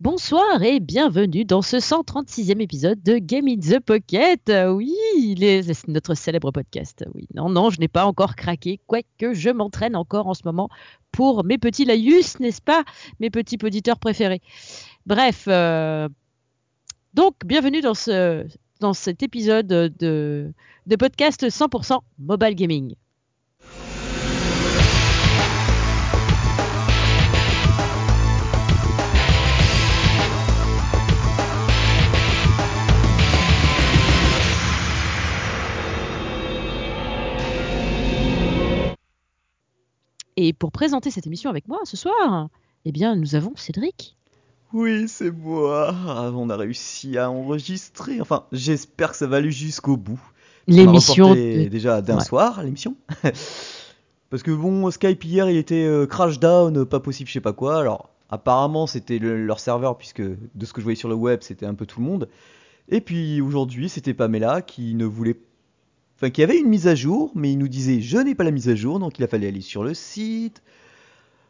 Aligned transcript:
Bonsoir 0.00 0.60
et 0.62 0.80
bienvenue 0.80 1.44
dans 1.44 1.62
ce 1.62 1.76
136e 1.76 2.60
épisode 2.60 3.00
de 3.02 3.18
Game 3.18 3.46
in 3.46 3.58
the 3.58 3.78
Pocket. 3.78 4.52
Oui, 4.70 4.92
c'est 5.38 5.88
notre 5.88 6.14
célèbre 6.14 6.50
podcast. 6.50 7.04
Oui, 7.14 7.28
non, 7.34 7.48
non, 7.48 7.70
je 7.70 7.78
n'ai 7.78 7.86
pas 7.86 8.04
encore 8.04 8.34
craqué, 8.34 8.80
quoique 8.88 9.34
je 9.34 9.50
m'entraîne 9.50 9.94
encore 9.94 10.26
en 10.26 10.34
ce 10.34 10.42
moment 10.44 10.68
pour 11.12 11.44
mes 11.44 11.58
petits 11.58 11.84
laïus, 11.84 12.40
n'est-ce 12.40 12.60
pas, 12.60 12.84
mes 13.20 13.30
petits 13.30 13.58
auditeurs 13.62 14.00
préférés. 14.00 14.42
Bref, 15.06 15.44
euh, 15.46 16.08
donc 17.14 17.36
bienvenue 17.46 17.80
dans, 17.80 17.94
ce, 17.94 18.44
cet 18.94 19.22
épisode 19.22 19.68
de, 19.68 20.52
de 20.86 20.96
podcast 20.96 21.44
100% 21.48 22.00
mobile 22.18 22.54
gaming. 22.56 22.94
Et 40.46 40.52
pour 40.52 40.72
présenter 40.72 41.10
cette 41.10 41.26
émission 41.26 41.48
avec 41.48 41.68
moi 41.68 41.78
ce 41.84 41.96
soir, 41.96 42.48
eh 42.84 42.92
bien, 42.92 43.16
nous 43.16 43.34
avons 43.34 43.54
Cédric. 43.56 44.14
Oui, 44.74 45.08
c'est 45.08 45.30
moi. 45.30 45.94
Ah, 46.06 46.30
On 46.34 46.50
a 46.50 46.56
réussi 46.58 47.16
à 47.16 47.30
enregistrer. 47.30 48.20
Enfin, 48.20 48.44
j'espère 48.52 49.12
que 49.12 49.16
ça 49.16 49.26
va 49.26 49.36
aller 49.38 49.50
jusqu'au 49.50 49.96
bout. 49.96 50.20
L'émission. 50.66 51.34
de- 51.34 51.68
déjà 51.68 52.02
d'un 52.02 52.18
Ouais. 52.18 52.24
soir 52.24 52.62
l'émission. 52.62 52.94
Parce 54.30 54.42
que 54.42 54.50
bon, 54.50 54.90
Skype 54.90 55.24
hier, 55.24 55.48
il 55.48 55.56
était 55.56 55.84
euh, 55.86 56.06
crash 56.06 56.38
down, 56.40 56.84
pas 56.84 57.00
possible, 57.00 57.28
je 57.28 57.32
sais 57.34 57.40
pas 57.40 57.52
quoi. 57.54 57.78
Alors, 57.80 58.10
apparemment, 58.28 58.86
c'était 58.86 59.18
le- 59.18 59.46
leur 59.46 59.60
serveur, 59.60 59.96
puisque 59.96 60.20
de 60.22 60.66
ce 60.66 60.74
que 60.74 60.80
je 60.80 60.84
voyais 60.84 60.96
sur 60.96 61.08
le 61.08 61.14
web, 61.14 61.40
c'était 61.42 61.64
un 61.66 61.74
peu 61.74 61.86
tout 61.86 62.00
le 62.00 62.06
monde. 62.06 62.28
Et 62.90 63.00
puis 63.00 63.40
aujourd'hui, 63.40 63.88
c'était 63.88 64.12
Pamela 64.12 64.60
qui 64.60 64.94
ne 64.94 65.06
voulait. 65.06 65.38
Enfin, 66.16 66.30
qui 66.30 66.42
avait 66.42 66.58
une 66.58 66.68
mise 66.68 66.86
à 66.86 66.94
jour, 66.94 67.32
mais 67.34 67.52
il 67.52 67.58
nous 67.58 67.68
disait 67.68 68.00
je 68.00 68.18
n'ai 68.18 68.34
pas 68.34 68.44
la 68.44 68.50
mise 68.50 68.68
à 68.68 68.74
jour, 68.74 68.98
donc 68.98 69.18
il 69.18 69.24
a 69.24 69.28
fallu 69.28 69.46
aller 69.46 69.60
sur 69.60 69.82
le 69.82 69.94
site, 69.94 70.62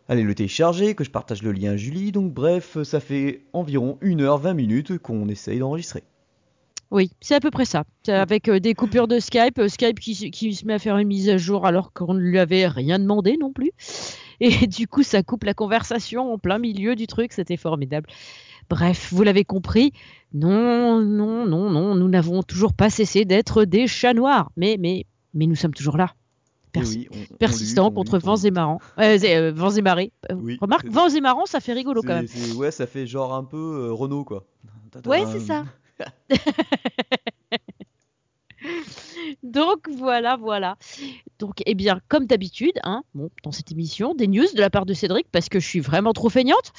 aller 0.09 0.23
le 0.23 0.34
télécharger, 0.34 0.95
que 0.95 1.05
je 1.05 1.11
partage 1.11 1.43
le 1.43 1.53
lien 1.53 1.73
à 1.73 1.77
Julie. 1.77 2.12
Donc, 2.12 2.33
bref, 2.33 2.83
ça 2.83 3.01
fait 3.01 3.42
environ 3.53 3.98
1h20 4.03 4.55
minutes 4.55 4.98
qu'on 4.98 5.29
essaye 5.29 5.59
d'enregistrer. 5.59 6.03
Oui, 6.91 7.11
c'est 7.20 7.35
à 7.35 7.41
peu 7.41 7.51
près 7.51 7.65
ça. 7.65 7.85
Avec 8.09 8.48
euh, 8.48 8.61
des 8.61 8.75
coupures 8.75 9.09
de 9.09 9.19
Skype, 9.19 9.59
euh, 9.59 9.69
Skype 9.69 9.98
qui, 9.98 10.31
qui 10.31 10.55
se 10.55 10.67
met 10.67 10.75
à 10.75 10.79
faire 10.79 10.97
une 10.98 11.09
mise 11.09 11.29
à 11.29 11.39
jour 11.39 11.67
alors 11.67 11.92
qu'on 11.92 12.15
ne 12.15 12.20
lui 12.20 12.39
avait 12.39 12.67
rien 12.69 12.98
demandé 12.98 13.37
non 13.37 13.53
plus. 13.53 13.73
Et 14.41 14.67
du 14.67 14.87
coup, 14.87 15.03
ça 15.03 15.23
coupe 15.23 15.45
la 15.45 15.55
conversation 15.55 16.33
en 16.33 16.39
plein 16.39 16.59
milieu 16.59 16.95
du 16.95 17.07
truc. 17.07 17.33
C'était 17.33 17.57
formidable. 17.57 18.09
Bref, 18.70 19.09
vous 19.12 19.23
l'avez 19.23 19.45
compris. 19.45 19.93
Non, 20.33 21.01
non, 21.01 21.47
non, 21.47 21.70
non, 21.70 21.95
nous 21.95 22.09
n'avons 22.09 22.43
toujours 22.43 22.73
pas 22.73 22.91
cessé 22.91 23.25
d'être 23.25 23.65
des 23.65 23.87
chats 23.87 24.15
noirs. 24.15 24.51
Mais, 24.57 24.77
mais, 24.81 25.07
mais 25.34 25.47
nous 25.47 25.55
sommes 25.55 25.75
toujours 25.75 25.97
là. 25.97 26.15
Persi- 26.73 27.07
oui, 27.12 27.27
on- 27.31 27.35
on 27.87 27.91
contre 27.92 28.19
vents 28.19 28.37
et 28.37 28.51
marrants. 28.51 28.81
Euh, 28.98 29.17
euh, 29.23 29.53
vents 29.55 29.70
et 29.70 29.83
marées. 29.83 30.11
Euh, 30.33 30.35
Oui. 30.35 30.59
Remarque, 30.61 30.89
vents 30.89 31.09
et 31.09 31.20
marrants, 31.20 31.47
ça 31.47 31.61
fait 31.61 31.73
rigolo 31.73 32.03
quand 32.03 32.15
même. 32.15 32.27
Ouais, 32.57 32.73
ça 32.73 32.87
fait 32.89 33.07
genre 33.07 33.33
un 33.35 33.45
peu 33.45 33.57
euh, 33.57 33.92
Renault, 33.92 34.25
quoi. 34.25 34.45
Ouais, 35.07 35.25
c'est 35.33 35.41
ça. 35.47 35.65
Donc 39.42 39.89
voilà, 39.97 40.37
voilà. 40.37 40.77
Donc, 41.39 41.62
eh 41.67 41.75
bien, 41.75 42.01
comme 42.09 42.27
d'habitude, 42.27 42.73
hein, 42.83 43.03
bon, 43.15 43.31
dans 43.42 43.53
cette 43.53 43.70
émission, 43.73 44.15
des 44.15 44.27
news 44.27 44.47
de 44.55 44.61
la 44.61 44.70
part 44.70 44.87
de 44.87 44.95
Cédric 44.95 45.27
parce 45.31 45.48
que 45.48 45.61
je 45.61 45.69
suis 45.69 45.81
vraiment 45.81 46.12
trop 46.12 46.29
feignante. 46.31 46.73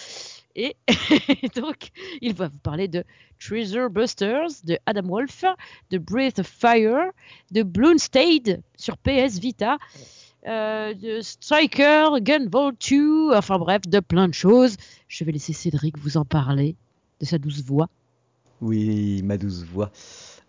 Et 0.55 0.75
donc, 1.55 1.89
il 2.21 2.33
va 2.33 2.47
vous 2.47 2.57
parler 2.59 2.87
de 2.87 3.03
Treasure 3.39 3.89
Busters, 3.89 4.63
de 4.63 4.77
Adam 4.85 5.07
Wolf, 5.07 5.43
de 5.91 5.97
Breath 5.97 6.39
of 6.39 6.47
Fire, 6.47 7.11
de 7.51 7.63
Bloomstade 7.63 8.61
sur 8.77 8.97
PS 8.97 9.39
Vita, 9.39 9.77
euh, 10.47 10.93
de 10.93 11.21
Striker, 11.21 12.09
Gunvolt 12.21 12.77
2, 12.89 13.35
enfin 13.35 13.57
bref, 13.57 13.81
de 13.87 13.99
plein 13.99 14.27
de 14.27 14.33
choses. 14.33 14.77
Je 15.07 15.23
vais 15.25 15.33
laisser 15.33 15.53
Cédric 15.53 15.97
vous 15.97 16.17
en 16.17 16.23
parler 16.25 16.75
de 17.19 17.25
sa 17.25 17.37
douce 17.37 17.61
voix. 17.63 17.89
Oui, 18.61 19.21
ma 19.23 19.37
douce 19.37 19.63
voix. 19.63 19.91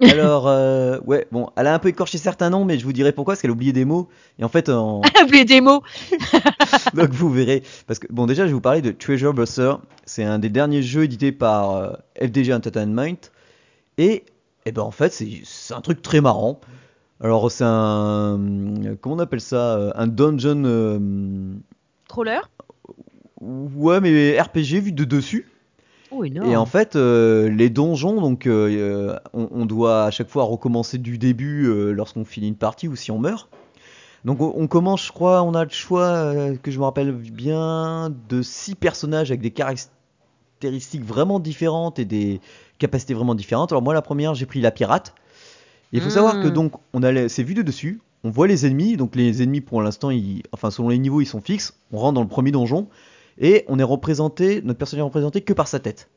Alors, 0.03 0.47
euh, 0.47 0.99
ouais, 1.07 1.27
bon, 1.33 1.49
elle 1.57 1.67
a 1.67 1.75
un 1.75 1.79
peu 1.79 1.89
écorché 1.89 2.19
certains 2.19 2.51
noms, 2.51 2.65
mais 2.65 2.79
je 2.79 2.85
vous 2.85 2.93
dirai 2.93 3.13
pourquoi, 3.13 3.33
parce 3.33 3.41
qu'elle 3.41 3.51
a 3.51 3.55
oublié 3.55 3.73
des 3.73 3.85
mots. 3.87 4.09
Et 4.39 4.45
en 4.45 4.49
fait, 4.49 4.69
en... 4.69 5.01
Oubliez 5.23 5.45
des 5.45 5.61
mots. 5.61 5.83
donc 6.95 7.11
vous 7.11 7.31
verrez. 7.31 7.63
Parce 7.87 7.99
que, 7.99 8.07
bon, 8.11 8.27
déjà, 8.27 8.43
je 8.43 8.49
vais 8.49 8.55
vous 8.55 8.61
parler 8.61 8.83
de 8.83 8.91
Treasure 8.91 9.33
Buster. 9.33 9.75
C'est 10.05 10.25
un 10.25 10.39
des 10.39 10.51
derniers 10.51 10.83
jeux 10.83 11.05
édités 11.05 11.33
par 11.33 11.77
euh, 11.77 11.93
FDG 12.21 12.53
Entertainment. 12.53 13.17
Et, 13.97 14.25
eh 14.67 14.73
ben, 14.73 14.83
en 14.83 14.91
fait, 14.91 15.13
c'est 15.45 15.75
un 15.75 15.81
truc 15.81 16.03
très 16.03 16.21
marrant. 16.21 16.61
Alors, 17.23 17.51
c'est 17.51 17.65
un. 17.65 18.39
Comment 19.01 19.17
on 19.17 19.19
appelle 19.21 19.41
ça 19.41 19.77
euh, 19.77 19.93
Un 19.95 20.07
dungeon. 20.07 20.63
euh, 20.67 21.55
Crawler? 22.09 22.41
Ouais, 23.41 24.01
mais 24.01 24.39
RPG 24.39 24.81
vu 24.81 24.93
de 24.93 25.05
dessus. 25.05 25.47
Oh, 26.11 26.25
énorme. 26.25 26.51
Et 26.51 26.57
en 26.57 26.67
fait, 26.67 26.97
euh, 26.97 27.49
les 27.49 27.71
donjons, 27.71 28.21
donc 28.21 28.47
euh, 28.47 28.69
euh, 28.71 29.19
on, 29.33 29.49
on 29.51 29.67
doit 29.67 30.05
à 30.05 30.11
chaque 30.11 30.29
fois 30.29 30.45
recommencer 30.45 30.99
du 30.99 31.19
début 31.19 31.67
euh, 31.67 31.93
lorsqu'on 31.93 32.25
finit 32.25 32.49
une 32.49 32.57
partie 32.57 32.89
ou 32.89 32.97
si 32.97 33.11
on 33.11 33.19
meurt. 33.19 33.49
Donc 34.25 34.41
on, 34.41 34.67
commence, 34.67 35.07
je 35.07 35.13
crois, 35.13 35.43
on 35.43 35.55
a 35.55 35.63
le 35.63 35.71
choix, 35.71 36.07
euh, 36.07 36.57
que 36.61 36.73
je 36.73 36.81
me 36.81 36.85
rappelle 36.85 37.13
bien, 37.13 38.13
de 38.29 38.43
six 38.43 38.75
personnages 38.75 39.31
avec 39.31 39.41
des 39.41 39.53
caractéristiques 39.53 41.05
vraiment 41.05 41.39
différentes 41.39 42.01
et 42.01 42.05
des 42.05 42.41
capacités 42.79 43.15
vraiment 43.15 43.37
différentes. 43.37 43.71
Alors 43.71 43.83
moi, 43.83 43.95
la 43.95 44.03
première, 44.03 44.35
j'ai 44.35 44.47
pris 44.47 44.61
la 44.61 44.73
pirate. 44.73 45.15
Et 45.93 45.99
il 45.99 46.03
faut 46.03 46.11
savoir 46.11 46.41
que 46.43 46.49
Mm. 46.49 46.53
donc 46.53 46.73
on 46.93 47.05
a 47.05 47.29
c'est 47.29 47.45
vu 47.45 47.55
de 47.55 47.63
dessus. 47.63 48.01
On 48.25 48.31
voit 48.31 48.49
les 48.49 48.67
ennemis, 48.67 48.97
donc 48.97 49.15
les 49.15 49.43
ennemis 49.43 49.61
pour 49.61 49.81
l'instant, 49.81 50.11
enfin 50.53 50.73
selon 50.73 50.89
les 50.89 50.99
niveaux, 50.99 51.21
ils 51.21 51.27
sont 51.27 51.41
fixes. 51.41 51.75
On 51.93 51.99
rentre 51.99 52.15
dans 52.15 52.23
le 52.23 52.29
premier 52.29 52.51
donjon 52.51 52.89
et 53.39 53.65
on 53.69 53.79
est 53.79 53.85
représenté, 53.85 54.63
notre 54.63 54.79
personnage 54.79 55.01
est 55.01 55.05
représenté 55.05 55.41
que 55.41 55.53
par 55.53 55.69
sa 55.69 55.79
tête. 55.79 56.09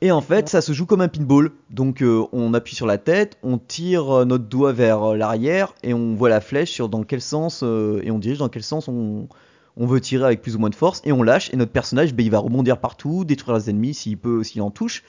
Et 0.00 0.10
en 0.10 0.20
fait, 0.20 0.48
ça 0.48 0.60
se 0.60 0.72
joue 0.72 0.84
comme 0.84 1.00
un 1.00 1.06
pinball. 1.06 1.52
Donc 1.70 2.02
euh, 2.02 2.26
on 2.32 2.54
appuie 2.54 2.74
sur 2.74 2.86
la 2.86 2.98
tête, 2.98 3.38
on 3.44 3.56
tire 3.56 4.10
euh, 4.10 4.24
notre 4.24 4.44
doigt 4.44 4.72
vers 4.72 5.10
euh, 5.10 5.16
l'arrière 5.16 5.74
et 5.84 5.94
on 5.94 6.16
voit 6.16 6.28
la 6.28 6.40
flèche 6.40 6.72
sur 6.72 6.88
dans 6.88 7.04
quel 7.04 7.20
sens 7.20 7.62
et 7.62 8.10
on 8.10 8.18
dirige 8.18 8.38
dans 8.38 8.48
quel 8.48 8.64
sens 8.64 8.88
on, 8.88 9.28
on 9.76 9.86
veut 9.86 10.00
tirer 10.00 10.24
avec 10.24 10.42
plus 10.42 10.56
ou 10.56 10.58
moins 10.58 10.70
de 10.70 10.74
force 10.74 11.02
et 11.04 11.12
on 11.12 11.22
lâche 11.22 11.54
et 11.54 11.56
notre 11.56 11.70
personnage 11.70 12.14
ben, 12.14 12.26
il 12.26 12.32
va 12.32 12.40
rebondir 12.40 12.78
partout, 12.78 13.24
détruire 13.24 13.56
les 13.56 13.70
ennemis 13.70 13.94
s'il 13.94 14.18
peut, 14.18 14.42
s'il 14.42 14.60
en 14.62 14.72
touche. 14.72 15.04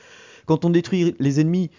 Quand 0.46 0.63
on 0.63 0.69
détruit 0.69 1.16
les 1.19 1.40
ennemis, 1.40 1.72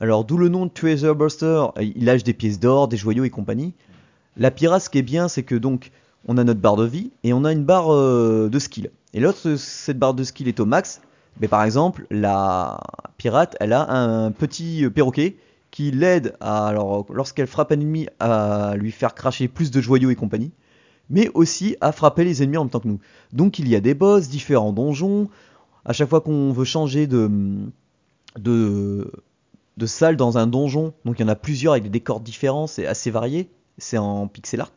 alors 0.00 0.24
d'où 0.24 0.38
le 0.38 0.48
nom 0.48 0.64
de 0.64 0.70
Treasure 0.70 1.14
Buster, 1.14 1.66
il 1.80 2.06
lâche 2.06 2.24
des 2.24 2.32
pièces 2.32 2.58
d'or, 2.58 2.88
des 2.88 2.96
joyaux 2.96 3.24
et 3.24 3.30
compagnie. 3.30 3.74
La 4.38 4.50
pirate, 4.50 4.82
ce 4.82 4.88
qui 4.90 4.98
est 4.98 5.02
bien, 5.02 5.28
c'est 5.28 5.42
que 5.42 5.54
donc 5.54 5.90
on 6.26 6.38
a 6.38 6.44
notre 6.44 6.60
barre 6.60 6.76
de 6.76 6.86
vie 6.86 7.10
et 7.22 7.32
on 7.32 7.44
a 7.44 7.52
une 7.52 7.64
barre 7.64 7.92
euh, 7.92 8.48
de 8.50 8.58
skill. 8.58 8.90
Et 9.12 9.20
lorsque 9.20 9.58
cette 9.58 9.98
barre 9.98 10.14
de 10.14 10.24
skill 10.24 10.48
est 10.48 10.60
au 10.60 10.66
max, 10.66 11.00
mais 11.40 11.48
par 11.48 11.64
exemple, 11.64 12.06
la 12.10 12.80
pirate, 13.16 13.56
elle 13.60 13.72
a 13.72 13.90
un 13.90 14.30
petit 14.30 14.84
euh, 14.84 14.90
perroquet 14.90 15.36
qui 15.70 15.90
l'aide 15.90 16.36
à, 16.40 16.68
alors, 16.68 17.06
lorsqu'elle 17.12 17.46
frappe 17.46 17.72
un 17.72 17.80
ennemi, 17.80 18.06
à 18.20 18.74
lui 18.76 18.92
faire 18.92 19.14
cracher 19.14 19.48
plus 19.48 19.70
de 19.70 19.80
joyaux 19.80 20.10
et 20.10 20.14
compagnie, 20.14 20.52
mais 21.10 21.30
aussi 21.34 21.76
à 21.80 21.92
frapper 21.92 22.24
les 22.24 22.42
ennemis 22.42 22.56
en 22.56 22.64
même 22.64 22.70
temps 22.70 22.80
que 22.80 22.88
nous. 22.88 23.00
Donc 23.32 23.58
il 23.58 23.68
y 23.68 23.74
a 23.74 23.80
des 23.80 23.94
boss, 23.94 24.28
différents 24.28 24.72
donjons. 24.72 25.28
À 25.84 25.92
chaque 25.92 26.08
fois 26.08 26.20
qu'on 26.20 26.52
veut 26.52 26.64
changer 26.64 27.06
de, 27.06 27.28
de, 28.38 29.10
de 29.76 29.86
salle 29.86 30.16
dans 30.16 30.38
un 30.38 30.46
donjon, 30.46 30.94
donc 31.04 31.18
il 31.18 31.22
y 31.22 31.24
en 31.24 31.28
a 31.28 31.34
plusieurs 31.34 31.72
avec 31.72 31.82
des 31.82 31.90
décors 31.90 32.20
différents, 32.20 32.66
c'est 32.66 32.86
assez 32.86 33.10
varié, 33.10 33.50
c'est 33.76 33.98
en 33.98 34.28
pixel 34.28 34.60
art. 34.60 34.70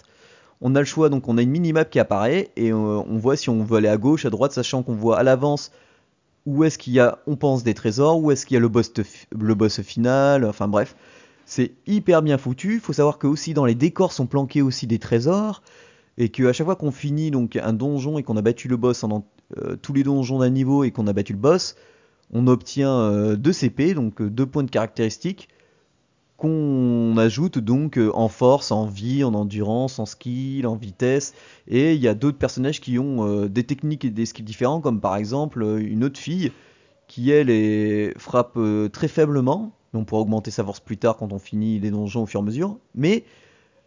On 0.61 0.75
a 0.75 0.79
le 0.79 0.85
choix, 0.85 1.09
donc 1.09 1.27
on 1.27 1.37
a 1.37 1.41
une 1.41 1.51
minimap 1.51 1.89
qui 1.89 1.99
apparaît 1.99 2.49
et 2.55 2.71
euh, 2.71 2.75
on 2.75 3.17
voit 3.17 3.35
si 3.35 3.49
on 3.49 3.63
veut 3.63 3.77
aller 3.77 3.87
à 3.87 3.97
gauche, 3.97 4.25
à 4.25 4.29
droite, 4.29 4.51
sachant 4.51 4.83
qu'on 4.83 4.95
voit 4.95 5.19
à 5.19 5.23
l'avance 5.23 5.71
où 6.47 6.63
est-ce 6.63 6.77
qu'il 6.77 6.93
y 6.93 6.99
a, 6.99 7.19
on 7.27 7.35
pense, 7.35 7.63
des 7.63 7.73
trésors, 7.73 8.23
où 8.23 8.31
est-ce 8.31 8.45
qu'il 8.45 8.55
y 8.55 8.57
a 8.57 8.61
le 8.61 8.69
boss, 9.55 9.81
final, 9.81 10.45
enfin 10.45 10.67
bref. 10.69 10.95
C'est 11.45 11.73
hyper 11.85 12.21
bien 12.21 12.37
foutu. 12.37 12.75
Il 12.75 12.79
faut 12.79 12.93
savoir 12.93 13.19
que 13.19 13.27
aussi 13.27 13.53
dans 13.53 13.65
les 13.65 13.75
décors 13.75 14.13
sont 14.13 14.27
planqués 14.27 14.61
aussi 14.61 14.87
des 14.87 14.97
trésors. 14.97 15.61
Et 16.17 16.29
qu'à 16.29 16.53
chaque 16.53 16.65
fois 16.65 16.77
qu'on 16.77 16.91
finit 16.91 17.31
donc 17.31 17.57
un 17.57 17.73
donjon 17.73 18.17
et 18.17 18.23
qu'on 18.23 18.37
a 18.37 18.41
battu 18.41 18.69
le 18.69 18.77
boss 18.77 19.03
en 19.03 19.27
euh, 19.57 19.75
tous 19.75 19.93
les 19.93 20.03
donjons 20.03 20.39
d'un 20.39 20.49
niveau 20.49 20.83
et 20.83 20.91
qu'on 20.91 21.05
a 21.07 21.13
battu 21.13 21.33
le 21.33 21.39
boss, 21.39 21.75
on 22.31 22.47
obtient 22.47 23.35
2 23.35 23.51
CP, 23.51 23.93
donc 23.93 24.21
2 24.21 24.45
points 24.45 24.63
de 24.63 24.71
caractéristiques, 24.71 25.49
qu'on 26.37 27.17
ajoute 27.17 27.57
donc 27.57 27.97
euh, 27.97 28.11
en 28.13 28.29
force, 28.29 28.71
en 28.71 28.85
vie, 28.85 29.23
en 29.23 29.33
endurance, 29.33 29.97
en 29.97 30.05
skill, 30.05 30.67
en 30.67 30.75
vitesse. 30.75 31.33
Et 31.67 31.95
il 31.95 32.01
y 32.01 32.07
a 32.07 32.13
d'autres 32.13 32.37
personnages 32.37 32.79
qui 32.79 32.99
ont 32.99 33.27
euh, 33.27 33.49
des 33.49 33.63
techniques 33.63 34.05
et 34.05 34.11
des 34.11 34.25
skills 34.27 34.45
différents, 34.45 34.79
comme 34.79 35.01
par 35.01 35.15
exemple 35.15 35.63
euh, 35.63 35.77
une 35.77 36.03
autre 36.03 36.19
fille 36.19 36.51
qui 37.07 37.31
elle 37.31 38.13
frappe 38.17 38.59
très 38.91 39.07
faiblement. 39.07 39.71
On 39.93 40.03
pourra 40.03 40.21
augmenter 40.21 40.51
sa 40.51 40.63
force 40.63 40.81
plus 40.81 40.97
tard 40.97 41.15
quand 41.15 41.31
on 41.31 41.39
finit 41.39 41.79
les 41.79 41.89
donjons 41.89 42.23
au 42.23 42.25
fur 42.25 42.41
et 42.41 42.43
à 42.43 42.45
mesure. 42.45 42.77
Mais 42.95 43.23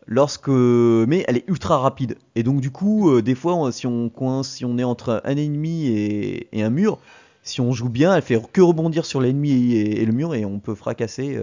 lorsque, 0.06 0.48
mais 0.48 1.24
elle 1.28 1.36
est 1.36 1.44
ultra 1.46 1.76
rapide. 1.78 2.16
Et 2.34 2.42
donc 2.42 2.62
du 2.62 2.70
coup, 2.70 3.20
des 3.20 3.34
fois, 3.34 3.70
si 3.72 3.86
on 3.86 4.08
coince, 4.08 4.48
si 4.48 4.64
on 4.64 4.78
est 4.78 4.84
entre 4.84 5.20
un 5.24 5.36
ennemi 5.36 5.88
et, 5.88 6.62
un 6.62 6.70
mur, 6.70 6.98
Si 7.42 7.60
on 7.60 7.72
joue 7.72 7.90
bien, 7.90 8.16
elle 8.16 8.22
fait 8.22 8.40
que 8.52 8.62
rebondir 8.62 9.04
sur 9.04 9.20
l'ennemi 9.20 9.74
et, 9.74 10.06
le 10.06 10.12
mur 10.12 10.34
et 10.34 10.46
on 10.46 10.58
peut 10.58 10.74
fracasser 10.74 11.38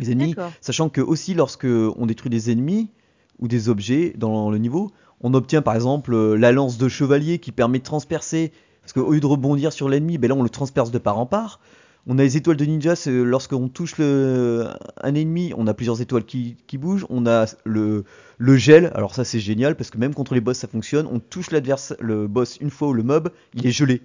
les 0.00 0.10
ennemis. 0.12 0.34
Sachant 0.60 0.88
que 0.88 1.00
aussi 1.00 1.34
lorsque 1.34 1.66
on 1.66 2.06
détruit 2.06 2.30
des 2.30 2.50
ennemis 2.50 2.90
ou 3.38 3.48
des 3.48 3.68
objets 3.68 4.12
dans 4.16 4.50
le 4.50 4.58
niveau, 4.58 4.90
on 5.20 5.34
obtient 5.34 5.62
par 5.62 5.74
exemple 5.74 6.12
euh, 6.14 6.36
la 6.36 6.52
lance 6.52 6.78
de 6.78 6.88
chevalier 6.88 7.38
qui 7.38 7.52
permet 7.52 7.78
de 7.78 7.84
transpercer. 7.84 8.52
Parce 8.82 8.92
qu'au 8.92 9.12
lieu 9.12 9.20
de 9.20 9.26
rebondir 9.26 9.72
sur 9.72 9.88
l'ennemi, 9.88 10.18
ben 10.18 10.28
là 10.28 10.34
on 10.34 10.42
le 10.42 10.50
transperce 10.50 10.90
de 10.90 10.98
part 10.98 11.18
en 11.18 11.26
part. 11.26 11.58
On 12.06 12.18
a 12.18 12.22
les 12.22 12.36
étoiles 12.36 12.58
de 12.58 12.64
ninja, 12.66 12.96
c'est 12.96 13.10
lorsqu'on 13.10 13.68
touche 13.68 13.96
le, 13.96 14.66
un 15.02 15.14
ennemi, 15.14 15.54
on 15.56 15.66
a 15.66 15.72
plusieurs 15.72 16.02
étoiles 16.02 16.24
qui, 16.26 16.56
qui 16.66 16.76
bougent. 16.76 17.06
On 17.08 17.26
a 17.26 17.46
le, 17.64 18.04
le 18.36 18.56
gel, 18.56 18.92
alors 18.94 19.14
ça 19.14 19.24
c'est 19.24 19.40
génial 19.40 19.74
parce 19.74 19.88
que 19.88 19.96
même 19.96 20.12
contre 20.12 20.34
les 20.34 20.42
boss 20.42 20.58
ça 20.58 20.68
fonctionne. 20.68 21.08
On 21.10 21.18
touche 21.18 21.50
l'adversaire, 21.50 21.96
le 22.00 22.26
boss 22.28 22.58
une 22.60 22.68
fois 22.68 22.88
ou 22.88 22.92
le 22.92 23.02
mob, 23.02 23.30
il 23.54 23.66
est 23.66 23.70
gelé. 23.70 24.02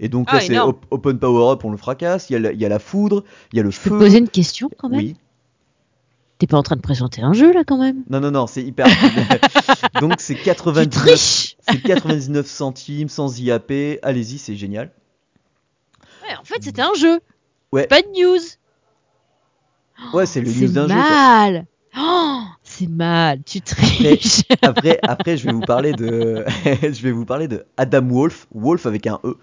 Et 0.00 0.08
donc 0.08 0.30
là 0.32 0.38
Ah, 0.38 0.40
c'est 0.40 0.52
énorme. 0.54 0.70
op- 0.70 0.86
open 0.90 1.18
power 1.20 1.52
up, 1.52 1.64
on 1.64 1.70
le 1.70 1.76
fracasse. 1.76 2.28
Il 2.30 2.32
y 2.32 2.36
a 2.36 2.40
la, 2.40 2.52
il 2.52 2.60
y 2.60 2.66
a 2.66 2.68
la 2.68 2.80
foudre, 2.80 3.22
il 3.52 3.58
y 3.58 3.60
a 3.60 3.62
le 3.62 3.70
Je 3.70 3.76
peux 3.80 3.90
feu. 3.90 3.96
te 3.98 4.02
poser 4.04 4.18
une 4.18 4.28
question 4.28 4.68
quand 4.76 4.88
même? 4.88 4.98
Oui. 4.98 5.16
T'es 6.38 6.46
pas 6.46 6.58
en 6.58 6.62
train 6.62 6.76
de 6.76 6.82
présenter 6.82 7.22
un 7.22 7.32
jeu 7.32 7.52
là 7.52 7.64
quand 7.66 7.78
même? 7.78 8.04
Non 8.10 8.20
non 8.20 8.30
non, 8.30 8.46
c'est 8.46 8.62
hyper. 8.62 8.86
donc 10.00 10.14
c'est 10.18 10.34
Tu 10.34 10.42
99, 10.42 10.90
triches 10.90 11.56
c'est 11.66 11.82
99 11.82 12.46
centimes 12.46 13.08
sans 13.08 13.38
IAP. 13.40 13.72
Allez-y, 14.02 14.38
c'est 14.38 14.54
génial. 14.56 14.90
Ouais, 16.22 16.36
en 16.38 16.44
fait 16.44 16.62
c'était 16.62 16.82
un 16.82 16.94
jeu. 16.94 17.20
Ouais. 17.72 17.86
Pas 17.86 18.02
de 18.02 18.08
news. 18.08 18.40
Ouais, 20.12 20.26
c'est 20.26 20.40
le 20.42 20.50
C'est 20.50 20.60
news 20.60 20.68
d'un 20.72 20.88
jeu. 20.88 20.94
quoi. 20.94 21.02
mal. 21.02 21.66
Oh, 21.98 22.40
c'est 22.62 22.88
mal. 22.88 23.42
Tu 23.44 23.62
triches. 23.62 24.42
Après, 24.62 24.98
après, 25.02 25.38
je 25.38 25.46
vais 25.46 25.52
vous 25.52 25.60
parler 25.62 25.92
de, 25.92 26.44
je 26.82 27.02
vais 27.02 27.12
vous 27.12 27.24
parler 27.24 27.48
de 27.48 27.64
Adam 27.78 28.06
Wolf, 28.06 28.46
Wolf 28.54 28.84
avec 28.84 29.06
un 29.06 29.18
E. 29.24 29.38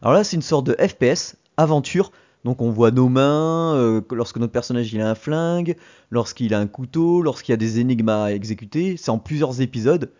Alors 0.00 0.14
là, 0.14 0.24
c'est 0.24 0.36
une 0.36 0.42
sorte 0.42 0.64
de 0.66 0.76
FPS, 0.82 1.36
aventure. 1.58 2.10
Donc 2.44 2.62
on 2.62 2.70
voit 2.70 2.90
nos 2.90 3.08
mains, 3.08 3.74
euh, 3.76 4.00
lorsque 4.12 4.38
notre 4.38 4.52
personnage 4.52 4.92
il 4.92 5.00
a 5.00 5.10
un 5.10 5.14
flingue, 5.14 5.76
lorsqu'il 6.10 6.54
a 6.54 6.60
un 6.60 6.66
couteau, 6.66 7.22
lorsqu'il 7.22 7.52
y 7.52 7.54
a 7.54 7.56
des 7.56 7.80
énigmes 7.80 8.08
à 8.08 8.32
exécuter. 8.32 8.96
C'est 8.96 9.10
en 9.10 9.18
plusieurs 9.18 9.60
épisodes. 9.60 10.12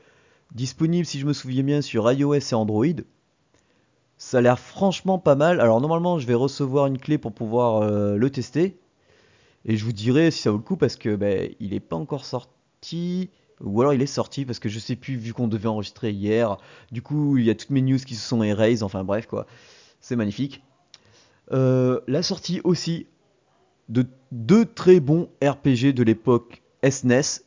Disponible, 0.54 1.06
si 1.06 1.18
je 1.18 1.26
me 1.26 1.32
souviens 1.32 1.62
bien, 1.62 1.82
sur 1.82 2.10
iOS 2.10 2.34
et 2.34 2.54
Android. 2.54 2.86
Ça 4.16 4.38
a 4.38 4.40
l'air 4.40 4.58
franchement 4.58 5.18
pas 5.18 5.36
mal. 5.36 5.60
Alors 5.60 5.80
normalement, 5.80 6.18
je 6.18 6.26
vais 6.26 6.34
recevoir 6.34 6.86
une 6.86 6.98
clé 6.98 7.18
pour 7.18 7.32
pouvoir 7.32 7.82
euh, 7.82 8.16
le 8.16 8.30
tester. 8.30 8.78
Et 9.64 9.76
je 9.76 9.84
vous 9.84 9.92
dirai 9.92 10.30
si 10.30 10.42
ça 10.42 10.50
vaut 10.50 10.56
le 10.56 10.62
coup 10.62 10.76
parce 10.76 10.96
que 10.96 11.14
ben, 11.14 11.50
il 11.60 11.72
est 11.74 11.80
pas 11.80 11.96
encore 11.96 12.24
sorti. 12.24 13.30
Ou 13.60 13.80
alors 13.80 13.92
il 13.92 14.02
est 14.02 14.06
sorti 14.06 14.44
parce 14.44 14.58
que 14.58 14.68
je 14.68 14.78
sais 14.78 14.96
plus 14.96 15.16
vu 15.16 15.32
qu'on 15.32 15.48
devait 15.48 15.68
enregistrer 15.68 16.10
hier. 16.10 16.58
Du 16.90 17.02
coup, 17.02 17.36
il 17.38 17.44
y 17.44 17.50
a 17.50 17.54
toutes 17.54 17.70
mes 17.70 17.82
news 17.82 17.98
qui 17.98 18.16
se 18.16 18.26
sont 18.26 18.42
erased. 18.42 18.82
Enfin 18.82 19.04
bref 19.04 19.26
quoi. 19.26 19.46
C'est 20.00 20.16
magnifique. 20.16 20.62
Euh, 21.52 22.00
la 22.06 22.22
sortie 22.22 22.60
aussi 22.64 23.06
de 23.88 24.06
deux 24.32 24.64
très 24.66 25.00
bons 25.00 25.28
RPG 25.42 25.92
de 25.94 26.02
l'époque 26.02 26.62
SNES. 26.88 27.42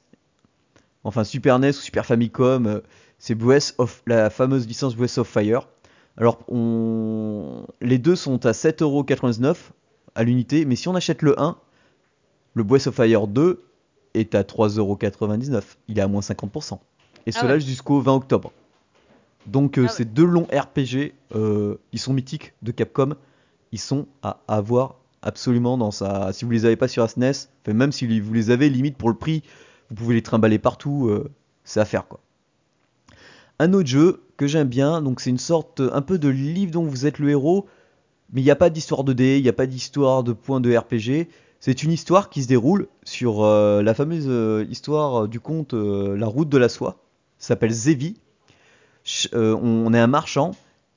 Enfin 1.04 1.24
Super 1.24 1.60
NES 1.60 1.70
ou 1.70 1.74
Super 1.74 2.06
Famicom. 2.06 2.66
euh, 2.68 2.80
C'est 3.20 3.36
Breath 3.36 3.76
of 3.78 4.02
la 4.08 4.30
fameuse 4.30 4.68
licence 4.68 4.96
Breath 4.96 5.18
of 5.18 5.28
Fire. 5.28 5.68
Alors 6.18 6.40
on... 6.50 7.66
les 7.80 7.98
deux 8.00 8.16
sont 8.16 8.46
à 8.46 8.52
7,99€ 8.52 9.56
à 10.16 10.24
l'unité. 10.24 10.66
Mais 10.66 10.76
si 10.76 10.88
on 10.88 10.96
achète 10.96 11.22
le 11.22 11.40
1, 11.40 11.58
le 12.56 12.64
Breath 12.64 12.88
of 12.88 12.96
Fire 12.96 13.28
2 13.28 13.64
est 14.14 14.36
à 14.36 14.42
3,99€. 14.44 15.62
Il 15.88 16.00
est 16.00 16.02
à 16.02 16.08
moins 16.08 16.22
50%. 16.22 16.80
Et 17.28 17.32
Ah 17.36 17.40
cela 17.42 17.54
ouais. 17.54 17.60
jusqu'au 17.60 18.00
20 18.02 18.16
octobre. 18.16 18.52
Donc 19.46 19.78
euh, 19.78 19.82
Ah 19.82 19.86
ouais. 19.86 19.96
ces 19.96 20.06
deux 20.06 20.26
longs 20.26 20.48
RPG, 20.52 21.14
euh, 21.36 21.78
ils 21.94 22.00
sont 22.00 22.14
mythiques 22.14 22.54
de 22.62 22.72
Capcom. 22.72 23.16
Ils 23.72 23.80
sont 23.80 24.08
à 24.22 24.42
avoir 24.48 24.96
absolument 25.22 25.78
dans 25.78 25.92
sa... 25.92 26.34
Si 26.34 26.46
vous 26.46 26.52
les 26.52 26.66
avez 26.66 26.76
pas 26.76 26.88
sur 26.88 27.10
SNES, 27.10 27.48
enfin, 27.64 27.74
même 27.74 27.92
si 27.92 28.20
vous 28.20 28.34
les 28.34 28.50
avez, 28.50 28.70
limite 28.70 28.98
pour 28.98 29.10
le 29.10 29.16
prix, 29.16 29.44
vous 29.90 29.96
pouvez 29.96 30.16
les 30.16 30.22
trimballer 30.22 30.60
partout. 30.60 31.08
euh, 31.08 31.32
c'est 31.64 31.80
à 31.80 31.86
faire 31.86 32.08
quoi. 32.08 32.20
Un 33.60 33.74
autre 33.74 33.88
jeu 33.88 34.24
que 34.38 34.48
j'aime 34.48 34.68
bien, 34.68 35.02
donc 35.02 35.22
c'est 35.22 35.30
une 35.30 35.38
sorte 35.38 35.82
un 35.82 36.02
peu 36.02 36.18
de 36.18 36.28
livre 36.28 36.72
dont 36.72 36.84
vous 36.84 37.06
êtes 37.06 37.20
le 37.20 37.30
héros, 37.30 37.68
mais 38.34 38.42
il 38.42 38.44
n'y 38.44 38.52
a 38.52 38.56
pas 38.56 38.72
d'histoire 38.72 39.04
de 39.04 39.14
dés, 39.14 39.38
il 39.38 39.44
n'y 39.44 39.50
a 39.50 39.54
pas 39.54 39.68
d'histoire 39.68 40.24
de 40.24 40.34
points 40.34 40.62
de 40.62 40.76
RPG. 40.76 41.30
C'est 41.60 41.84
une 41.84 41.92
histoire 41.92 42.32
qui 42.32 42.42
se 42.42 42.48
déroule 42.48 42.88
sur 43.04 43.44
euh, 43.44 43.84
la 43.84 43.94
fameuse 43.94 44.26
euh, 44.28 44.66
histoire 44.70 45.28
du 45.28 45.40
conte 45.40 45.76
euh, 45.76 46.18
La 46.18 46.26
route 46.26 46.50
de 46.50 46.58
la 46.58 46.70
soie. 46.70 46.98
S'appelle 47.38 47.74
euh, 49.34 49.56
on 49.62 49.94
est 49.94 50.00
un 50.00 50.08
marchand 50.08 50.52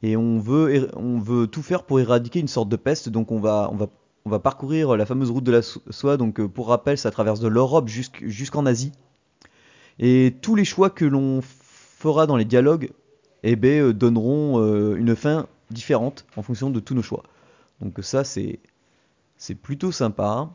et 0.07 0.17
on 0.17 0.39
veut, 0.39 0.73
ér- 0.75 0.91
on 0.97 1.19
veut 1.19 1.47
tout 1.47 1.63
faire 1.63 1.85
pour 1.85 1.99
éradiquer 2.01 2.41
une 2.41 2.49
sorte 2.49 2.69
de 2.69 2.77
peste. 2.77 3.09
Donc 3.09 3.31
on 3.33 3.41
va, 3.41 3.69
on 3.73 3.77
va, 3.77 3.87
on 4.27 4.31
va 4.31 4.39
parcourir 4.39 4.97
la 4.97 5.07
fameuse 5.07 5.31
route 5.31 5.45
de 5.45 5.53
la 5.53 5.63
so- 5.63 5.81
soie. 5.91 6.17
Donc 6.17 6.41
euh, 6.41 6.49
pour 6.49 6.69
rappel, 6.69 6.99
ça 6.99 7.11
traverse 7.11 7.41
de 7.41 7.49
l'Europe 7.49 7.89
jusqu'- 7.89 8.27
jusqu'en 8.29 8.67
Asie. 8.67 8.93
Et 9.99 10.35
tous 10.43 10.57
les 10.57 10.65
choix 10.65 10.91
que 10.91 11.05
l'on 11.05 11.41
fera 11.43 12.27
dans 12.27 12.37
les 12.37 12.45
dialogues 12.45 12.91
eh 13.45 13.57
ben, 13.57 13.81
euh, 13.81 13.93
donneront 13.95 14.61
euh, 14.61 14.97
une 14.97 15.15
fin 15.17 15.47
différente 15.71 16.27
en 16.37 16.43
fonction 16.43 16.71
de 16.71 16.81
tous 16.81 16.95
nos 16.95 17.03
choix. 17.03 17.23
Donc 17.81 17.99
ça, 18.03 18.25
c'est 18.25 18.59
c'est 19.37 19.55
plutôt 19.55 19.93
sympa. 19.93 20.51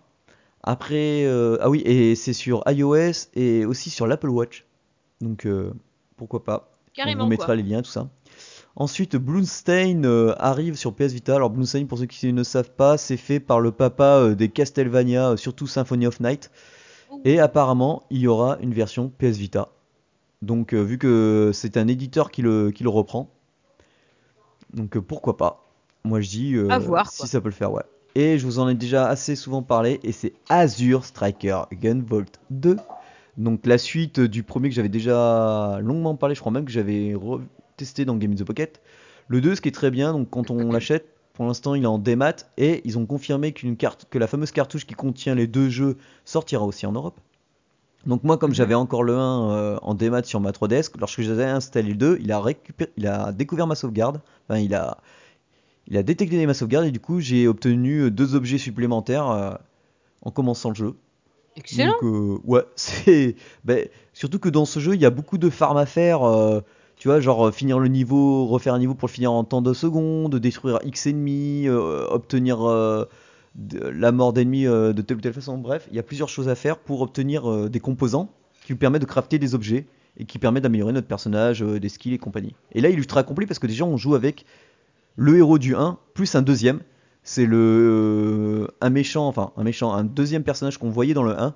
Après, 0.64 1.24
euh, 1.26 1.58
ah 1.62 1.70
oui, 1.70 1.82
et 1.86 2.16
c'est 2.16 2.34
sur 2.34 2.64
iOS 2.68 3.30
et 3.36 3.66
aussi 3.66 3.90
sur 3.90 4.08
l'Apple 4.08 4.30
Watch. 4.30 4.66
Donc 5.22 5.46
euh, 5.46 5.72
pourquoi 6.18 6.44
pas. 6.44 6.72
Carrément. 6.94 7.22
On 7.22 7.26
vous 7.26 7.30
mettra 7.30 7.48
quoi. 7.48 7.56
les 7.56 7.64
liens, 7.64 7.82
tout 7.82 7.90
ça. 7.92 8.10
Ensuite, 8.80 9.18
Bloomstein 9.18 10.06
euh, 10.06 10.34
arrive 10.40 10.76
sur 10.76 10.94
PS 10.94 11.12
Vita. 11.12 11.36
Alors 11.36 11.50
Bloomstein, 11.50 11.86
pour 11.86 11.98
ceux 11.98 12.06
qui 12.06 12.32
ne 12.32 12.44
savent 12.44 12.72
pas, 12.72 12.98
c'est 12.98 13.18
fait 13.18 13.42
par 13.42 13.60
le 13.60 13.74
papa 13.74 14.20
euh, 14.22 14.36
des 14.36 14.48
Castlevania, 14.48 15.32
euh, 15.32 15.38
surtout 15.38 15.68
Symphony 15.68 16.08
of 16.08 16.22
Night. 16.22 16.50
Et 17.26 17.42
apparemment, 17.42 18.04
il 18.10 18.22
y 18.22 18.28
aura 18.28 18.58
une 18.62 18.74
version 18.74 19.10
PS 19.10 19.36
Vita. 19.36 19.68
Donc 20.42 20.74
vu 20.74 20.98
que 20.98 21.52
c'est 21.54 21.76
un 21.76 21.90
éditeur 21.90 22.32
qui 22.32 22.42
le, 22.42 22.72
qui 22.72 22.84
le 22.84 22.90
reprend. 22.90 23.30
Donc 24.74 24.98
pourquoi 25.00 25.36
pas? 25.36 25.66
Moi 26.06 26.22
je 26.22 26.30
dis 26.30 26.56
À 26.70 26.80
voir, 26.80 27.12
si 27.12 27.28
ça 27.28 27.42
peut 27.42 27.50
le 27.50 27.54
faire, 27.54 27.74
ouais. 27.74 27.84
Et 28.16 28.40
je 28.40 28.46
vous 28.46 28.60
en 28.60 28.70
ai 28.70 28.76
déjà 28.76 29.08
assez 29.08 29.36
souvent 29.36 29.64
parlé, 29.64 30.00
et 30.04 30.14
c'est 30.14 30.32
Azure 30.48 31.04
Striker 31.04 31.64
Gunvolt 31.74 32.40
2. 32.52 32.78
Donc 33.38 33.66
la 33.66 33.78
suite 33.78 34.22
du 34.22 34.44
premier 34.44 34.70
que 34.70 34.76
j'avais 34.76 34.88
déjà 34.88 35.80
longuement 35.82 36.16
parlé, 36.16 36.36
je 36.36 36.40
crois 36.40 36.54
même 36.54 36.64
que 36.64 36.72
j'avais 36.72 37.16
testé 37.80 38.06
dans 38.06 38.16
Game 38.16 38.34
in 38.34 38.36
the 38.36 38.44
Pocket. 38.44 38.82
Le 39.28 39.42
2, 39.42 39.56
ce 39.56 39.62
qui 39.62 39.70
est 39.70 39.74
très 39.74 39.92
bien, 39.92 40.12
donc 40.12 40.30
quand 40.30 40.52
on 40.52 40.72
l'achète, 40.72 41.08
pour 41.34 41.46
l'instant 41.46 41.76
il 41.76 41.84
est 41.84 41.88
en 41.88 41.98
démat, 41.98 42.36
et 42.58 42.82
ils 42.84 42.98
ont 42.98 43.06
confirmé 43.06 43.54
qu'une 43.54 43.78
carte, 43.78 44.06
que 44.10 44.20
la 44.20 44.28
fameuse 44.28 44.52
cartouche 44.52 44.86
qui 44.86 44.94
contient 44.94 45.36
les 45.36 45.48
deux 45.48 45.70
jeux 45.70 45.98
sortira 46.26 46.66
aussi 46.66 46.86
en 46.86 46.92
Europe. 46.92 47.20
Donc 48.06 48.24
moi, 48.24 48.38
comme 48.38 48.54
j'avais 48.54 48.76
encore 48.76 49.04
le 49.04 49.16
1 49.16 49.52
euh, 49.52 49.78
en 49.82 49.94
démat 49.94 50.24
sur 50.24 50.40
ma 50.40 50.52
3DS, 50.52 50.92
lorsque 51.00 51.22
j'avais 51.22 51.46
installé 51.46 51.90
le 51.90 51.96
2, 51.96 52.20
il 52.22 52.32
a, 52.32 52.40
récupéré, 52.40 52.92
il 52.98 53.08
a 53.08 53.32
découvert 53.32 53.68
ma 53.68 53.76
sauvegarde. 53.76 54.22
Enfin, 54.48 54.60
il 54.60 54.74
a, 54.74 54.98
il 55.88 55.98
a 55.98 56.04
détecté 56.04 56.46
ma 56.46 56.54
sauvegarde 56.54 56.86
et 56.86 56.92
du 56.92 57.00
coup, 57.00 57.20
j'ai 57.20 57.48
obtenu 57.48 58.10
deux 58.10 58.36
objets 58.36 58.58
supplémentaires 58.58 59.30
euh, 59.30 59.54
en 60.22 60.32
commençant 60.32 60.70
le 60.70 60.76
jeu. 60.76 60.96
Excellent. 61.56 61.92
Donc, 62.02 62.04
euh, 62.04 62.38
ouais, 62.46 62.64
c'est. 62.76 63.36
ben, 63.64 63.88
surtout 64.14 64.40
que 64.40 64.50
dans 64.50 64.66
ce 64.66 64.80
jeu, 64.80 64.96
il 64.96 65.02
y 65.02 65.06
a 65.06 65.10
beaucoup 65.10 65.38
de 65.38 65.50
farm 65.50 65.78
à 65.78 65.86
faire. 65.86 66.22
Tu 67.00 67.08
vois, 67.08 67.22
genre 67.22 67.48
euh, 67.48 67.52
finir 67.52 67.80
le 67.80 67.88
niveau, 67.88 68.46
refaire 68.46 68.74
un 68.74 68.80
niveau 68.80 68.94
pour 68.94 69.08
le 69.08 69.14
finir 69.14 69.32
en 69.32 69.46
temps 69.46 69.62
de 69.62 69.74
secondes, 69.74 70.36
détruire 70.36 70.80
X 70.84 71.08
ennemis, 71.08 71.68
euh, 71.68 72.06
obtenir 72.10 72.70
euh, 72.70 73.06
la 73.56 74.12
mort 74.12 74.34
d'ennemis 74.34 74.66
de 74.66 75.02
telle 75.02 75.18
ou 75.18 75.22
telle 75.22 75.34
façon. 75.34 75.58
Bref, 75.58 75.88
il 75.90 75.96
y 75.96 76.00
a 76.00 76.04
plusieurs 76.04 76.28
choses 76.28 76.50
à 76.50 76.56
faire 76.56 76.78
pour 76.78 77.02
obtenir 77.02 77.70
des 77.70 77.80
composants 77.80 78.30
qui 78.66 78.74
vous 78.74 78.78
permettent 78.78 79.02
de 79.02 79.08
crafter 79.08 79.40
des 79.40 79.56
objets 79.56 79.88
et 80.18 80.26
qui 80.26 80.40
permettent 80.40 80.64
d'améliorer 80.64 80.94
notre 80.94 81.08
personnage, 81.08 81.62
des 81.62 81.90
skills 81.90 82.14
et 82.14 82.18
compagnie. 82.18 82.54
Et 82.74 82.82
là, 82.82 82.90
il 82.90 82.96
est 82.96 82.98
ultra 82.98 83.24
complet 83.24 83.48
parce 83.48 83.60
que 83.60 83.68
déjà, 83.68 83.86
on 83.86 83.98
joue 83.98 84.16
avec 84.16 84.46
le 85.16 85.38
héros 85.38 85.58
du 85.58 85.76
1 85.76 85.98
plus 86.14 86.36
un 86.36 86.42
deuxième. 86.42 86.82
C'est 87.24 87.46
le 87.46 88.68
un 88.82 88.90
méchant, 88.90 89.28
enfin 89.28 89.52
un 89.58 89.64
méchant, 89.64 89.94
un 89.94 90.04
deuxième 90.04 90.44
personnage 90.44 90.78
qu'on 90.78 90.90
voyait 90.90 91.14
dans 91.14 91.24
le 91.24 91.38
1 91.38 91.56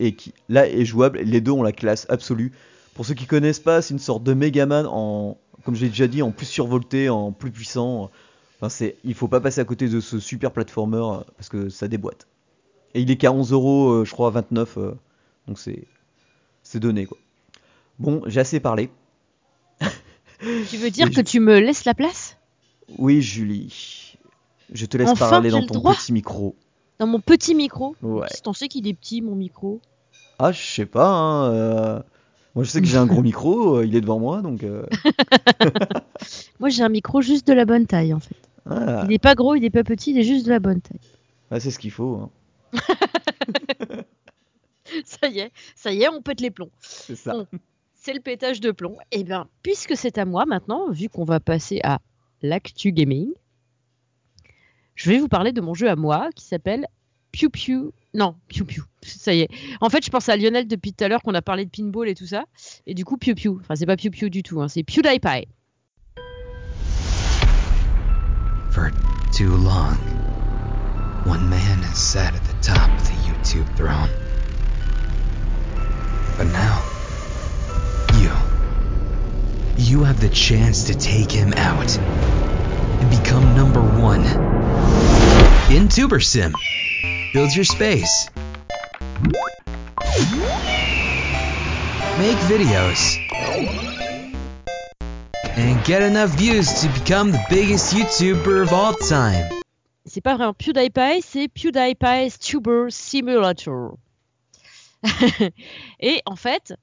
et 0.00 0.14
qui 0.14 0.32
là 0.48 0.68
est 0.68 0.84
jouable. 0.84 1.18
Les 1.18 1.40
deux 1.40 1.52
ont 1.52 1.62
la 1.62 1.72
classe 1.72 2.06
absolue. 2.08 2.52
Pour 2.94 3.04
ceux 3.04 3.14
qui 3.14 3.26
connaissent 3.26 3.60
pas, 3.60 3.82
c'est 3.82 3.92
une 3.94 3.98
sorte 4.00 4.22
de 4.22 4.34
Megaman 4.34 4.86
en, 4.86 5.36
comme 5.64 5.74
j'ai 5.74 5.88
déjà 5.88 6.06
dit, 6.06 6.22
en 6.22 6.30
plus 6.30 6.46
survolté, 6.46 7.08
en 7.08 7.32
plus 7.32 7.50
puissant. 7.50 8.10
Enfin, 8.58 8.68
c'est, 8.68 8.96
il 9.04 9.14
faut 9.14 9.28
pas 9.28 9.40
passer 9.40 9.60
à 9.60 9.64
côté 9.64 9.88
de 9.88 10.00
ce 10.00 10.20
super 10.20 10.52
platformer 10.52 10.98
euh, 10.98 11.20
parce 11.36 11.48
que 11.48 11.68
ça 11.68 11.88
déboîte. 11.88 12.28
Et 12.94 13.00
il 13.02 13.10
est 13.10 13.16
qu'à 13.16 13.32
11 13.32 13.52
euros, 13.52 13.88
euh, 13.90 14.04
je 14.04 14.12
crois, 14.12 14.28
à 14.28 14.30
29. 14.30 14.78
euh, 14.78 14.92
donc 15.48 15.58
c'est, 15.58 15.84
c'est 16.62 16.78
donné 16.80 17.06
quoi. 17.06 17.18
Bon, 17.98 18.22
j'ai 18.26 18.40
assez 18.40 18.60
parlé. 18.60 18.90
Tu 20.68 20.76
veux 20.76 20.90
dire 20.90 21.10
que 21.10 21.20
tu 21.20 21.40
me 21.40 21.58
laisses 21.58 21.84
la 21.84 21.94
place? 21.94 22.36
Oui, 22.98 23.22
Julie, 23.22 24.16
je 24.72 24.84
te 24.84 24.96
laisse 24.98 25.08
Enfin, 25.08 25.30
parler 25.30 25.50
dans 25.50 25.64
ton 25.64 25.80
petit 25.80 26.12
micro. 26.12 26.54
dans 26.98 27.06
mon 27.06 27.20
petit 27.20 27.54
micro? 27.54 27.96
Ouais. 28.02 28.28
T'en 28.42 28.52
sais 28.52 28.68
qu'il 28.68 28.86
est 28.86 28.94
petit 28.94 29.22
mon 29.22 29.34
micro 29.36 29.80
Ah, 30.38 30.52
je 30.52 30.60
sais 30.62 30.86
pas. 30.86 31.08
hein, 31.08 31.50
euh, 31.52 32.02
Moi, 32.54 32.64
je 32.64 32.70
sais 32.70 32.80
que 32.80 32.86
j'ai 32.86 32.96
un 32.98 33.06
gros 33.06 33.22
micro. 33.30 33.78
euh, 33.78 33.86
il 33.86 33.96
est 33.96 34.00
devant 34.00 34.18
moi, 34.20 34.40
donc. 34.42 34.62
euh, 34.62 34.86
Moi 36.60 36.68
j'ai 36.68 36.82
un 36.82 36.88
micro 36.88 37.20
juste 37.20 37.46
de 37.46 37.52
la 37.52 37.64
bonne 37.64 37.86
taille 37.86 38.14
en 38.14 38.20
fait. 38.20 38.36
Ah, 38.66 39.00
Il 39.04 39.08
n'est 39.10 39.18
pas 39.18 39.34
gros, 39.34 39.54
il 39.56 39.60
n'est 39.60 39.70
pas 39.70 39.84
petit, 39.84 40.12
il 40.12 40.18
est 40.18 40.22
juste 40.24 40.46
de 40.46 40.50
la 40.50 40.60
bonne 40.60 40.80
taille. 40.80 41.00
ah, 41.50 41.60
c'est 41.60 41.70
ce 41.70 41.78
qu'il 41.78 41.90
faut. 41.90 42.16
hein. 42.16 42.30
Ça 45.04 45.28
y 45.28 45.40
est, 45.40 45.50
ça 45.74 45.92
y 45.92 46.02
est, 46.02 46.08
on 46.08 46.22
pète 46.22 46.40
les 46.40 46.50
plombs. 46.50 46.70
C'est 46.80 47.16
ça. 47.16 47.32
Bon. 47.32 47.46
C'est 47.94 48.12
le 48.12 48.20
pétage 48.20 48.60
de 48.60 48.70
plomb. 48.70 48.96
Et 49.12 49.24
bien, 49.24 49.48
puisque 49.62 49.96
c'est 49.96 50.18
à 50.18 50.24
moi 50.24 50.44
maintenant, 50.46 50.90
vu 50.90 51.08
qu'on 51.08 51.24
va 51.24 51.40
passer 51.40 51.80
à 51.82 51.98
l'actu 52.42 52.92
gaming, 52.92 53.28
je 54.94 55.10
vais 55.10 55.18
vous 55.18 55.26
parler 55.28 55.52
de 55.52 55.60
mon 55.60 55.74
jeu 55.74 55.88
à 55.88 55.96
moi 55.96 56.28
qui 56.36 56.44
s'appelle 56.44 56.86
Pew 57.32 57.48
Pew. 57.50 57.92
Non, 58.12 58.36
Pew 58.48 58.64
Pew. 58.64 58.82
Ça 59.04 59.34
y 59.34 59.40
est. 59.40 59.48
En 59.80 59.90
fait, 59.90 60.04
je 60.04 60.10
pense 60.10 60.28
à 60.28 60.36
Lionel 60.36 60.66
depuis 60.66 60.92
tout 60.92 61.04
à 61.04 61.08
l'heure 61.08 61.22
qu'on 61.22 61.34
a 61.34 61.42
parlé 61.42 61.64
de 61.64 61.70
pinball 61.70 62.08
et 62.08 62.14
tout 62.14 62.26
ça. 62.26 62.44
Et 62.86 62.94
du 62.94 63.04
coup, 63.04 63.16
Pew 63.16 63.34
Pew. 63.34 63.60
Enfin, 63.60 63.76
c'est 63.76 63.86
pas 63.86 63.96
Pew 63.96 64.10
Pew 64.10 64.30
du 64.30 64.42
tout, 64.42 64.60
hein, 64.60 64.68
c'est 64.68 64.82
PewDiePie. 64.82 65.46
For 68.70 68.90
too 69.30 69.56
long, 69.56 69.96
one 71.26 71.48
man 71.48 71.82
has 71.82 71.96
sat 71.96 72.34
at 72.34 72.42
the 72.44 72.66
top 72.66 72.90
of 72.90 73.04
the 73.06 73.14
YouTube 73.28 73.66
throne. 73.76 74.10
But 76.36 76.46
now, 76.46 76.82
you. 78.20 78.30
You 79.76 80.04
have 80.04 80.20
the 80.20 80.28
chance 80.28 80.84
to 80.84 80.94
take 80.94 81.30
him 81.30 81.52
out 81.56 81.98
and 81.98 83.10
become 83.10 83.54
number 83.54 83.80
one. 83.80 84.24
In 85.70 85.88
Tuber 85.88 86.20
Sim, 86.20 86.52
build 87.32 87.54
your 87.54 87.64
space. 87.64 88.28
Make 92.18 92.38
videos. 92.46 93.18
And 95.56 95.84
get 95.84 96.02
enough 96.02 96.30
views 96.36 96.72
to 96.82 96.88
become 96.88 97.32
the 97.32 97.40
biggest 97.50 97.92
YouTuber 97.94 98.62
of 98.62 98.72
all 98.72 98.94
time. 98.94 99.48
C'est 100.06 100.20
pas 100.20 100.36
vraiment 100.36 100.52
PewDiePie, 100.52 101.22
c'est 101.22 101.48
PewDiePie's 101.48 102.38
Tuber 102.38 102.86
Simulator. 102.90 103.96
et 106.00 106.20
en 106.26 106.36
fait, 106.36 106.74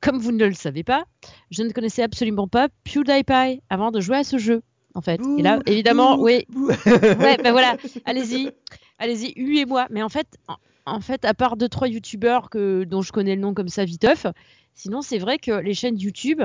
comme 0.00 0.18
vous 0.18 0.32
ne 0.32 0.44
le 0.44 0.54
savez 0.54 0.84
pas, 0.84 1.04
je 1.50 1.62
ne 1.62 1.70
connaissais 1.70 2.02
absolument 2.02 2.46
pas 2.46 2.68
PewDiePie 2.84 3.62
avant 3.70 3.90
de 3.90 4.00
jouer 4.00 4.18
à 4.18 4.24
ce 4.24 4.38
jeu. 4.38 4.62
En 4.94 5.02
fait. 5.02 5.20
et 5.38 5.42
là, 5.42 5.60
évidemment, 5.66 6.16
bouh, 6.16 6.24
oui, 6.24 6.44
bouh. 6.48 6.68
ouais, 6.86 7.36
ben 7.36 7.52
voilà, 7.52 7.76
allez-y, 8.04 8.50
allez-y, 8.98 9.32
huez-moi. 9.36 9.86
Mais 9.90 10.02
en 10.02 10.08
fait, 10.08 10.26
en, 10.90 11.00
fait, 11.00 11.24
à 11.24 11.34
part 11.34 11.56
deux 11.56 11.68
trois 11.68 11.88
youtubeurs 11.88 12.48
dont 12.52 13.02
je 13.02 13.12
connais 13.12 13.34
le 13.34 13.40
nom 13.40 13.54
comme 13.54 13.68
ça 13.68 13.84
viteuf, 13.84 14.26
sinon 14.74 15.02
c'est 15.02 15.18
vrai 15.18 15.38
que 15.38 15.52
les 15.52 15.74
chaînes 15.74 15.98
YouTube, 15.98 16.42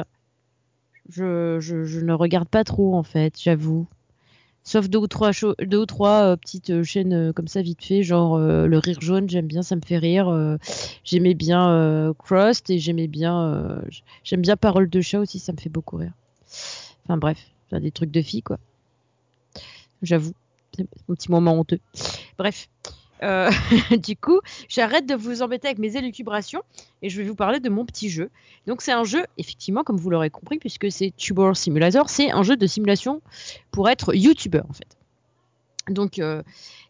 je, 1.10 2.00
ne 2.04 2.14
regarde 2.14 2.48
pas 2.48 2.64
trop 2.64 2.96
en 2.96 3.04
fait, 3.04 3.36
j'avoue. 3.42 3.88
Sauf 4.64 4.90
deux 4.90 4.98
ou 4.98 5.08
trois, 5.08 5.30
deux 5.60 5.78
ou 5.78 5.86
trois 5.86 6.24
euh, 6.24 6.36
petites 6.36 6.72
euh, 6.72 6.84
chaînes 6.84 7.14
euh, 7.14 7.32
comme 7.32 7.48
ça 7.48 7.62
vite 7.62 7.84
fait, 7.84 8.02
genre 8.02 8.40
le 8.40 8.78
rire 8.80 9.00
jaune, 9.00 9.30
j'aime 9.30 9.46
bien, 9.46 9.62
ça 9.62 9.75
me 9.75 9.82
fait 9.86 10.00
rire. 10.00 10.58
j'aimais 11.04 11.36
bien 11.36 12.14
Crust 12.18 12.70
et 12.70 12.80
j'aimais 12.80 13.08
bien, 13.08 13.80
j'aime 14.24 14.42
bien 14.42 14.58
Parole 14.58 14.90
de 14.90 15.02
chat 15.02 15.20
aussi, 15.20 15.40
ça 15.40 15.54
me 15.54 15.58
fait 15.58 15.70
beaucoup 15.70 15.98
rire. 15.98 16.14
Enfin 17.06 17.18
bref, 17.18 17.38
des 17.72 17.92
trucs 17.92 18.12
de 18.12 18.22
filles 18.22 18.42
quoi. 18.42 18.58
J'avoue, 20.02 20.34
c'est 20.75 20.88
mon 21.08 21.16
petit 21.16 21.32
moment 21.32 21.54
honteux. 21.54 21.80
Bref, 22.38 22.68
Euh, 23.24 23.50
du 23.98 24.16
coup, 24.16 24.40
j'arrête 24.68 25.06
de 25.06 25.16
vous 25.16 25.42
embêter 25.42 25.68
avec 25.68 25.80
mes 25.80 25.96
élucubrations 25.98 26.62
et 27.02 27.10
je 27.10 27.22
vais 27.22 27.28
vous 27.28 27.36
parler 27.36 27.60
de 27.60 27.70
mon 27.70 27.86
petit 27.86 28.10
jeu. 28.10 28.30
Donc 28.68 28.82
c'est 28.82 28.92
un 28.92 29.04
jeu, 29.04 29.26
effectivement, 29.38 29.84
comme 29.84 29.98
vous 29.98 30.10
l'aurez 30.10 30.30
compris, 30.30 30.58
puisque 30.58 30.92
c'est 30.92 31.14
Tuber 31.16 31.52
Simulator, 31.54 32.10
c'est 32.10 32.32
un 32.32 32.44
jeu 32.44 32.58
de 32.58 32.68
simulation 32.68 33.22
pour 33.72 33.90
être 33.90 34.14
YouTuber 34.14 34.62
en 34.70 34.74
fait. 34.74 34.98
Donc 35.90 36.20
euh, 36.20 36.42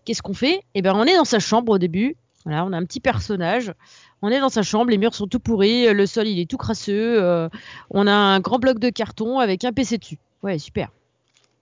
qu'est-ce 0.05 0.21
qu'on 0.21 0.33
fait? 0.33 0.63
Eh 0.73 0.81
ben 0.81 0.93
on 0.95 1.03
est 1.03 1.15
dans 1.15 1.25
sa 1.25 1.39
chambre 1.39 1.73
au 1.73 1.77
début. 1.77 2.15
Voilà, 2.45 2.63
on 2.65 2.73
a 2.73 2.77
un 2.77 2.85
petit 2.85 2.99
personnage. 2.99 3.73
On 4.21 4.29
est 4.29 4.39
dans 4.39 4.49
sa 4.49 4.63
chambre, 4.63 4.91
les 4.91 4.97
murs 4.97 5.15
sont 5.15 5.27
tout 5.27 5.39
pourris, 5.39 5.91
le 5.93 6.05
sol 6.05 6.27
il 6.27 6.39
est 6.39 6.49
tout 6.49 6.57
crasseux. 6.57 7.21
euh, 7.21 7.49
on 7.89 8.07
a 8.07 8.13
un 8.13 8.39
grand 8.39 8.59
bloc 8.59 8.79
de 8.79 8.89
carton 8.89 9.39
avec 9.39 9.63
un 9.63 9.73
PC 9.73 9.97
dessus. 9.97 10.17
Ouais, 10.41 10.57
super. 10.57 10.91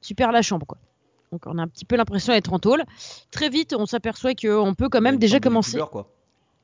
Super 0.01 0.31
la 0.31 0.41
chambre 0.41 0.65
quoi. 0.65 0.77
Donc 1.33 1.41
on 1.47 1.57
a 1.57 1.63
un 1.63 1.67
petit 1.67 1.83
peu 1.85 1.95
l'impression 1.95 2.31
d'être 2.31 2.53
en 2.53 2.59
tôle. 2.59 2.83
Très 3.31 3.49
vite, 3.49 3.73
on 3.77 3.87
s'aperçoit 3.87 4.35
qu'on 4.35 4.75
peut 4.75 4.87
quand 4.87 5.01
même 5.01 5.17
déjà 5.17 5.39
commencer 5.39 5.79
quoi. 5.91 6.07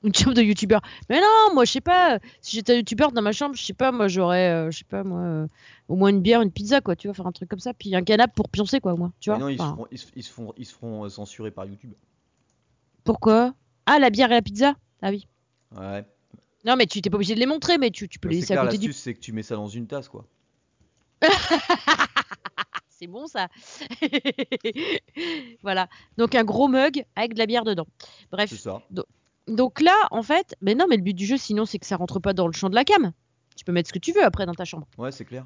une 0.03 0.13
chambre 0.13 0.35
de 0.35 0.43
youtubeur. 0.43 0.79
Mais 1.09 1.19
non, 1.19 1.55
moi 1.55 1.65
je 1.65 1.71
sais 1.71 1.81
pas, 1.81 2.19
si 2.39 2.55
j'étais 2.57 2.77
youtubeur 2.77 3.11
dans 3.11 3.23
ma 3.23 3.31
chambre, 3.31 3.55
je 3.55 3.63
sais 3.63 3.73
pas, 3.73 3.91
moi 3.91 4.07
j'aurais, 4.07 4.49
euh, 4.51 4.69
je 4.71 4.77
sais 4.77 4.83
pas 4.85 5.03
moi, 5.03 5.19
euh, 5.21 5.47
au 5.88 5.95
moins 5.95 6.09
une 6.09 6.21
bière, 6.21 6.41
une 6.43 6.51
pizza 6.51 6.81
quoi, 6.81 6.95
tu 6.95 7.07
vois, 7.07 7.15
faire 7.15 7.25
un 7.25 7.31
truc 7.31 7.49
comme 7.49 7.59
ça, 7.59 7.73
puis 7.73 7.95
un 7.95 8.03
canapé 8.03 8.33
pour 8.35 8.47
pioncer 8.49 8.79
quoi, 8.79 8.93
au 8.93 8.97
moins, 8.97 9.11
tu 9.19 9.31
vois. 9.31 9.39
Mais 9.39 9.43
non, 9.45 9.49
ils 9.49 9.57
se, 9.57 9.63
Enfin, 9.63 9.71
feront, 9.73 9.88
ils, 9.91 9.97
se, 9.97 10.05
ils 10.15 10.23
se 10.23 10.31
feront- 10.31 10.53
ils 10.55 10.65
se 10.67 10.73
feront, 10.75 11.03
euh, 11.05 11.09
censurer 11.09 11.49
par 11.49 11.65
YouTube. 11.65 11.93
Pourquoi? 13.03 13.53
Ah, 13.88 13.97
la 13.97 14.11
bière 14.11 14.31
et 14.31 14.35
la 14.35 14.41
pizza? 14.43 14.75
Ah 15.01 15.09
oui. 15.09 15.27
Ouais. 15.75 16.05
Non, 16.63 16.75
mais 16.75 16.85
tu 16.85 17.01
t'es 17.01 17.09
pas 17.09 17.15
obligé 17.15 17.33
de 17.33 17.39
les 17.39 17.45
montrer, 17.47 17.79
mais 17.79 17.89
tu, 17.89 18.07
tu 18.07 18.19
peux 18.19 18.29
Bah, 18.29 18.33
les 18.33 18.41
laisser 18.41 18.53
à 18.53 18.57
clair, 18.57 18.65
côté 18.65 18.77
du. 18.77 18.88
l'astuce, 18.88 19.01
c'est 19.03 19.13
que 19.15 19.19
tu 19.19 19.31
mets 19.33 19.41
ça 19.41 19.55
dans 19.55 19.67
une 19.67 19.88
tasse, 19.88 20.09
quoi. 20.09 20.25
C'est 23.00 23.08
bon 23.08 23.27
ça. 23.27 23.48
voilà. 25.63 25.88
Donc 26.18 26.36
un 26.36 26.44
gros 26.44 26.68
mug 26.68 27.06
avec 27.15 27.34
de 27.34 27.39
la 27.39 27.46
bière 27.46 27.63
dedans. 27.63 27.88
Bref. 28.29 28.50
C'est 28.50 28.58
ça. 28.58 28.84
Donc 29.48 29.79
là, 29.79 29.96
en 30.12 30.22
fait, 30.22 30.53
mais 30.60 30.75
non, 30.75 30.86
mais 30.89 30.98
le 30.98 31.01
but 31.01 31.13
du 31.13 31.25
jeu, 31.25 31.38
sinon, 31.38 31.65
c'est 31.65 31.79
que 31.79 31.86
ça 31.86 31.96
rentre 31.96 32.20
pas 32.20 32.34
dans 32.34 32.46
le 32.46 32.51
champ 32.51 32.70
de 32.70 32.75
la 32.75 32.84
cam. 32.84 33.13
Tu 33.56 33.63
peux 33.63 33.72
mettre 33.72 33.88
ce 33.88 33.94
que 33.94 34.00
tu 34.00 34.12
veux 34.12 34.22
après 34.22 34.46
dans 34.46 34.53
ta 34.53 34.65
chambre. 34.65 34.86
Ouais, 34.98 35.13
c'est 35.13 35.24
clair. 35.24 35.46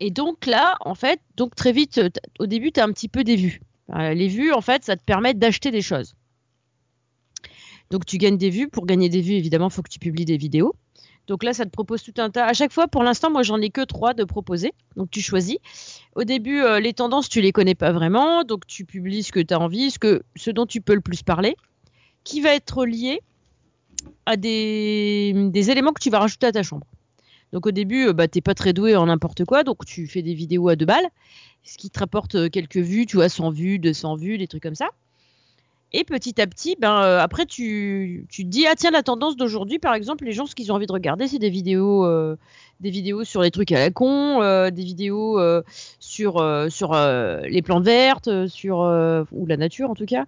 Et 0.00 0.10
donc 0.10 0.46
là, 0.46 0.78
en 0.80 0.94
fait, 0.94 1.20
donc 1.36 1.54
très 1.54 1.72
vite, 1.72 2.00
au 2.38 2.46
début, 2.46 2.72
tu 2.72 2.80
as 2.80 2.84
un 2.84 2.92
petit 2.92 3.08
peu 3.08 3.22
des 3.22 3.36
vues. 3.36 3.60
Euh, 3.94 4.14
les 4.14 4.28
vues, 4.28 4.54
en 4.54 4.62
fait, 4.62 4.82
ça 4.82 4.96
te 4.96 5.04
permet 5.04 5.34
d'acheter 5.34 5.70
des 5.70 5.82
choses. 5.82 6.14
Donc 7.90 8.06
tu 8.06 8.16
gagnes 8.16 8.38
des 8.38 8.48
vues. 8.48 8.68
Pour 8.68 8.86
gagner 8.86 9.10
des 9.10 9.20
vues, 9.20 9.34
évidemment, 9.34 9.68
il 9.68 9.74
faut 9.74 9.82
que 9.82 9.90
tu 9.90 9.98
publies 9.98 10.24
des 10.24 10.38
vidéos. 10.38 10.74
Donc 11.28 11.44
là, 11.44 11.52
ça 11.52 11.66
te 11.66 11.70
propose 11.70 12.02
tout 12.02 12.14
un 12.16 12.30
tas. 12.30 12.46
À 12.46 12.54
chaque 12.54 12.72
fois, 12.72 12.88
pour 12.88 13.02
l'instant, 13.02 13.30
moi, 13.30 13.42
j'en 13.42 13.60
ai 13.60 13.68
que 13.68 13.82
trois 13.82 14.14
de 14.14 14.24
proposer. 14.24 14.72
Donc 14.96 15.10
tu 15.10 15.20
choisis. 15.20 15.58
Au 16.16 16.24
début, 16.24 16.62
euh, 16.62 16.80
les 16.80 16.94
tendances, 16.94 17.28
tu 17.28 17.42
les 17.42 17.52
connais 17.52 17.74
pas 17.74 17.92
vraiment. 17.92 18.44
Donc 18.44 18.66
tu 18.66 18.86
publies 18.86 19.22
ce 19.22 19.30
que 19.30 19.40
tu 19.40 19.52
as 19.52 19.60
envie, 19.60 19.90
ce, 19.90 19.98
que, 19.98 20.22
ce 20.36 20.50
dont 20.50 20.66
tu 20.66 20.80
peux 20.80 20.94
le 20.94 21.02
plus 21.02 21.22
parler, 21.22 21.54
qui 22.24 22.40
va 22.40 22.54
être 22.54 22.86
lié 22.86 23.20
à 24.24 24.36
des, 24.36 25.70
éléments 25.70 25.92
que 25.92 26.02
tu 26.02 26.10
vas 26.10 26.18
rajouter 26.18 26.46
à 26.46 26.52
ta 26.52 26.62
chambre. 26.62 26.86
Donc 27.52 27.66
au 27.66 27.70
début, 27.70 28.08
euh, 28.08 28.12
bah, 28.12 28.26
t'es 28.26 28.40
pas 28.40 28.54
très 28.54 28.72
doué 28.72 28.96
en 28.96 29.06
n'importe 29.06 29.44
quoi, 29.44 29.64
donc 29.64 29.84
tu 29.86 30.06
fais 30.06 30.22
des 30.22 30.34
vidéos 30.34 30.68
à 30.68 30.76
deux 30.76 30.84
balles, 30.84 31.08
ce 31.62 31.78
qui 31.78 31.90
te 31.90 31.98
rapporte 31.98 32.34
euh, 32.34 32.48
quelques 32.48 32.76
vues, 32.76 33.06
tu 33.06 33.16
vois, 33.16 33.28
100 33.28 33.50
vues, 33.50 33.78
200 33.78 34.16
vues, 34.16 34.38
des 34.38 34.46
trucs 34.46 34.62
comme 34.62 34.74
ça. 34.74 34.88
Et 35.94 36.04
petit 36.04 36.38
à 36.40 36.46
petit, 36.46 36.76
ben, 36.78 37.00
euh, 37.00 37.18
après, 37.18 37.46
tu, 37.46 38.26
tu 38.28 38.44
te 38.44 38.48
dis, 38.48 38.66
ah 38.66 38.74
tiens, 38.76 38.90
la 38.90 39.02
tendance 39.02 39.36
d'aujourd'hui, 39.36 39.78
par 39.78 39.94
exemple, 39.94 40.24
les 40.26 40.32
gens, 40.32 40.44
ce 40.44 40.54
qu'ils 40.54 40.70
ont 40.70 40.74
envie 40.74 40.86
de 40.86 40.92
regarder, 40.92 41.26
c'est 41.28 41.38
des 41.38 41.48
vidéos, 41.48 42.04
euh, 42.04 42.36
des 42.80 42.90
vidéos 42.90 43.24
sur 43.24 43.40
les 43.40 43.50
trucs 43.50 43.72
à 43.72 43.78
la 43.78 43.90
con, 43.90 44.42
euh, 44.42 44.70
des 44.70 44.84
vidéos 44.84 45.40
sur, 45.98 46.44
sur 46.70 46.92
les 46.94 47.62
plantes 47.62 47.84
vertes, 47.84 48.46
sur, 48.48 48.78
ou 49.32 49.46
la 49.46 49.56
nature 49.56 49.88
en 49.90 49.94
tout 49.94 50.04
cas, 50.04 50.26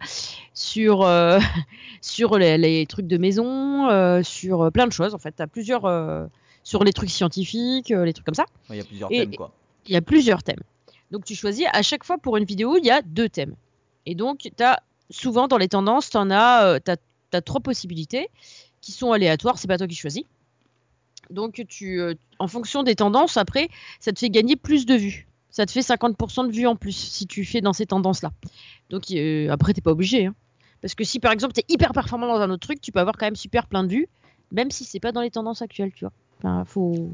sur, 0.55 1.07
sur 2.01 2.39
les, 2.39 2.57
les 2.57 2.87
trucs 2.87 3.07
de 3.07 3.19
maison, 3.19 4.23
sur 4.23 4.73
plein 4.73 4.87
de 4.87 4.93
choses, 4.93 5.15
en 5.15 5.19
fait. 5.19 5.35
Tu 5.37 5.43
as 5.43 5.47
plusieurs, 5.47 5.83
sur 6.65 6.85
les 6.85 6.93
trucs 6.95 7.11
scientifiques, 7.11 7.91
les 7.91 8.13
trucs 8.15 8.25
comme 8.25 8.35
ça. 8.35 8.47
Ouais, 8.71 8.77
Il 8.77 8.79
y 8.79 8.81
a 8.81 8.85
plusieurs 8.85 9.13
Et- 9.13 9.19
thèmes, 9.19 9.37
quoi. 9.37 9.53
Il 9.87 9.93
y 9.93 9.97
a 9.97 10.03
plusieurs 10.03 10.43
thèmes. 10.43 10.61
Donc 11.11 11.25
tu 11.25 11.35
choisis 11.35 11.67
à 11.73 11.83
chaque 11.83 12.05
fois 12.05 12.17
pour 12.19 12.37
une 12.37 12.45
vidéo, 12.45 12.77
il 12.77 12.85
y 12.87 12.91
a 12.91 13.03
deux 13.03 13.29
thèmes. 13.29 13.55
Et 14.07 14.15
donc 14.15 14.39
tu 14.57 14.63
as 14.63 14.79
souvent 15.11 15.49
dans 15.49 15.59
les 15.59 15.69
tendances, 15.69 16.11
tu 16.11 16.17
as, 16.17 16.65
euh, 16.67 17.41
trois 17.45 17.61
possibilités 17.61 18.29
qui 18.81 18.93
sont 18.93 19.13
aléatoires, 19.13 19.59
c'est 19.59 19.69
pas 19.69 19.79
toi 19.79 19.87
qui 19.87 19.95
choisis. 19.97 20.25
Donc 21.31 21.63
tu 21.69 22.01
euh, 22.01 22.15
en 22.39 22.49
fonction 22.49 22.83
des 22.83 22.97
tendances 22.97 23.37
après, 23.37 23.69
ça 24.01 24.13
te 24.13 24.19
fait 24.19 24.31
gagner 24.31 24.57
plus 24.57 24.87
de 24.87 24.95
vues. 24.95 25.27
Ça 25.51 25.67
te 25.67 25.73
fait 25.73 25.81
50% 25.81 26.47
de 26.47 26.53
vues 26.53 26.67
en 26.67 26.77
plus 26.77 26.93
si 26.93 27.27
tu 27.27 27.45
fais 27.45 27.61
dans 27.61 27.73
ces 27.73 27.87
tendances-là. 27.87 28.31
Donc 28.89 29.11
euh, 29.11 29.49
après 29.51 29.73
t'es 29.75 29.81
pas 29.81 29.91
obligé 29.93 30.27
hein. 30.27 30.35
Parce 30.81 30.95
que 30.95 31.05
si 31.05 31.21
par 31.21 31.31
exemple 31.33 31.53
tu 31.53 31.61
es 31.61 31.65
hyper 31.69 31.93
performant 31.93 32.27
dans 32.27 32.41
un 32.41 32.51
autre 32.51 32.67
truc, 32.67 32.81
tu 32.81 32.91
peux 32.91 33.01
avoir 33.01 33.17
quand 33.17 33.27
même 33.27 33.37
super 33.37 33.67
plein 33.67 33.85
de 33.85 33.89
vues 33.91 34.09
même 34.53 34.71
si 34.71 34.85
c'est 34.85 35.01
pas 35.01 35.13
dans 35.13 35.21
les 35.21 35.31
tendances 35.31 35.63
actuelles, 35.63 35.93
tu 35.95 36.05
vois. 36.05 36.13
Enfin, 36.39 36.65
faut 36.65 37.11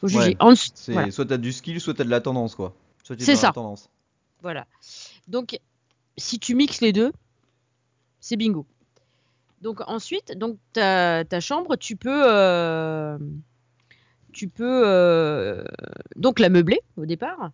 faut 0.00 0.08
juger. 0.08 0.30
Ouais. 0.30 0.36
En 0.40 0.50
dessous- 0.50 0.70
C'est 0.74 0.92
voilà. 0.92 1.10
soit 1.10 1.26
t'as 1.26 1.36
du 1.36 1.52
skill, 1.52 1.80
soit 1.80 1.94
t'as 1.94 2.04
de 2.04 2.10
la 2.10 2.20
tendance, 2.20 2.54
quoi. 2.54 2.74
C'est 3.18 3.36
ça. 3.36 3.48
la 3.48 3.52
tendance. 3.52 3.88
Voilà. 4.40 4.66
Donc, 5.28 5.58
si 6.16 6.38
tu 6.38 6.54
mixes 6.54 6.80
les 6.80 6.92
deux, 6.92 7.12
c'est 8.22 8.36
bingo. 8.36 8.64
Donc 9.60 9.80
ensuite, 9.86 10.36
donc 10.38 10.56
ta, 10.72 11.40
chambre, 11.40 11.76
tu 11.76 11.96
peux, 11.96 12.22
euh, 12.26 13.18
tu 14.32 14.48
peux 14.48 14.82
euh, 14.86 15.64
donc 16.16 16.38
la 16.40 16.48
meubler 16.48 16.80
au 16.96 17.04
départ. 17.04 17.50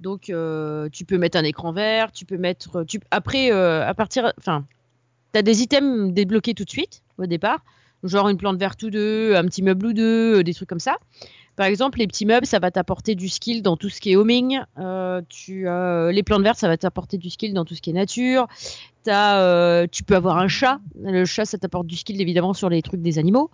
Donc 0.00 0.30
euh, 0.30 0.88
tu 0.90 1.04
peux 1.04 1.18
mettre 1.18 1.36
un 1.36 1.44
écran 1.44 1.72
vert, 1.72 2.10
tu 2.12 2.24
peux 2.24 2.38
mettre, 2.38 2.84
tu, 2.84 3.00
après 3.10 3.50
à 3.50 3.92
partir, 3.94 4.32
enfin, 4.38 4.64
t'as 5.32 5.42
des 5.42 5.62
items 5.62 6.12
débloqués 6.12 6.54
tout 6.54 6.64
de 6.64 6.70
suite 6.70 7.02
au 7.18 7.26
départ, 7.26 7.62
genre 8.02 8.28
une 8.28 8.38
plante 8.38 8.58
verte 8.58 8.82
ou 8.84 8.90
deux, 8.90 9.34
un 9.36 9.44
petit 9.44 9.62
meuble 9.62 9.86
ou 9.86 9.92
deux, 9.92 10.42
des 10.42 10.54
trucs 10.54 10.68
comme 10.68 10.80
ça. 10.80 10.96
Par 11.56 11.66
exemple, 11.66 11.98
les 12.00 12.06
petits 12.06 12.26
meubles, 12.26 12.46
ça 12.46 12.58
va 12.58 12.70
t'apporter 12.70 13.14
du 13.14 13.28
skill 13.28 13.62
dans 13.62 13.76
tout 13.76 13.88
ce 13.88 14.00
qui 14.00 14.12
est 14.12 14.16
homing. 14.16 14.60
Euh, 14.78 15.22
tu, 15.28 15.68
euh, 15.68 16.10
les 16.10 16.22
plantes 16.22 16.42
vertes, 16.42 16.58
ça 16.58 16.68
va 16.68 16.76
t'apporter 16.76 17.16
du 17.16 17.30
skill 17.30 17.54
dans 17.54 17.64
tout 17.64 17.74
ce 17.74 17.82
qui 17.82 17.90
est 17.90 17.94
nature. 17.94 18.48
Euh, 19.08 19.86
tu 19.90 20.02
peux 20.02 20.16
avoir 20.16 20.38
un 20.38 20.48
chat. 20.48 20.80
Le 21.00 21.24
chat, 21.24 21.44
ça 21.44 21.58
t'apporte 21.58 21.86
du 21.86 21.96
skill 21.96 22.20
évidemment 22.20 22.54
sur 22.54 22.68
les 22.68 22.82
trucs 22.82 23.02
des 23.02 23.18
animaux. 23.18 23.50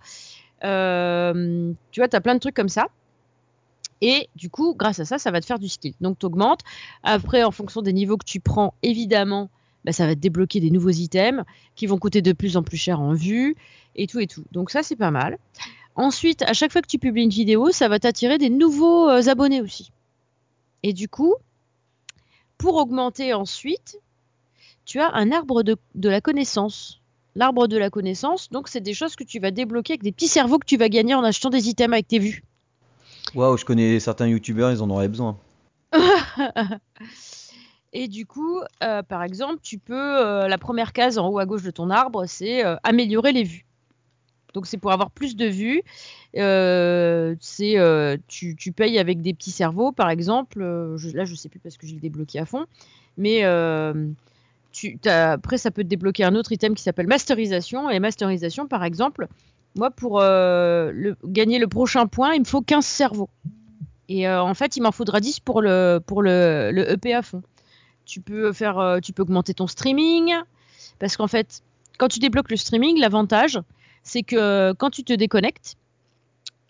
Euh, 0.63 1.71
tu 1.91 1.99
vois, 1.99 2.07
tu 2.07 2.15
as 2.15 2.21
plein 2.21 2.35
de 2.35 2.39
trucs 2.39 2.55
comme 2.55 2.69
ça. 2.69 2.87
Et 4.01 4.29
du 4.35 4.49
coup, 4.49 4.73
grâce 4.75 4.99
à 4.99 5.05
ça, 5.05 5.19
ça 5.19 5.29
va 5.29 5.41
te 5.41 5.45
faire 5.45 5.59
du 5.59 5.69
skill. 5.69 5.93
Donc, 6.01 6.17
tu 6.17 6.25
augmentes. 6.25 6.61
Après, 7.03 7.43
en 7.43 7.51
fonction 7.51 7.81
des 7.81 7.93
niveaux 7.93 8.17
que 8.17 8.25
tu 8.25 8.39
prends, 8.39 8.73
évidemment, 8.81 9.51
bah, 9.85 9.91
ça 9.91 10.07
va 10.07 10.15
te 10.15 10.19
débloquer 10.19 10.59
des 10.59 10.71
nouveaux 10.71 10.89
items 10.89 11.43
qui 11.75 11.85
vont 11.85 11.99
coûter 11.99 12.21
de 12.21 12.33
plus 12.33 12.57
en 12.57 12.63
plus 12.63 12.77
cher 12.77 12.99
en 12.99 13.13
vue 13.13 13.55
et 13.95 14.07
tout 14.07 14.19
et 14.19 14.27
tout. 14.27 14.43
Donc, 14.51 14.71
ça, 14.71 14.81
c'est 14.81 14.95
pas 14.95 15.11
mal. 15.11 15.37
Ensuite, 15.95 16.41
à 16.43 16.53
chaque 16.53 16.71
fois 16.71 16.81
que 16.81 16.87
tu 16.87 16.99
publies 16.99 17.23
une 17.23 17.29
vidéo, 17.29 17.71
ça 17.71 17.87
va 17.87 17.99
t'attirer 17.99 18.37
des 18.37 18.49
nouveaux 18.49 19.09
euh, 19.09 19.27
abonnés 19.27 19.61
aussi. 19.61 19.91
Et 20.83 20.93
du 20.93 21.07
coup, 21.07 21.35
pour 22.57 22.75
augmenter 22.75 23.33
ensuite, 23.33 23.99
tu 24.85 24.99
as 24.99 25.13
un 25.13 25.31
arbre 25.31 25.63
de, 25.63 25.77
de 25.95 26.09
la 26.09 26.21
connaissance. 26.21 27.01
L'arbre 27.35 27.67
de 27.67 27.77
la 27.77 27.89
connaissance, 27.89 28.49
donc 28.49 28.67
c'est 28.67 28.81
des 28.81 28.93
choses 28.93 29.15
que 29.15 29.23
tu 29.23 29.39
vas 29.39 29.51
débloquer 29.51 29.93
avec 29.93 30.03
des 30.03 30.11
petits 30.11 30.27
cerveaux 30.27 30.59
que 30.59 30.65
tu 30.65 30.75
vas 30.75 30.89
gagner 30.89 31.15
en 31.15 31.23
achetant 31.23 31.49
des 31.49 31.69
items 31.69 31.93
avec 31.93 32.07
tes 32.07 32.19
vues. 32.19 32.43
Waouh, 33.35 33.57
je 33.57 33.63
connais 33.63 33.99
certains 33.99 34.27
youtubeurs, 34.27 34.71
ils 34.71 34.81
en 34.81 34.89
auraient 34.89 35.07
besoin. 35.07 35.37
Et 37.93 38.07
du 38.07 38.25
coup, 38.25 38.59
euh, 38.83 39.03
par 39.03 39.23
exemple, 39.23 39.59
tu 39.61 39.77
peux, 39.77 39.95
euh, 39.95 40.47
la 40.47 40.57
première 40.57 40.93
case 40.93 41.17
en 41.17 41.29
haut 41.29 41.39
à 41.39 41.45
gauche 41.45 41.63
de 41.63 41.71
ton 41.71 41.89
arbre, 41.89 42.25
c'est 42.25 42.65
euh, 42.65 42.75
améliorer 42.83 43.33
les 43.33 43.43
vues. 43.43 43.65
Donc 44.53 44.67
c'est 44.67 44.77
pour 44.77 44.91
avoir 44.91 45.11
plus 45.11 45.35
de 45.35 45.45
vues. 45.45 45.81
Euh, 46.37 47.35
c'est 47.39 47.77
euh, 47.77 48.17
tu, 48.27 48.55
tu 48.55 48.71
payes 48.71 48.99
avec 48.99 49.21
des 49.21 49.33
petits 49.33 49.51
cerveaux, 49.51 49.91
par 49.91 50.09
exemple. 50.09 50.61
Euh, 50.61 50.97
je- 50.97 51.09
là, 51.15 51.25
je 51.25 51.35
sais 51.35 51.49
plus 51.49 51.59
parce 51.59 51.77
que 51.77 51.87
j'ai 51.87 51.95
le 51.95 52.01
débloqué 52.01 52.39
à 52.39 52.45
fond. 52.45 52.65
Mais 53.17 53.43
euh, 53.43 54.07
après, 55.05 55.57
ça 55.57 55.71
peut 55.71 55.83
te 55.83 55.87
débloquer 55.87 56.23
un 56.23 56.35
autre 56.35 56.51
item 56.51 56.75
qui 56.75 56.83
s'appelle 56.83 57.07
masterisation. 57.07 57.89
Et 57.89 57.99
masterisation, 57.99 58.67
par 58.67 58.83
exemple, 58.83 59.27
moi, 59.75 59.91
pour 59.91 60.19
euh, 60.21 61.13
gagner 61.25 61.59
le 61.59 61.67
prochain 61.67 62.07
point, 62.07 62.33
il 62.33 62.41
me 62.41 62.45
faut 62.45 62.61
15 62.61 62.85
cerveaux. 62.85 63.29
Et 64.09 64.27
euh, 64.27 64.41
en 64.41 64.53
fait, 64.53 64.75
il 64.75 64.81
m'en 64.83 64.91
faudra 64.91 65.19
10 65.21 65.39
pour 65.39 65.61
le, 65.61 65.99
pour 66.05 66.21
le, 66.21 66.85
EP 66.89 67.13
à 67.13 67.21
fond. 67.21 67.41
Tu 68.05 68.19
peux, 68.19 68.51
faire, 68.51 68.77
euh, 68.79 68.99
tu 68.99 69.13
peux 69.13 69.21
augmenter 69.21 69.53
ton 69.53 69.67
streaming. 69.67 70.33
Parce 70.99 71.15
qu'en 71.15 71.27
fait, 71.27 71.61
quand 71.97 72.09
tu 72.09 72.19
débloques 72.19 72.51
le 72.51 72.57
streaming, 72.57 72.99
l'avantage, 72.99 73.59
c'est 74.03 74.23
que 74.23 74.35
euh, 74.35 74.73
quand 74.77 74.89
tu 74.89 75.03
te 75.03 75.13
déconnectes 75.13 75.75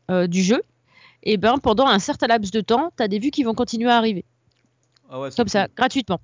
euh, 0.10 0.28
du 0.28 0.44
jeu, 0.44 0.62
et 1.24 1.38
ben 1.38 1.58
pendant 1.58 1.88
un 1.88 2.00
certain 2.00 2.28
laps 2.28 2.52
de 2.52 2.62
temps, 2.62 2.92
tu 2.98 3.04
as 3.04 3.08
des 3.08 3.20
vues 3.20 3.32
qui 3.32 3.44
vont 3.44 3.54
continuer 3.54 3.90
à 3.90 3.98
arriver. 3.98 4.26
Ah 5.10 5.20
ouais, 5.20 5.30
Comme 5.36 5.48
ça, 5.48 5.68
gratuitement. 5.76 6.20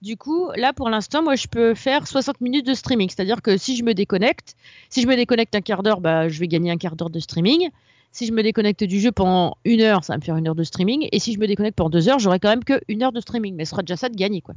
Du 0.00 0.16
coup, 0.16 0.50
là 0.56 0.72
pour 0.72 0.90
l'instant, 0.90 1.22
moi 1.22 1.36
je 1.36 1.46
peux 1.46 1.74
faire 1.74 2.08
60 2.08 2.40
minutes 2.40 2.66
de 2.66 2.74
streaming. 2.74 3.08
C'est-à-dire 3.08 3.40
que 3.40 3.56
si 3.56 3.76
je 3.76 3.84
me 3.84 3.94
déconnecte, 3.94 4.56
si 4.88 5.00
je 5.00 5.06
me 5.06 5.14
déconnecte 5.14 5.54
un 5.54 5.60
quart 5.60 5.82
d'heure, 5.82 6.00
bah, 6.00 6.28
je 6.28 6.40
vais 6.40 6.48
gagner 6.48 6.70
un 6.72 6.76
quart 6.76 6.96
d'heure 6.96 7.10
de 7.10 7.20
streaming. 7.20 7.70
Si 8.10 8.26
je 8.26 8.32
me 8.32 8.42
déconnecte 8.42 8.84
du 8.84 9.00
jeu 9.00 9.12
pendant 9.12 9.56
une 9.64 9.80
heure, 9.80 10.04
ça 10.04 10.12
va 10.12 10.18
me 10.18 10.22
faire 10.22 10.36
une 10.36 10.48
heure 10.48 10.54
de 10.54 10.64
streaming. 10.64 11.08
Et 11.12 11.18
si 11.18 11.32
je 11.32 11.38
me 11.38 11.46
déconnecte 11.46 11.76
pendant 11.76 11.90
deux 11.90 12.08
heures, 12.08 12.18
j'aurai 12.18 12.40
quand 12.40 12.50
même 12.50 12.64
que 12.64 12.80
une 12.88 13.02
heure 13.02 13.12
de 13.12 13.20
streaming. 13.20 13.54
Mais 13.54 13.64
ce 13.64 13.70
sera 13.70 13.82
déjà 13.82 13.96
ça 13.96 14.08
de 14.08 14.16
gagner, 14.16 14.42
quoi. 14.42 14.54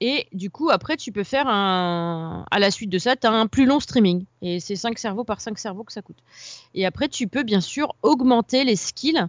Et 0.00 0.26
du 0.32 0.50
coup, 0.50 0.70
après, 0.70 0.96
tu 0.96 1.12
peux 1.12 1.24
faire 1.24 1.46
un. 1.46 2.46
À 2.50 2.58
la 2.58 2.70
suite 2.70 2.90
de 2.90 2.98
ça, 2.98 3.16
tu 3.16 3.26
as 3.26 3.32
un 3.32 3.46
plus 3.46 3.66
long 3.66 3.80
streaming. 3.80 4.24
Et 4.40 4.58
c'est 4.58 4.76
5 4.76 4.98
cerveaux 4.98 5.24
par 5.24 5.40
5 5.40 5.58
cerveaux 5.58 5.84
que 5.84 5.92
ça 5.92 6.00
coûte. 6.00 6.16
Et 6.74 6.86
après, 6.86 7.08
tu 7.08 7.28
peux 7.28 7.42
bien 7.42 7.60
sûr 7.60 7.94
augmenter 8.02 8.64
les 8.64 8.76
skills 8.76 9.26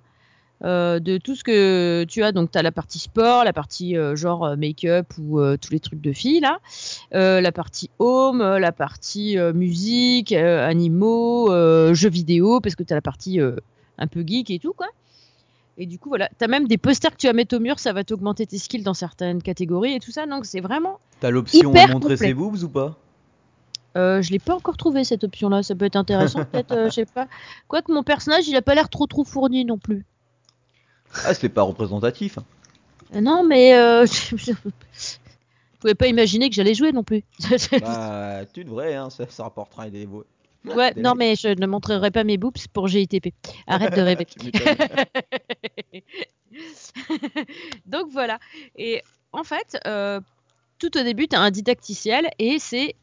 euh, 0.63 0.99
de 0.99 1.17
tout 1.17 1.35
ce 1.35 1.43
que 1.43 2.05
tu 2.07 2.23
as. 2.23 2.31
Donc, 2.31 2.51
tu 2.51 2.57
as 2.57 2.61
la 2.61 2.71
partie 2.71 2.99
sport, 2.99 3.43
la 3.43 3.51
partie 3.51 3.97
euh, 3.97 4.15
genre 4.15 4.45
euh, 4.45 4.55
make-up 4.55 5.07
ou 5.17 5.41
tous 5.57 5.71
les 5.71 5.79
trucs 5.81 6.01
de 6.01 6.13
filles, 6.13 6.39
là. 6.39 6.59
La 7.11 7.51
partie 7.51 7.89
home, 7.99 8.41
la 8.41 8.71
partie 8.71 9.37
musique, 9.53 10.31
animaux, 10.31 11.49
jeux 11.93 12.09
vidéo, 12.09 12.61
parce 12.61 12.75
que 12.75 12.83
tu 12.83 12.93
as 12.93 12.95
la 12.95 13.01
partie 13.01 13.39
un 13.97 14.07
peu 14.07 14.23
geek 14.25 14.49
et 14.49 14.59
tout, 14.59 14.73
quoi. 14.73 14.87
Et 15.81 15.87
du 15.87 15.97
coup, 15.97 16.09
voilà, 16.09 16.29
tu 16.37 16.45
as 16.45 16.47
même 16.47 16.67
des 16.67 16.77
posters 16.77 17.09
que 17.09 17.17
tu 17.17 17.25
vas 17.25 17.33
mettre 17.33 17.57
au 17.57 17.59
mur, 17.59 17.79
ça 17.79 17.91
va 17.91 18.03
t'augmenter 18.03 18.45
tes 18.45 18.59
skills 18.59 18.83
dans 18.83 18.93
certaines 18.93 19.41
catégories 19.41 19.95
et 19.95 19.99
tout 19.99 20.11
ça. 20.11 20.27
Donc, 20.27 20.45
c'est 20.45 20.59
vraiment 20.59 20.99
T'as 21.19 21.31
l'option 21.31 21.71
montrer 21.71 21.91
complet. 21.91 22.17
ses 22.17 22.35
boobs 22.35 22.61
ou 22.61 22.69
pas? 22.69 22.99
Euh, 23.97 24.21
je 24.21 24.29
l'ai 24.29 24.37
pas 24.37 24.53
encore 24.53 24.77
trouvé 24.77 25.03
cette 25.03 25.23
option-là. 25.23 25.63
Ça 25.63 25.73
peut 25.73 25.85
être 25.85 25.95
intéressant, 25.95 26.45
peut-être. 26.51 26.71
euh, 26.71 26.85
je 26.85 26.91
sais 26.91 27.05
pas. 27.07 27.27
Quoique 27.67 27.91
mon 27.91 28.03
personnage, 28.03 28.47
il 28.47 28.55
a 28.55 28.61
pas 28.61 28.75
l'air 28.75 28.89
trop 28.89 29.07
trop 29.07 29.23
fourni 29.23 29.65
non 29.65 29.79
plus. 29.79 30.05
Ah, 31.25 31.33
c'est 31.33 31.49
pas 31.49 31.63
représentatif. 31.63 32.37
Euh, 33.15 33.21
non, 33.21 33.43
mais 33.43 33.73
euh, 33.73 34.05
je, 34.35 34.53
pouvais 35.79 35.95
pas 35.95 36.05
imaginer 36.05 36.49
que 36.49 36.55
j'allais 36.55 36.75
jouer 36.75 36.91
non 36.91 37.03
plus. 37.03 37.23
bah, 37.81 38.45
tu 38.53 38.63
devrais, 38.65 38.93
hein, 38.93 39.09
ça, 39.09 39.25
ça 39.27 39.45
rapportera 39.45 39.89
des. 39.89 40.07
Ouais, 40.65 40.93
non, 40.97 41.15
mais 41.15 41.35
je 41.35 41.47
ne 41.49 41.65
montrerai 41.67 42.11
pas 42.11 42.23
mes 42.23 42.37
boobs 42.37 42.57
pour 42.73 42.87
GITP. 42.87 43.33
Arrête 43.67 43.95
de 43.95 44.01
rêver. 44.01 44.27
Donc 47.85 48.07
voilà. 48.11 48.39
Et 48.75 49.01
en 49.31 49.43
fait, 49.43 49.79
euh, 49.87 50.19
tout 50.79 50.97
au 50.97 51.03
début, 51.03 51.27
tu 51.27 51.35
as 51.35 51.39
un 51.39 51.51
didacticiel 51.51 52.29
et 52.39 52.59
c'est 52.59 52.95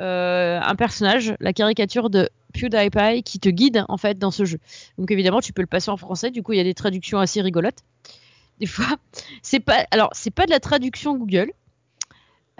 euh, 0.00 0.60
un 0.60 0.74
personnage, 0.74 1.34
la 1.40 1.52
caricature 1.52 2.10
de 2.10 2.28
PewDiePie, 2.54 3.22
qui 3.22 3.38
te 3.38 3.48
guide 3.48 3.84
en 3.88 3.96
fait 3.96 4.18
dans 4.18 4.30
ce 4.30 4.44
jeu. 4.44 4.58
Donc 4.98 5.10
évidemment, 5.10 5.40
tu 5.40 5.52
peux 5.52 5.62
le 5.62 5.68
passer 5.68 5.90
en 5.90 5.96
français. 5.96 6.30
Du 6.30 6.42
coup, 6.42 6.52
il 6.52 6.56
y 6.58 6.60
a 6.60 6.64
des 6.64 6.74
traductions 6.74 7.18
assez 7.18 7.40
rigolotes. 7.40 7.80
Des 8.58 8.66
fois, 8.66 8.96
c'est 9.42 9.60
pas. 9.60 9.86
Alors, 9.90 10.10
c'est 10.12 10.30
pas 10.30 10.46
de 10.46 10.50
la 10.50 10.60
traduction 10.60 11.16
Google, 11.16 11.52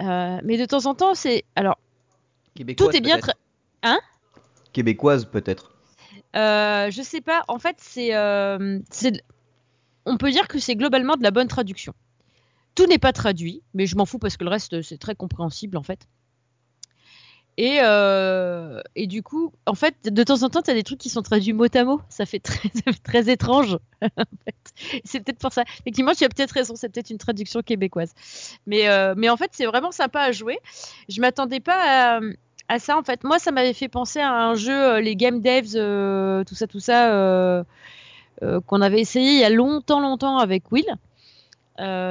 euh, 0.01 0.39
mais 0.43 0.57
de 0.57 0.65
temps 0.65 0.85
en 0.85 0.95
temps, 0.95 1.13
c'est. 1.15 1.43
Alors, 1.55 1.77
tout 2.75 2.89
est 2.95 3.01
bien. 3.01 3.17
tra- 3.17 3.33
Québécoise, 4.73 5.25
peut-être. 5.25 5.71
Euh, 6.35 6.89
je 6.91 7.01
sais 7.01 7.21
pas. 7.21 7.43
En 7.47 7.59
fait, 7.59 7.77
c'est, 7.79 8.15
euh, 8.15 8.79
on 10.05 10.17
peut 10.17 10.31
dire 10.31 10.47
que 10.47 10.59
c'est 10.59 10.75
globalement 10.75 11.15
de 11.15 11.23
la 11.23 11.31
bonne 11.31 11.47
traduction. 11.47 11.93
Tout 12.75 12.87
n'est 12.87 12.97
pas 12.97 13.13
traduit, 13.13 13.61
mais 13.73 13.85
je 13.85 13.95
m'en 13.95 14.05
fous 14.05 14.17
parce 14.17 14.35
que 14.35 14.43
le 14.43 14.49
reste 14.49 14.81
c'est 14.81 14.97
très 14.97 15.15
compréhensible 15.15 15.77
en 15.77 15.83
fait. 15.83 16.07
Et, 17.55 17.77
euh, 17.83 18.81
du 18.95 19.21
coup, 19.21 19.53
en 19.67 19.75
fait, 19.75 19.95
de 20.05 20.23
temps 20.23 20.41
en 20.41 20.49
temps, 20.49 20.63
tu 20.63 20.71
as 20.71 20.73
des 20.73 20.81
trucs 20.81 20.97
qui 20.97 21.09
sont 21.09 21.21
traduits 21.21 21.53
mot 21.53 21.67
à 21.71 21.83
mot. 21.83 22.01
Ça 22.09 22.25
fait 22.25 22.39
très, 22.39 23.29
étrange. 23.29 23.77
C'est 25.05 25.19
peut-être 25.19 25.37
pour 25.37 25.53
ça. 25.53 25.63
Effectivement, 25.81 26.13
tu 26.15 26.23
as 26.23 26.29
peut-être 26.29 26.49
raison. 26.49 26.75
C'est 26.75 26.89
peut-être 26.89 27.11
une 27.11 27.19
traduction 27.19 27.61
québécoise. 27.61 28.11
Mais, 28.65 28.87
mais 29.15 29.29
en 29.29 29.37
fait, 29.37 29.51
c'est 29.53 29.67
vraiment 29.67 29.91
sympa 29.91 30.21
à 30.21 30.31
jouer. 30.31 30.57
Je 31.09 31.21
m'attendais 31.21 31.59
pas 31.59 32.17
à, 32.17 32.19
à 32.73 32.79
ça. 32.79 32.97
En 32.97 33.03
fait, 33.03 33.23
moi, 33.23 33.39
ça 33.39 33.51
m'avait 33.51 33.73
fait 33.73 33.87
penser 33.87 34.19
à 34.19 34.31
un 34.31 34.55
jeu, 34.55 34.73
euh, 34.95 35.01
les 35.01 35.15
Game 35.15 35.41
Devs, 35.41 35.75
euh, 35.75 36.43
tout 36.43 36.55
ça, 36.55 36.67
tout 36.67 36.79
ça, 36.79 37.11
euh, 37.13 37.63
euh, 38.43 38.59
qu'on 38.61 38.81
avait 38.81 38.99
essayé 38.99 39.31
il 39.33 39.39
y 39.39 39.43
a 39.43 39.49
longtemps, 39.49 39.99
longtemps 39.99 40.37
avec 40.37 40.71
Will. 40.71 40.85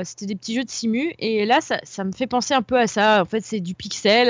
C'était 0.05 0.27
des 0.27 0.35
petits 0.35 0.55
jeux 0.55 0.65
de 0.65 0.71
simu. 0.71 1.15
Et 1.19 1.45
là, 1.47 1.61
ça, 1.61 1.79
ça 1.85 2.05
me 2.05 2.13
fait 2.13 2.27
penser 2.27 2.55
un 2.55 2.63
peu 2.63 2.79
à 2.79 2.87
ça. 2.87 3.23
En 3.23 3.25
fait, 3.27 3.41
c'est 3.43 3.61
du 3.61 3.75
pixel. 3.75 4.29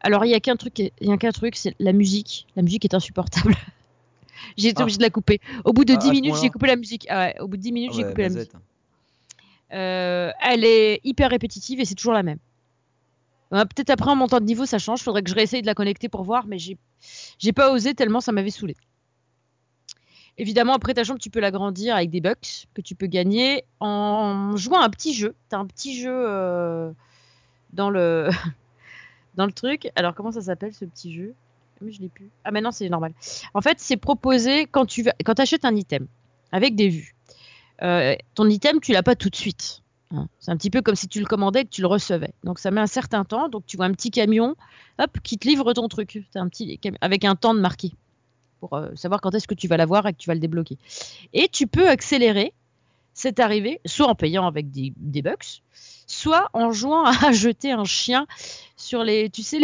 alors, 0.00 0.24
il 0.24 0.30
y 0.30 0.34
a 0.34 0.40
qu'un 0.40 0.56
truc, 0.56 0.78
il 0.78 0.90
y 1.00 1.12
a 1.12 1.16
qu'un 1.18 1.30
truc, 1.32 1.56
c'est 1.56 1.74
la 1.78 1.92
musique. 1.92 2.46
La 2.56 2.62
musique 2.62 2.84
est 2.84 2.94
insupportable. 2.94 3.54
j'ai 4.56 4.68
été 4.68 4.80
Ah. 4.80 4.82
obligée 4.82 4.98
de 4.98 5.02
la 5.02 5.10
couper. 5.10 5.38
Au 5.64 5.72
bout 5.72 5.84
de 5.84 5.92
Ah, 5.94 5.96
10 5.96 6.06
à 6.06 6.08
ce 6.08 6.12
minutes, 6.12 6.34
j'ai 6.42 6.50
coupé 6.50 6.66
la 6.66 6.76
musique. 6.76 7.06
Ah 7.10 7.18
ouais, 7.26 7.40
au 7.40 7.46
bout 7.48 7.56
de 7.56 7.62
10 7.62 7.72
minutes, 7.72 7.90
Ah 7.94 7.96
j'ai 7.98 8.04
coupé 8.04 8.22
la 8.22 8.28
Mazette. 8.30 8.54
musique. 8.54 8.66
Elle 9.70 10.64
est 10.64 11.00
hyper 11.04 11.30
répétitive 11.30 11.80
et 11.80 11.84
c'est 11.84 11.94
toujours 11.94 12.14
la 12.14 12.22
même. 12.22 12.38
Euh, 13.52 13.64
Peut-être 13.64 13.90
après 13.90 14.10
en 14.10 14.16
montant 14.16 14.40
de 14.40 14.44
niveau 14.44 14.66
ça 14.66 14.78
change, 14.78 15.02
faudrait 15.02 15.22
que 15.22 15.30
je 15.30 15.34
réessaye 15.34 15.62
de 15.62 15.66
la 15.66 15.74
connecter 15.74 16.08
pour 16.08 16.22
voir, 16.22 16.46
mais 16.46 16.58
j'ai 16.58 17.52
pas 17.52 17.72
osé 17.72 17.94
tellement 17.94 18.20
ça 18.20 18.32
m'avait 18.32 18.50
saoulé. 18.50 18.76
Évidemment 20.38 20.74
après 20.74 20.94
ta 20.94 21.04
chambre 21.04 21.20
tu 21.20 21.30
peux 21.30 21.40
l'agrandir 21.40 21.94
avec 21.94 22.10
des 22.10 22.20
bucks 22.20 22.66
que 22.74 22.80
tu 22.80 22.94
peux 22.94 23.06
gagner 23.06 23.64
en 23.80 24.56
jouant 24.56 24.80
à 24.80 24.84
un 24.84 24.90
petit 24.90 25.12
jeu. 25.12 25.34
T'as 25.48 25.58
un 25.58 25.66
petit 25.66 26.00
jeu 26.00 26.12
euh, 26.14 26.92
dans 27.72 27.90
le 27.90 28.30
dans 29.34 29.46
le 29.46 29.52
truc. 29.52 29.90
Alors 29.96 30.14
comment 30.14 30.32
ça 30.32 30.42
s'appelle 30.42 30.72
ce 30.72 30.84
petit 30.84 31.12
jeu? 31.12 31.34
Mais 31.82 31.92
je 31.92 32.00
l'ai 32.00 32.08
plus. 32.08 32.30
Ah 32.44 32.52
mais 32.52 32.60
non 32.60 32.70
c'est 32.70 32.88
normal. 32.88 33.12
En 33.52 33.60
fait 33.60 33.80
c'est 33.80 33.96
proposé 33.96 34.66
quand 34.66 34.86
tu 34.86 35.04
achètes 35.38 35.64
un 35.64 35.74
item 35.74 36.06
avec 36.52 36.76
des 36.76 36.88
vues. 36.88 37.14
Euh, 37.82 38.14
ton 38.34 38.48
item 38.48 38.80
tu 38.80 38.92
l'as 38.92 39.02
pas 39.02 39.16
tout 39.16 39.30
de 39.30 39.36
suite. 39.36 39.79
Hein. 40.12 40.26
C'est 40.38 40.50
un 40.50 40.56
petit 40.56 40.70
peu 40.70 40.82
comme 40.82 40.96
si 40.96 41.08
tu 41.08 41.20
le 41.20 41.26
commandais 41.26 41.62
et 41.62 41.64
que 41.64 41.70
tu 41.70 41.80
le 41.80 41.86
recevais. 41.86 42.32
Donc 42.44 42.58
ça 42.58 42.70
met 42.70 42.80
un 42.80 42.86
certain 42.86 43.24
temps. 43.24 43.48
Donc 43.48 43.64
tu 43.66 43.76
vois 43.76 43.86
un 43.86 43.92
petit 43.92 44.10
camion, 44.10 44.56
hop, 44.98 45.18
qui 45.22 45.38
te 45.38 45.46
livre 45.48 45.72
ton 45.72 45.88
truc. 45.88 46.22
Avec 47.00 47.24
un 47.24 47.36
temps 47.36 47.54
de 47.54 47.60
marqué 47.60 47.92
pour 48.60 48.74
euh, 48.74 48.90
savoir 48.94 49.20
quand 49.20 49.34
est-ce 49.34 49.48
que 49.48 49.54
tu 49.54 49.66
vas 49.68 49.76
l'avoir 49.76 50.06
et 50.06 50.12
que 50.12 50.18
tu 50.18 50.28
vas 50.28 50.34
le 50.34 50.40
débloquer. 50.40 50.78
Et 51.32 51.48
tu 51.48 51.66
peux 51.66 51.88
accélérer 51.88 52.52
cette 53.14 53.40
arrivée, 53.40 53.80
soit 53.86 54.06
en 54.06 54.14
payant 54.14 54.46
avec 54.46 54.70
des, 54.70 55.22
bucks, 55.22 55.62
soit 56.06 56.48
en 56.52 56.70
jouant 56.70 57.04
à 57.04 57.32
jeter 57.32 57.72
un 57.72 57.84
chien 57.84 58.26
sur 58.76 59.02
les, 59.02 59.30
tu 59.30 59.42
sais 59.42 59.58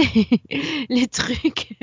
les, 0.89 1.07
trucs, 1.09 1.79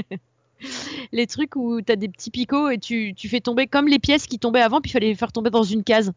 les 1.12 1.28
trucs 1.28 1.56
où 1.56 1.82
t'as 1.82 1.96
des 1.96 2.10
petits 2.10 2.32
picots 2.32 2.70
et 2.70 2.78
tu, 2.78 3.14
tu 3.16 3.30
fais 3.30 3.40
tomber 3.40 3.68
comme 3.68 3.88
les 3.88 4.00
pièces 4.00 4.28
qui 4.28 4.40
tombaient 4.40 4.62
avant, 4.62 4.82
puis 4.82 4.90
il 4.90 4.94
fallait 4.94 5.08
les 5.08 5.16
faire 5.16 5.32
tomber 5.32 5.52
dans 5.52 5.64
une 5.64 5.84
case. 5.84 6.12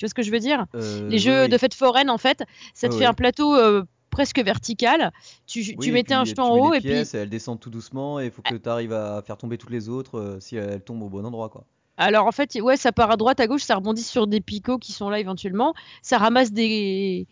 Tu 0.00 0.06
vois 0.06 0.08
ce 0.08 0.14
que 0.14 0.22
je 0.22 0.30
veux 0.30 0.38
dire? 0.38 0.64
Euh, 0.74 1.10
Les 1.10 1.18
jeux 1.18 1.42
oui. 1.42 1.48
de 1.50 1.58
fête 1.58 1.74
foraine, 1.74 2.08
en 2.08 2.16
fait, 2.16 2.42
ça 2.72 2.88
te 2.88 2.94
Ouais, 2.94 3.00
fait 3.00 3.04
un 3.04 3.12
plateau 3.12 3.54
euh, 3.54 3.82
presque 4.08 4.42
vertical. 4.42 5.12
Tu, 5.46 5.60
Oui, 5.60 5.76
tu 5.78 5.90
et 5.90 5.92
mettais 5.92 6.14
un 6.14 6.24
jeton 6.24 6.44
tu 6.44 6.48
en 6.50 6.56
haut 6.56 6.70
les 6.72 6.78
et 6.78 6.80
puis. 6.80 6.88
pièces, 6.88 7.12
elles 7.12 7.28
descendent 7.28 7.60
tout 7.60 7.68
doucement 7.68 8.18
et 8.18 8.24
il 8.24 8.30
faut 8.30 8.40
que 8.40 8.54
tu 8.54 8.66
arrives 8.70 8.94
à 8.94 9.20
faire 9.20 9.36
tomber 9.36 9.58
toutes 9.58 9.68
les 9.68 9.90
autres 9.90 10.18
euh, 10.18 10.40
si 10.40 10.56
elles 10.56 10.80
tombent 10.80 11.02
au 11.02 11.10
bon 11.10 11.26
endroit 11.26 11.50
quoi. 11.50 11.66
Alors 11.98 12.26
en 12.26 12.32
fait, 12.32 12.58
ouais, 12.62 12.78
ça 12.78 12.92
part 12.92 13.10
à 13.10 13.18
droite, 13.18 13.40
à 13.40 13.46
gauche, 13.46 13.62
ça 13.62 13.74
rebondit 13.74 14.02
sur 14.02 14.26
des 14.26 14.40
picots 14.40 14.78
qui 14.78 14.92
sont 14.92 15.10
là 15.10 15.20
éventuellement. 15.20 15.74
Ça 16.00 16.16
ramasse 16.16 16.50
des, 16.50 17.26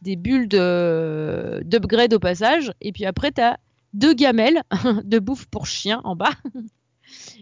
des 0.00 0.16
bulles 0.16 0.48
de- 0.48 1.60
d'upgrade 1.66 2.14
au 2.14 2.18
passage. 2.18 2.72
Et 2.80 2.90
puis 2.92 3.04
après, 3.04 3.32
t'as 3.32 3.56
deux 3.92 4.14
gamelles 4.14 4.62
de 5.04 5.18
bouffe 5.18 5.44
pour 5.44 5.66
chien 5.66 6.00
en 6.04 6.16
bas. 6.16 6.30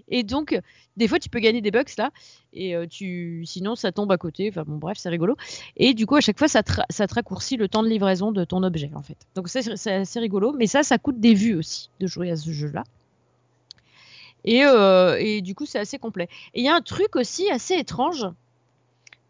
Et 0.09 0.23
donc, 0.23 0.59
des 0.97 1.09
fois, 1.09 1.19
tu 1.19 1.29
peux 1.29 1.39
gagner 1.39 1.61
des 1.61 1.71
bucks 1.71 1.97
là. 1.97 2.11
Et 2.53 2.77
euh, 2.77 2.87
tu, 2.87 3.45
sinon, 3.47 3.75
ça 3.75 3.93
tombe 3.93 4.13
à 4.13 4.19
côté. 4.19 4.49
Enfin 4.51 4.65
bon, 4.67 4.77
bref, 4.77 4.99
c'est 4.99 5.09
rigolo. 5.09 5.37
Et 5.77 5.95
du 5.95 6.07
coup, 6.07 6.17
à 6.17 6.21
chaque 6.21 6.39
fois, 6.39 6.49
ça 6.49 6.63
te, 6.63 6.73
ça 6.91 7.07
raccourcit 7.11 7.57
le 7.57 7.69
temps 7.69 7.83
de 7.83 7.89
livraison 7.89 8.33
de 8.33 8.45
ton 8.45 8.63
objet 8.63 8.91
en 8.95 9.03
fait. 9.03 9.17
Donc 9.35 9.49
c'est 9.49 9.93
assez 9.93 10.21
rigolo. 10.21 10.53
Mais 10.53 10.67
ça, 10.67 10.83
ça 10.83 10.99
coûte 10.99 11.21
des 11.21 11.35
vues 11.35 11.55
aussi 11.55 11.91
de 12.01 12.07
jouer 12.07 12.31
à 12.31 12.37
ce 12.37 12.51
jeu-là. 12.51 12.85
Et, 14.45 14.65
euh, 14.65 15.17
et 15.19 15.41
du 15.41 15.55
coup, 15.55 15.67
c'est 15.67 15.79
assez 15.79 15.99
complet. 15.99 16.29
Et 16.55 16.61
il 16.61 16.65
y 16.65 16.69
a 16.69 16.75
un 16.75 16.81
truc 16.81 17.17
aussi 17.17 17.51
assez 17.51 17.75
étrange. 17.75 18.27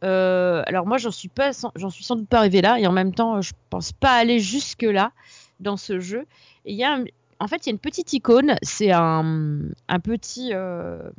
Euh, 0.05 0.62
alors 0.66 0.87
moi, 0.87 0.98
j'en 0.98 1.11
suis 1.11 1.28
pas, 1.28 1.52
j'en 1.76 1.90
suis 1.90 2.02
sans 2.02 2.16
doute 2.16 2.28
pas 2.28 2.38
arrivé 2.38 2.61
là, 2.61 2.81
et 2.81 2.87
en 2.87 2.92
même 2.92 3.14
temps, 3.14 3.40
je 3.40 3.52
pense 3.70 3.92
pas 3.92 4.12
aller 4.14 4.40
jusque 4.40 4.83
là 4.83 5.12
dans 5.61 5.76
ce 5.76 6.00
jeu. 6.00 6.26
Il 6.64 6.74
y 6.74 6.83
a, 6.83 6.94
un- 6.94 7.05
en 7.42 7.48
fait, 7.48 7.66
il 7.66 7.70
y 7.70 7.70
a 7.70 7.72
une 7.72 7.81
petite 7.81 8.12
icône. 8.12 8.55
C'est 8.62 8.92
un, 8.92 9.62
un 9.88 10.00
petit, 10.00 10.50
euh, 10.52 11.11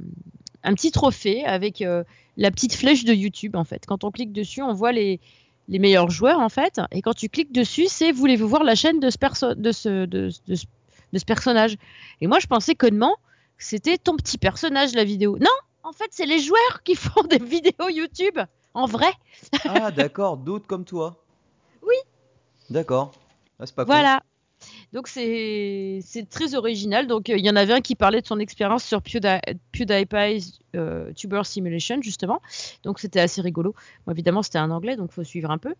un 0.63 0.73
petit 0.73 0.91
trophée 0.91 1.43
avec 1.43 1.81
euh, 1.81 2.05
la 2.38 2.49
petite 2.49 2.73
flèche 2.73 3.03
de 3.03 3.13
YouTube. 3.13 3.57
En 3.57 3.65
fait, 3.65 3.86
quand 3.86 4.05
on 4.05 4.12
clique 4.12 4.31
dessus, 4.31 4.62
on 4.62 4.73
voit 4.73 4.93
les 4.93 5.19
les 5.69 5.79
meilleurs 5.79 6.09
joueurs 6.09 6.39
en 6.39 6.49
fait. 6.49 6.79
Et 6.91 7.01
quand 7.01 7.13
tu 7.13 7.27
cliques 7.27 7.51
dessus, 7.51 7.88
c'est 7.88 8.12
voulez-vous 8.13 8.47
voir 8.47 8.63
la 8.63 8.75
chaîne 8.75 8.99
de 8.99 9.09
ce 9.09 9.17
perso 9.17 9.53
de 9.53 9.71
ce 9.73 10.05
de, 10.05 10.29
de 10.47 10.55
ce 10.55 10.65
de 11.12 11.19
ce 11.19 11.25
personnage? 11.25 11.75
Et 12.21 12.27
moi, 12.27 12.39
je 12.39 12.47
pensais 12.47 12.75
connement 12.75 13.15
que 13.57 13.65
c'était 13.65 13.97
ton 13.97 14.15
petit 14.15 14.38
personnage 14.38 14.93
la 14.93 15.03
vidéo. 15.03 15.38
Non, 15.39 15.51
en 15.83 15.91
fait, 15.91 16.07
c'est 16.12 16.25
les 16.25 16.39
joueurs 16.39 16.83
qui 16.86 16.95
font 16.95 17.23
des 17.23 17.39
vidéos 17.39 17.89
YouTube 17.89 18.39
en 18.73 18.86
vrai. 18.86 19.12
Ah 19.65 19.91
d'accord, 19.91 20.38
d'autres 20.38 20.67
comme 20.67 20.86
toi. 20.86 21.21
Oui. 21.86 21.95
D'accord. 22.69 23.12
Ah, 23.59 23.65
c'est 23.65 23.75
pas. 23.75 23.83
Voilà. 23.83 24.23
Donc 24.93 25.08
c'est 25.08 26.02
très 26.30 26.56
original. 26.56 27.08
Donc 27.08 27.30
euh, 27.30 27.38
il 27.38 27.45
y 27.45 27.49
en 27.49 27.56
avait 27.56 27.73
un 27.73 27.82
qui 27.82 27.95
parlait 27.95 28.21
de 28.21 28.28
son 28.28 28.39
expérience 28.39 28.84
sur 28.84 29.02
Pewdie- 29.02 29.41
PewDiePie's 29.71 30.60
euh, 30.76 31.12
Tuber 31.13 31.41
Simulation 31.43 32.02
justement. 32.02 32.41
Donc 32.84 32.99
c'était 32.99 33.19
assez 33.19 33.41
rigolo. 33.41 33.73
Évidemment 34.10 34.43
c'était 34.43 34.60
en 34.60 34.69
anglais 34.69 34.95
donc 34.95 35.12
faut 35.12 35.23
suivre 35.23 35.52
un 35.52 35.58
peu. 35.58 35.73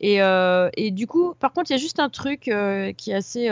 Et, 0.00 0.22
euh, 0.22 0.70
et 0.76 0.90
du 0.90 1.06
coup 1.06 1.34
par 1.38 1.52
contre 1.52 1.70
il 1.70 1.74
y 1.74 1.76
a 1.76 1.80
juste 1.80 2.00
un 2.00 2.08
truc 2.08 2.50
qui 2.96 3.10
est 3.10 3.14
assez 3.14 3.46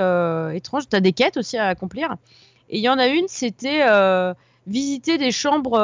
étrange. 0.55 0.89
Tu 0.89 0.97
as 0.97 1.01
des 1.01 1.13
quêtes 1.13 1.37
aussi 1.37 1.57
à 1.57 1.67
accomplir. 1.67 2.17
Et 2.71 2.79
il 2.79 2.83
y 2.83 2.89
en 2.89 2.99
a 2.99 3.09
une 3.09 3.29
c'était 3.29 3.83
visiter 4.67 5.19
des 5.19 5.33
chambres 5.33 5.79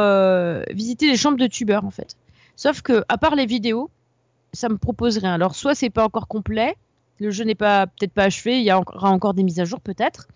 visiter 0.73 1.09
les 1.09 1.17
chambres 1.17 1.39
de 1.39 1.47
tubeurs 1.47 1.85
en 1.85 1.91
fait. 1.91 2.17
Sauf 2.57 2.83
que 2.83 3.05
à 3.09 3.19
part 3.19 3.35
les 3.35 3.47
vidéos 3.47 3.91
ça 4.53 4.69
me 4.69 4.79
propose 4.79 5.19
rien. 5.19 5.35
Alors 5.35 5.55
soit 5.55 5.75
c'est 5.75 5.91
pas 5.91 6.05
encore 6.05 6.27
complet 6.27 6.77
le 7.21 7.31
jeu 7.31 7.45
n'est 7.45 7.55
pas 7.55 7.87
peut-être 7.87 8.13
pas 8.13 8.25
achevé, 8.25 8.59
il 8.61 8.65
y 8.65 8.73
aura 8.73 9.11
encore 9.11 9.35
des 9.35 9.43
mises 9.43 9.61
à 9.61 9.65
jour 9.65 9.81
peut-être. 9.81 10.29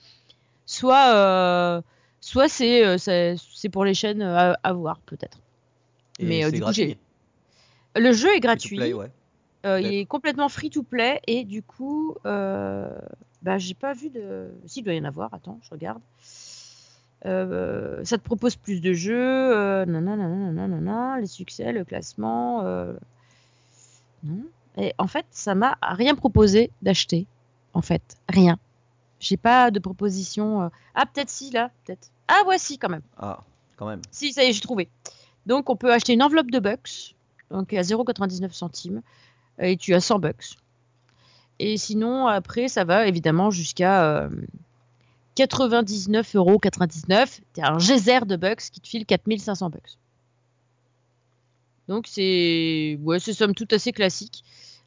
Soit, 0.66 1.14
euh, 1.14 1.82
soit 2.20 2.48
c'est 2.48 2.84
euh, 2.84 2.98
c'est 2.98 3.36
c'est 3.54 3.68
pour 3.68 3.84
les 3.84 3.94
chaînes 3.94 4.22
euh, 4.22 4.52
à, 4.52 4.58
à 4.62 4.72
voir 4.72 4.98
peut-être. 5.06 5.38
Mais, 6.20 6.44
euh, 6.44 6.50
du 6.50 6.58
coup, 6.58 6.64
gratuit. 6.66 6.96
j'ai- 7.96 8.00
Le 8.00 8.12
jeu 8.12 8.28
est 8.34 8.40
gratuit, 8.40 8.76
play, 8.76 8.92
ouais. 8.92 9.10
euh, 9.66 9.80
il 9.80 9.92
est 9.94 10.04
complètement 10.06 10.48
free 10.48 10.70
to 10.70 10.82
play 10.82 11.20
et 11.26 11.44
du 11.44 11.62
coup, 11.62 12.14
bah 12.24 13.58
j'ai 13.58 13.74
pas 13.74 13.92
vu 13.92 14.08
de. 14.10 14.50
Si 14.66 14.80
il 14.80 14.82
doit 14.84 14.94
y 14.94 15.00
en 15.00 15.04
avoir. 15.04 15.34
Attends, 15.34 15.58
je 15.64 15.70
regarde. 15.70 16.00
Ça 17.24 18.18
te 18.18 18.22
propose 18.22 18.56
plus 18.56 18.80
de 18.80 18.92
jeux, 18.92 19.84
nanana, 19.84 20.28
nanana, 20.28 21.18
les 21.20 21.26
succès, 21.26 21.72
le 21.72 21.84
classement. 21.84 22.62
non. 24.22 24.44
Et 24.78 24.94
en 24.98 25.06
fait, 25.06 25.26
ça 25.30 25.54
m'a 25.54 25.76
rien 25.82 26.14
proposé 26.14 26.70
d'acheter. 26.82 27.26
En 27.74 27.82
fait, 27.82 28.02
rien. 28.28 28.58
J'ai 29.20 29.36
pas 29.36 29.70
de 29.70 29.78
proposition. 29.78 30.62
euh, 30.62 30.68
Ah, 30.94 31.06
peut-être 31.06 31.30
si, 31.30 31.50
là, 31.50 31.70
peut-être. 31.84 32.10
Ah, 32.28 32.42
ouais, 32.46 32.58
si, 32.58 32.78
quand 32.78 32.88
même. 32.88 33.02
Ah, 33.18 33.40
quand 33.76 33.86
même. 33.86 34.00
Si, 34.10 34.32
ça 34.32 34.44
y 34.44 34.48
est, 34.48 34.52
j'ai 34.52 34.60
trouvé. 34.60 34.88
Donc, 35.46 35.68
on 35.70 35.76
peut 35.76 35.92
acheter 35.92 36.12
une 36.14 36.22
enveloppe 36.22 36.50
de 36.50 36.58
bucks, 36.58 37.14
donc 37.50 37.72
à 37.72 37.82
0,99 37.82 38.52
centimes, 38.52 39.02
et 39.58 39.76
tu 39.76 39.94
as 39.94 40.00
100 40.00 40.18
bucks. 40.18 40.56
Et 41.58 41.76
sinon, 41.76 42.26
après, 42.26 42.68
ça 42.68 42.84
va 42.84 43.06
évidemment 43.06 43.50
jusqu'à 43.50 44.04
euh, 44.04 44.28
99,99 45.36 46.36
euros. 46.36 46.60
T'as 47.54 47.70
un 47.72 47.78
geyser 47.78 48.20
de 48.26 48.36
bucks 48.36 48.60
qui 48.72 48.80
te 48.80 48.88
file 48.88 49.06
4500 49.06 49.70
bucks. 49.70 49.98
Donc, 51.92 52.06
c'est 52.08 52.98
ouais, 53.02 53.18
c'est 53.18 53.34
somme 53.34 53.54
toute 53.54 53.72
assez 53.74 53.92
classique. 53.92 54.42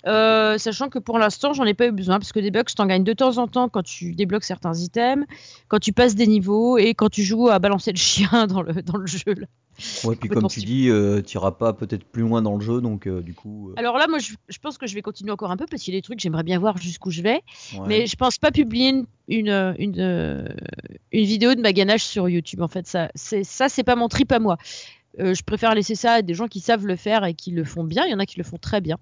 Euh, 0.07 0.57
sachant 0.59 0.89
que 0.89 0.99
pour 0.99 1.17
l'instant, 1.17 1.53
j'en 1.53 1.63
ai 1.65 1.73
pas 1.73 1.87
eu 1.87 1.91
besoin 1.91 2.19
parce 2.19 2.31
que 2.31 2.39
des 2.39 2.51
bucks, 2.51 2.73
t'en 2.75 2.85
gagnes 2.85 3.03
de 3.03 3.13
temps 3.13 3.37
en 3.39 3.47
temps 3.47 3.69
quand 3.69 3.81
tu 3.83 4.13
débloques 4.13 4.43
certains 4.43 4.73
items, 4.75 5.25
quand 5.67 5.79
tu 5.79 5.93
passes 5.93 6.13
des 6.13 6.27
niveaux 6.27 6.77
et 6.77 6.93
quand 6.93 7.09
tu 7.09 7.23
joues 7.23 7.49
à 7.49 7.57
balancer 7.57 7.91
le 7.91 7.97
chien 7.97 8.45
dans 8.47 8.61
le, 8.61 8.81
dans 8.83 8.97
le 8.97 9.07
jeu. 9.07 9.33
là. 9.35 9.47
Ouais, 10.05 10.15
puis 10.15 10.29
comme 10.29 10.47
tu 10.47 10.61
dis, 10.61 10.89
euh, 10.89 11.21
tu 11.21 11.37
iras 11.37 11.51
pas 11.51 11.73
peut-être 11.73 12.05
plus 12.05 12.21
loin 12.21 12.41
dans 12.41 12.55
le 12.55 12.61
jeu, 12.61 12.81
donc 12.81 13.07
euh, 13.07 13.21
du 13.21 13.33
coup. 13.33 13.71
euh, 13.71 13.73
Alors 13.77 13.97
là, 13.97 14.05
moi, 14.07 14.19
je, 14.19 14.33
je 14.47 14.57
pense 14.59 14.77
que 14.77 14.87
je 14.87 14.93
vais 14.95 15.01
continuer 15.01 15.31
encore 15.31 15.51
un 15.51 15.57
peu 15.57 15.65
parce 15.65 15.81
qu'il 15.81 15.93
y 15.93 15.97
a 15.97 15.99
des 15.99 16.03
trucs, 16.03 16.19
j'aimerais 16.19 16.43
bien 16.43 16.59
voir 16.59 16.77
jusqu'où 16.77 17.09
je 17.11 17.21
vais. 17.21 17.41
ouais. 17.73 17.79
Mais 17.87 18.05
je 18.07 18.15
pense 18.15 18.37
pas 18.37 18.51
publier 18.51 18.89
une, 18.89 19.05
une, 19.27 19.75
une, 19.79 20.55
une 21.11 21.25
vidéo 21.25 21.55
de 21.55 21.61
ma 21.61 21.73
ganache 21.73 22.03
sur 22.03 22.29
YouTube. 22.29 22.61
En 22.61 22.67
fait, 22.67 22.87
ça, 22.87 23.09
c'est 23.15 23.43
ça, 23.43 23.69
c'est 23.69 23.83
pas 23.83 23.95
mon 23.95 24.07
trip 24.07 24.31
à 24.31 24.39
moi. 24.39 24.57
Euh, 25.19 25.34
je 25.34 25.43
préfère 25.43 25.73
laisser 25.75 25.95
ça 25.95 26.13
à 26.13 26.21
des 26.21 26.34
gens 26.34 26.47
qui 26.47 26.60
savent 26.60 26.86
le 26.86 26.95
faire 26.95 27.23
et 27.25 27.34
qui 27.34 27.51
le 27.51 27.63
font 27.63 27.84
bien. 27.84 28.06
Il 28.06 28.12
y 28.12 28.13
en 28.13 28.19
a 28.19 28.25
qui 28.25 28.38
le 28.38 28.43
font 28.43 28.58
très 28.58 28.82
bien. 28.82 28.97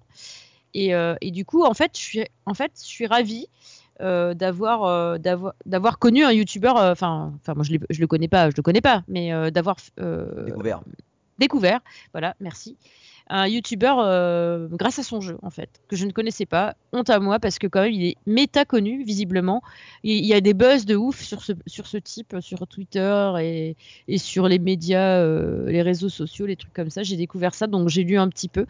Et, 0.74 0.94
euh, 0.94 1.14
et 1.20 1.30
du 1.30 1.44
coup, 1.44 1.64
en 1.64 1.74
fait, 1.74 1.92
je 1.94 2.02
suis, 2.02 2.24
en 2.46 2.54
fait, 2.54 2.72
je 2.80 2.86
suis 2.86 3.06
ravie 3.06 3.46
euh, 4.00 4.34
d'avoir, 4.34 4.84
euh, 4.84 5.18
d'avoir, 5.18 5.54
d'avoir 5.66 5.98
connu 5.98 6.24
un 6.24 6.32
YouTuber. 6.32 6.72
euh, 6.76 6.92
Enfin, 6.92 7.32
moi, 7.48 7.62
je, 7.62 7.76
je 7.90 8.00
le 8.00 8.06
connais 8.06 8.28
pas, 8.28 8.50
je 8.50 8.54
le 8.56 8.62
connais 8.62 8.80
pas, 8.80 9.02
mais 9.08 9.30
d'avoir 9.52 9.76
Découvert. 10.46 10.80
découvert, 11.38 11.80
voilà, 12.12 12.34
merci, 12.40 12.76
un 13.28 13.46
youtubeur 13.46 13.98
euh, 14.00 14.68
grâce 14.70 14.98
à 14.98 15.02
son 15.02 15.20
jeu 15.20 15.38
en 15.42 15.50
fait, 15.50 15.70
que 15.88 15.96
je 15.96 16.04
ne 16.04 16.12
connaissais 16.12 16.46
pas. 16.46 16.74
Honte 16.92 17.08
à 17.10 17.20
moi 17.20 17.38
parce 17.38 17.58
que 17.58 17.66
quand 17.66 17.82
même 17.82 17.92
il 17.92 18.04
est 18.04 18.16
méta 18.26 18.64
connu 18.64 19.02
visiblement. 19.02 19.62
Il, 20.02 20.24
y 20.24 20.34
a 20.34 20.40
des 20.40 20.54
buzz 20.54 20.84
de 20.84 20.94
ouf 20.94 21.22
sur 21.22 21.42
ce, 21.42 21.52
sur 21.66 21.86
ce 21.86 21.96
type, 21.96 22.36
sur 22.40 22.66
Twitter 22.66 23.32
et, 23.40 23.76
et 24.08 24.18
sur 24.18 24.46
les 24.46 24.58
médias, 24.58 25.18
euh, 25.18 25.70
les 25.70 25.82
réseaux 25.82 26.10
sociaux, 26.10 26.46
les 26.46 26.56
trucs 26.56 26.74
comme 26.74 26.90
ça. 26.90 27.02
J'ai 27.02 27.16
découvert 27.16 27.54
ça 27.54 27.66
donc 27.66 27.88
j'ai 27.88 28.04
lu 28.04 28.18
un 28.18 28.28
petit 28.28 28.48
peu 28.48 28.66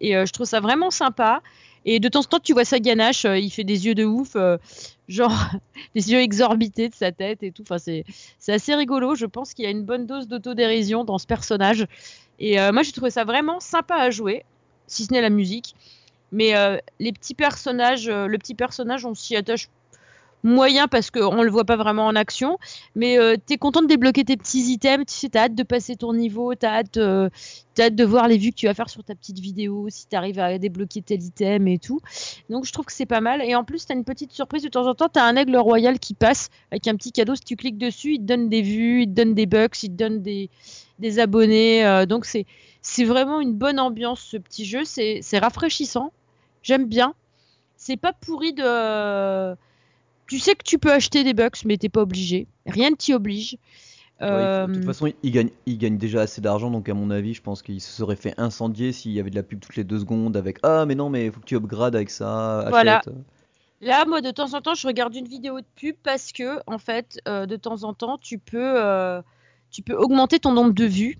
et 0.00 0.16
euh, 0.16 0.24
je 0.26 0.32
trouve 0.32 0.46
ça 0.46 0.60
vraiment 0.60 0.90
sympa. 0.90 1.42
Et 1.84 1.98
de 1.98 2.08
temps 2.08 2.20
en 2.20 2.22
temps, 2.22 2.38
tu 2.38 2.52
vois 2.52 2.64
sa 2.64 2.78
ganache, 2.78 3.24
il 3.24 3.50
fait 3.50 3.64
des 3.64 3.86
yeux 3.86 3.96
de 3.96 4.04
ouf, 4.04 4.36
genre 5.08 5.36
des 5.96 6.12
yeux 6.12 6.20
exorbités 6.20 6.88
de 6.88 6.94
sa 6.94 7.10
tête 7.10 7.42
et 7.42 7.50
tout. 7.50 7.62
Enfin, 7.62 7.78
c'est 7.78 8.04
assez 8.52 8.74
rigolo. 8.76 9.16
Je 9.16 9.26
pense 9.26 9.52
qu'il 9.52 9.64
y 9.64 9.68
a 9.68 9.70
une 9.72 9.82
bonne 9.82 10.06
dose 10.06 10.28
d'autodérision 10.28 11.02
dans 11.02 11.18
ce 11.18 11.26
personnage. 11.26 11.88
Et 12.42 12.58
euh, 12.58 12.72
moi, 12.72 12.82
j'ai 12.82 12.92
trouvé 12.92 13.10
ça 13.10 13.24
vraiment 13.24 13.60
sympa 13.60 13.94
à 13.94 14.10
jouer, 14.10 14.44
si 14.88 15.04
ce 15.04 15.12
n'est 15.12 15.22
la 15.22 15.30
musique. 15.30 15.74
Mais 16.32 16.56
euh, 16.56 16.76
les 16.98 17.12
petits 17.12 17.34
personnages, 17.34 18.08
euh, 18.08 18.26
le 18.26 18.36
petit 18.36 18.54
personnage, 18.54 19.06
on 19.06 19.14
s'y 19.14 19.36
attache 19.36 19.68
moyen 20.42 20.88
parce 20.88 21.12
qu'on 21.12 21.42
le 21.44 21.50
voit 21.52 21.64
pas 21.64 21.76
vraiment 21.76 22.04
en 22.04 22.16
action. 22.16 22.58
Mais 22.96 23.16
t'es 23.46 23.58
content 23.58 23.80
de 23.80 23.86
débloquer 23.86 24.24
tes 24.24 24.36
petits 24.36 24.72
items. 24.72 25.06
Tu 25.06 25.14
sais, 25.14 25.28
t'as 25.28 25.44
hâte 25.44 25.54
de 25.54 25.62
passer 25.62 25.94
ton 25.94 26.14
niveau, 26.14 26.56
t'as 26.56 26.80
hâte, 26.80 26.98
t'as 27.74 27.84
hâte 27.84 27.94
de 27.94 28.04
voir 28.04 28.26
les 28.26 28.38
vues 28.38 28.50
que 28.50 28.56
tu 28.56 28.66
vas 28.66 28.74
faire 28.74 28.90
sur 28.90 29.04
ta 29.04 29.14
petite 29.14 29.38
vidéo, 29.38 29.86
si 29.88 30.08
t'arrives 30.08 30.40
à 30.40 30.58
débloquer 30.58 31.00
tel 31.00 31.22
item 31.22 31.68
et 31.68 31.78
tout. 31.78 32.00
Donc 32.50 32.64
je 32.64 32.72
trouve 32.72 32.86
que 32.86 32.92
c'est 32.92 33.06
pas 33.06 33.20
mal. 33.20 33.40
Et 33.42 33.54
en 33.54 33.62
plus, 33.62 33.86
t'as 33.86 33.94
une 33.94 34.02
petite 34.02 34.32
surprise 34.32 34.64
de 34.64 34.68
temps 34.68 34.88
en 34.88 34.96
temps. 34.96 35.08
T'as 35.08 35.22
un 35.22 35.36
aigle 35.36 35.56
royal 35.56 36.00
qui 36.00 36.14
passe 36.14 36.48
avec 36.72 36.88
un 36.88 36.96
petit 36.96 37.12
cadeau. 37.12 37.36
Si 37.36 37.42
tu 37.42 37.54
cliques 37.54 37.78
dessus, 37.78 38.14
il 38.14 38.18
te 38.18 38.24
donne 38.24 38.48
des 38.48 38.62
vues, 38.62 39.02
il 39.02 39.06
te 39.06 39.12
donne 39.12 39.34
des 39.34 39.46
bucks, 39.46 39.80
il 39.84 39.90
te 39.90 39.94
donne 39.94 40.22
des, 40.22 40.50
des 41.02 41.18
abonnés. 41.18 41.84
euh, 41.86 42.06
donc 42.06 42.24
c'est 42.24 42.46
c'est 42.80 43.04
vraiment 43.04 43.40
une 43.40 43.52
bonne 43.54 43.78
ambiance 43.78 44.20
ce 44.20 44.38
petit 44.38 44.64
jeu. 44.64 44.84
C'est 44.84 45.18
c'est 45.22 45.38
rafraîchissant. 45.38 46.12
J'aime 46.62 46.86
bien. 46.86 47.14
C'est 47.76 47.98
pas 47.98 48.12
pourri 48.14 48.54
de. 48.54 49.54
Tu 50.28 50.38
sais 50.38 50.54
que 50.54 50.62
tu 50.64 50.78
peux 50.78 50.92
acheter 50.92 51.24
des 51.24 51.34
bucks, 51.34 51.64
mais 51.66 51.76
t'es 51.76 51.88
pas 51.90 52.00
obligé. 52.02 52.46
Rien 52.66 52.90
ne 52.90 52.94
t'y 52.96 53.12
oblige. 53.12 53.52
Ouais, 54.20 54.28
faut- 54.28 54.34
Euh, 54.34 54.66
de 54.68 54.74
toute 54.74 54.84
façon, 54.84 55.12
il 55.24 55.30
gagne, 55.32 55.50
il 55.66 55.78
gagne 55.78 55.98
déjà 55.98 56.20
assez 56.22 56.40
d'argent, 56.40 56.70
donc 56.70 56.88
à 56.88 56.94
mon 56.94 57.10
avis, 57.10 57.34
je 57.34 57.42
pense 57.42 57.60
qu'il 57.60 57.80
se 57.80 57.90
serait 57.90 58.14
fait 58.16 58.34
incendier 58.38 58.92
s'il 58.92 59.10
y 59.10 59.18
avait 59.18 59.30
de 59.30 59.34
la 59.34 59.42
pub 59.42 59.58
toutes 59.58 59.74
les 59.74 59.82
deux 59.82 59.98
secondes 59.98 60.36
avec 60.36 60.58
Ah, 60.62 60.86
mais 60.86 60.94
non, 60.94 61.10
mais 61.10 61.26
il 61.26 61.32
faut 61.32 61.40
que 61.40 61.44
tu 61.46 61.56
upgrades 61.56 61.96
avec 61.96 62.08
ça, 62.08 62.60
achète. 62.60 62.70
Voilà. 62.70 63.02
Là, 63.80 64.04
moi, 64.06 64.20
de 64.20 64.30
temps 64.30 64.54
en 64.54 64.60
temps, 64.60 64.74
je 64.74 64.86
regarde 64.86 65.12
une 65.16 65.26
vidéo 65.26 65.58
de 65.60 65.66
pub 65.74 65.96
parce 66.04 66.30
que, 66.30 66.60
en 66.68 66.78
fait, 66.78 67.18
euh, 67.26 67.46
de 67.46 67.56
temps 67.56 67.82
en 67.82 67.94
temps, 67.94 68.16
tu 68.16 68.38
peux, 68.38 68.80
euh, 68.80 69.20
tu 69.72 69.82
peux 69.82 69.96
augmenter 69.96 70.38
ton 70.38 70.52
nombre 70.52 70.72
de 70.72 70.84
vues 70.84 71.18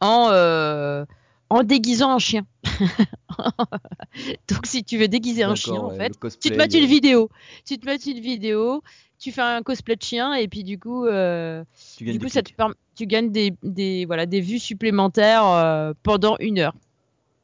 en, 0.00 0.28
euh, 0.30 1.06
en 1.48 1.62
déguisant 1.62 2.10
un 2.10 2.18
chien. 2.18 2.46
Donc, 4.48 4.66
si 4.66 4.84
tu 4.84 4.98
veux 4.98 5.08
déguiser 5.08 5.44
un 5.44 5.54
chien, 5.54 5.80
en 5.80 5.90
fait, 5.90 6.12
tu 6.40 6.50
te 6.50 6.54
mets 6.54 6.66
une 6.66 6.86
vidéo. 6.86 7.30
Tu 7.64 7.78
te 7.78 7.86
mets 7.86 7.96
une 7.96 8.20
vidéo, 8.20 8.82
tu 9.18 9.32
fais 9.32 9.40
un 9.40 9.62
cosplay 9.62 9.96
de 9.96 10.02
chien 10.02 10.34
et 10.34 10.48
puis 10.48 10.64
du 10.64 10.78
coup, 10.78 11.06
euh, 11.06 11.64
Tu 11.96 12.04
gagnes 12.04 12.12
du 12.14 12.18
des 12.18 12.24
coup, 12.24 12.30
ça 12.30 12.42
te 12.42 12.52
permet, 12.52 12.74
tu 12.94 13.06
gagnes 13.06 13.30
des, 13.30 13.54
des, 13.62 14.04
voilà, 14.04 14.26
des 14.26 14.40
vues 14.40 14.58
supplémentaires 14.58 15.46
euh, 15.46 15.92
pendant 16.02 16.36
une 16.40 16.58
heure. 16.58 16.74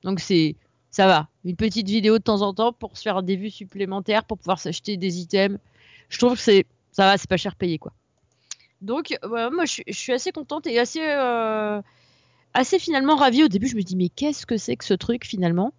Donc 0.02 0.20
c'est, 0.20 0.56
ça 0.90 1.06
va, 1.06 1.28
une 1.44 1.56
petite 1.56 1.88
vidéo 1.88 2.18
de 2.18 2.22
temps 2.22 2.42
en 2.42 2.52
temps 2.52 2.72
pour 2.72 2.96
se 2.96 3.02
faire 3.02 3.22
des 3.22 3.36
vues 3.36 3.50
supplémentaires, 3.50 4.24
pour 4.24 4.38
pouvoir 4.38 4.58
s'acheter 4.58 4.96
des 4.96 5.20
items. 5.20 5.58
Je 6.08 6.18
trouve 6.18 6.34
que 6.34 6.40
c'est, 6.40 6.66
ça 6.90 7.04
va, 7.04 7.16
c'est 7.16 7.30
pas 7.30 7.36
cher 7.36 7.54
payé 7.54 7.78
quoi. 7.78 7.92
Donc 8.82 9.16
voilà, 9.22 9.50
moi 9.50 9.64
je, 9.64 9.82
suis- 9.90 10.12
assez 10.12 10.32
contente 10.32 10.66
et 10.66 10.78
assez, 10.78 11.00
euh, 11.02 11.80
assez 12.52 12.78
finalement 12.78 13.16
ravie. 13.16 13.44
Au 13.44 13.48
début, 13.48 13.68
je 13.68 13.76
me 13.76 13.82
dis 13.82 13.96
mais 13.96 14.08
qu'est-ce 14.08 14.44
que 14.46 14.56
c'est 14.56 14.76
que 14.76 14.84
ce 14.84 14.94
truc 14.94 15.24
finalement? 15.24 15.72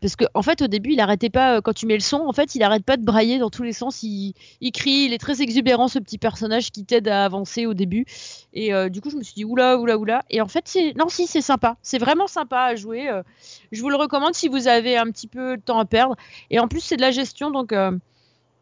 Parce 0.00 0.16
que 0.16 0.24
en 0.34 0.42
fait, 0.42 0.62
au 0.62 0.66
début, 0.66 0.94
il 0.94 1.00
arrêtait 1.00 1.30
pas 1.30 1.56
euh, 1.56 1.60
quand 1.60 1.72
tu 1.72 1.86
mets 1.86 1.94
le 1.94 2.00
son. 2.00 2.16
En 2.26 2.32
fait, 2.32 2.56
il 2.56 2.62
arrête 2.64 2.84
pas 2.84 2.96
de 2.96 3.04
brailler 3.04 3.38
dans 3.38 3.50
tous 3.50 3.62
les 3.62 3.72
sens. 3.72 4.02
Il, 4.02 4.34
crie, 4.72 5.04
il 5.04 5.12
est 5.12 5.18
très 5.18 5.42
exubérant 5.42 5.86
ce 5.86 6.00
petit 6.00 6.18
personnage 6.18 6.72
qui 6.72 6.84
t'aide 6.84 7.06
à 7.06 7.24
avancer 7.24 7.66
au 7.66 7.74
début. 7.74 8.04
Et 8.52 8.74
euh, 8.74 8.88
du 8.88 9.00
coup, 9.00 9.10
je 9.10 9.16
me 9.16 9.22
suis 9.22 9.34
dit 9.34 9.44
oula, 9.44 9.78
oula, 9.78 9.96
oula. 9.96 10.24
Et 10.28 10.40
en 10.40 10.48
fait, 10.48 10.62
c'est 10.64 10.92
non, 10.96 11.08
si, 11.08 11.28
c'est 11.28 11.40
sympa. 11.40 11.76
C'est 11.82 11.98
vraiment 11.98 12.26
sympa 12.26 12.62
à 12.62 12.74
jouer. 12.74 13.08
euh, 13.08 13.22
je 13.70 13.80
vous 13.80 13.90
le 13.90 13.96
recommande 13.96 14.34
si 14.34 14.48
vous 14.48 14.66
avez 14.66 14.96
un 14.96 15.06
petit 15.06 15.28
peu 15.28 15.56
de 15.56 15.62
temps 15.62 15.78
à 15.78 15.84
perdre. 15.84 16.16
Et 16.50 16.58
en 16.58 16.66
plus, 16.66 16.80
c'est 16.80 16.96
de 16.96 17.02
la 17.02 17.12
gestion, 17.12 17.52
donc 17.52 17.72
euh, 17.72 17.92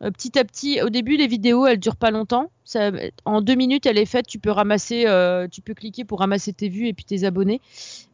euh, 0.02 0.10
petit 0.10 0.38
à 0.38 0.44
petit. 0.44 0.80
Au 0.82 0.90
début, 0.90 1.16
les 1.16 1.26
vidéos, 1.26 1.66
elles 1.66 1.78
durent 1.78 1.96
pas 1.96 2.10
longtemps. 2.10 2.50
En 3.24 3.40
deux 3.40 3.54
minutes, 3.54 3.86
elle 3.86 3.98
est 3.98 4.06
faite. 4.06 4.26
Tu 4.26 4.38
peux 4.38 4.50
ramasser, 4.50 5.04
euh, 5.06 5.48
tu 5.48 5.60
peux 5.60 5.74
cliquer 5.74 6.04
pour 6.04 6.20
ramasser 6.20 6.52
tes 6.52 6.68
vues 6.68 6.86
et 6.86 6.92
puis 6.92 7.04
tes 7.04 7.24
abonnés. 7.24 7.60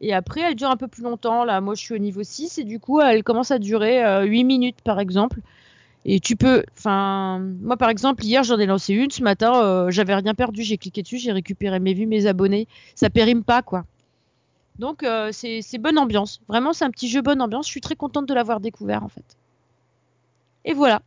Et 0.01 0.15
après, 0.15 0.41
elle 0.41 0.55
dure 0.55 0.71
un 0.71 0.77
peu 0.77 0.89
plus 0.89 1.03
longtemps. 1.03 1.45
Là, 1.45 1.61
moi, 1.61 1.75
je 1.75 1.81
suis 1.81 1.95
au 1.95 1.99
niveau 1.99 2.23
6 2.23 2.59
et 2.59 2.65
du 2.65 2.79
coup, 2.79 3.01
elle 3.01 3.23
commence 3.23 3.51
à 3.51 3.59
durer 3.59 4.05
euh, 4.05 4.25
8 4.25 4.45
minutes, 4.45 4.81
par 4.83 5.01
exemple. 5.01 5.41
Et 6.07 6.21
tu 6.21 6.37
peux, 6.37 6.65
enfin, 6.77 7.39
moi 7.63 7.77
par 7.77 7.89
exemple, 7.89 8.25
hier 8.25 8.43
j'en 8.43 8.59
ai 8.59 8.67
lancé 8.67 8.93
une, 8.93 9.11
ce 9.11 9.23
matin, 9.23 9.63
euh, 9.63 9.91
j'avais 9.91 10.15
rien 10.15 10.35
perdu, 10.35 10.63
j'ai 10.63 10.77
cliqué 10.77 11.03
dessus, 11.03 11.19
j'ai 11.19 11.33
récupéré 11.33 11.81
mes 11.81 11.95
vues, 11.95 12.07
mes 12.07 12.27
abonnés, 12.27 12.69
ça 12.95 13.09
périme 13.09 13.43
pas 13.43 13.63
quoi. 13.63 13.85
Donc 14.79 15.03
euh, 15.03 15.31
c'est 15.33 15.79
bonne 15.79 15.99
ambiance, 15.99 16.43
vraiment 16.47 16.75
c'est 16.75 16.85
un 16.85 16.91
petit 16.91 17.09
jeu 17.09 17.23
bonne 17.23 17.41
ambiance, 17.41 17.67
je 17.67 17.71
suis 17.71 17.81
très 17.81 17.97
contente 17.97 18.27
de 18.27 18.35
l'avoir 18.35 18.61
découvert 18.61 19.03
en 19.03 19.09
fait. 19.09 19.39
Et 20.67 20.75
voilà. 20.75 21.01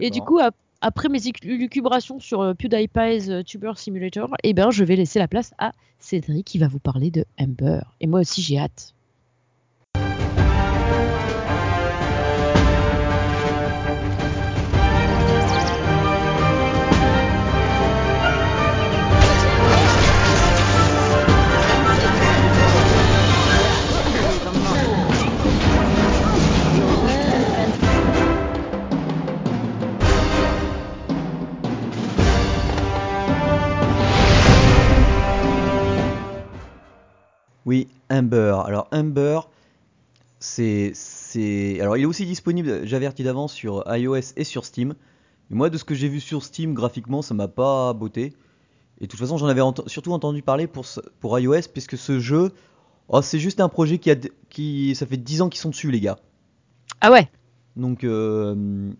Et 0.00 0.10
du 0.10 0.20
coup, 0.22 0.38
ap- 0.38 0.54
après 0.80 1.08
mes 1.08 1.18
lucubrations 1.42 2.20
sur 2.20 2.40
euh, 2.40 2.54
PewDiePie's 2.54 3.28
euh, 3.28 3.42
Tuber 3.42 3.72
Simulator, 3.76 4.28
eh 4.44 4.54
ben 4.54 4.70
je 4.70 4.84
vais 4.84 4.96
laisser 4.96 5.18
la 5.18 5.28
place 5.28 5.52
à 5.58 5.72
Cédric 5.98 6.46
qui 6.46 6.58
va 6.58 6.68
vous 6.68 6.78
parler 6.78 7.10
de 7.10 7.24
Ember. 7.40 7.80
Et 8.00 8.06
moi 8.06 8.20
aussi 8.20 8.42
j'ai 8.42 8.58
hâte. 8.58 8.94
Oui, 38.18 38.26
Ember. 38.26 38.56
Alors 38.66 38.88
Ember, 38.92 39.40
c'est 40.40 40.92
c'est 40.94 41.80
alors 41.80 41.96
il 41.96 42.02
est 42.02 42.06
aussi 42.06 42.26
disponible, 42.26 42.86
j'avertis 42.86 43.22
d'avance 43.24 43.52
sur 43.52 43.84
iOS 43.88 44.32
et 44.36 44.44
sur 44.44 44.64
Steam. 44.64 44.94
Mais 45.50 45.56
moi 45.56 45.70
de 45.70 45.78
ce 45.78 45.84
que 45.84 45.94
j'ai 45.94 46.08
vu 46.08 46.20
sur 46.20 46.42
Steam 46.44 46.74
graphiquement, 46.74 47.22
ça 47.22 47.34
m'a 47.34 47.48
pas 47.48 47.92
botté. 47.92 48.34
Et 49.00 49.06
de 49.06 49.10
toute 49.10 49.20
façon, 49.20 49.38
j'en 49.38 49.46
avais 49.48 49.60
ent- 49.60 49.74
surtout 49.86 50.12
entendu 50.12 50.42
parler 50.42 50.66
pour 50.66 50.86
pour 51.20 51.38
iOS 51.38 51.68
puisque 51.72 51.96
ce 51.98 52.18
jeu 52.20 52.52
oh, 53.08 53.22
c'est 53.22 53.38
juste 53.38 53.60
un 53.60 53.68
projet 53.68 53.98
qui 53.98 54.10
a 54.10 54.14
d- 54.16 54.32
qui 54.50 54.94
ça 54.94 55.06
fait 55.06 55.16
10 55.16 55.42
ans 55.42 55.48
qu'ils 55.48 55.60
sont 55.60 55.70
dessus 55.70 55.90
les 55.90 56.00
gars. 56.00 56.18
Ah 57.00 57.10
ouais, 57.12 57.30
Donc 57.76 58.04
euh, 58.04 58.90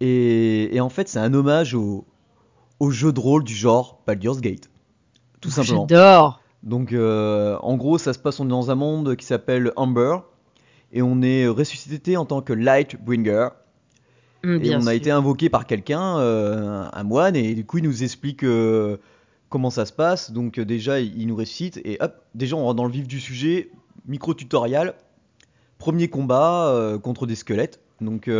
et, 0.00 0.74
et 0.74 0.80
en 0.80 0.88
fait, 0.88 1.08
c'est 1.08 1.18
un 1.18 1.32
hommage 1.34 1.74
au 1.74 2.04
au 2.80 2.90
jeu 2.90 3.12
de 3.12 3.20
rôle 3.20 3.44
du 3.44 3.54
genre 3.54 4.00
Baldur's 4.06 4.40
Gate. 4.40 4.68
Tout 5.40 5.50
simplement. 5.50 5.86
j'adore. 5.88 6.40
Donc, 6.64 6.92
euh, 6.92 7.56
en 7.60 7.76
gros, 7.76 7.98
ça 7.98 8.14
se 8.14 8.18
passe 8.18 8.40
on 8.40 8.46
est 8.46 8.48
dans 8.48 8.70
un 8.70 8.74
monde 8.74 9.16
qui 9.16 9.26
s'appelle 9.26 9.72
Amber, 9.76 10.16
et 10.92 11.02
on 11.02 11.20
est 11.20 11.46
ressuscité 11.46 12.16
en 12.16 12.24
tant 12.24 12.40
que 12.40 12.52
Lightbringer, 12.52 13.48
Mm, 14.42 14.58
et 14.62 14.76
on 14.76 14.86
a 14.86 14.94
été 14.94 15.10
invoqué 15.10 15.48
par 15.48 15.66
quelqu'un, 15.66 16.18
euh, 16.18 16.86
un 16.92 17.02
moine, 17.02 17.36
et 17.36 17.54
du 17.54 17.64
coup, 17.64 17.78
il 17.78 17.84
nous 17.84 18.02
explique 18.02 18.44
euh, 18.44 18.98
comment 19.48 19.70
ça 19.70 19.86
se 19.86 19.92
passe. 19.92 20.32
Donc, 20.32 20.58
déjà, 20.60 21.00
il, 21.00 21.26
nous 21.26 21.36
ressuscite, 21.36 21.80
et 21.84 21.98
hop, 22.00 22.14
déjà, 22.34 22.56
on 22.56 22.64
rentre 22.64 22.76
dans 22.76 22.86
le 22.86 22.92
vif 22.92 23.06
du 23.06 23.20
sujet, 23.20 23.70
micro-tutoriel, 24.06 24.94
premier 25.78 26.08
combat 26.08 26.98
contre 27.02 27.26
des 27.26 27.34
squelettes. 27.34 27.80
Donc, 28.00 28.30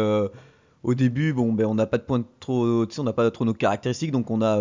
au 0.82 0.94
début, 0.94 1.32
bon, 1.32 1.52
ben, 1.52 1.66
on 1.66 1.74
n'a 1.74 1.87
pas 1.87 1.98
de 1.98 2.02
point 2.02 2.18
de 2.18 2.26
trop, 2.40 2.87
on 2.98 3.02
n'a 3.02 3.12
pas 3.12 3.30
trop 3.30 3.44
nos 3.44 3.54
caractéristiques, 3.54 4.12
donc 4.12 4.30
on 4.30 4.42
a 4.42 4.60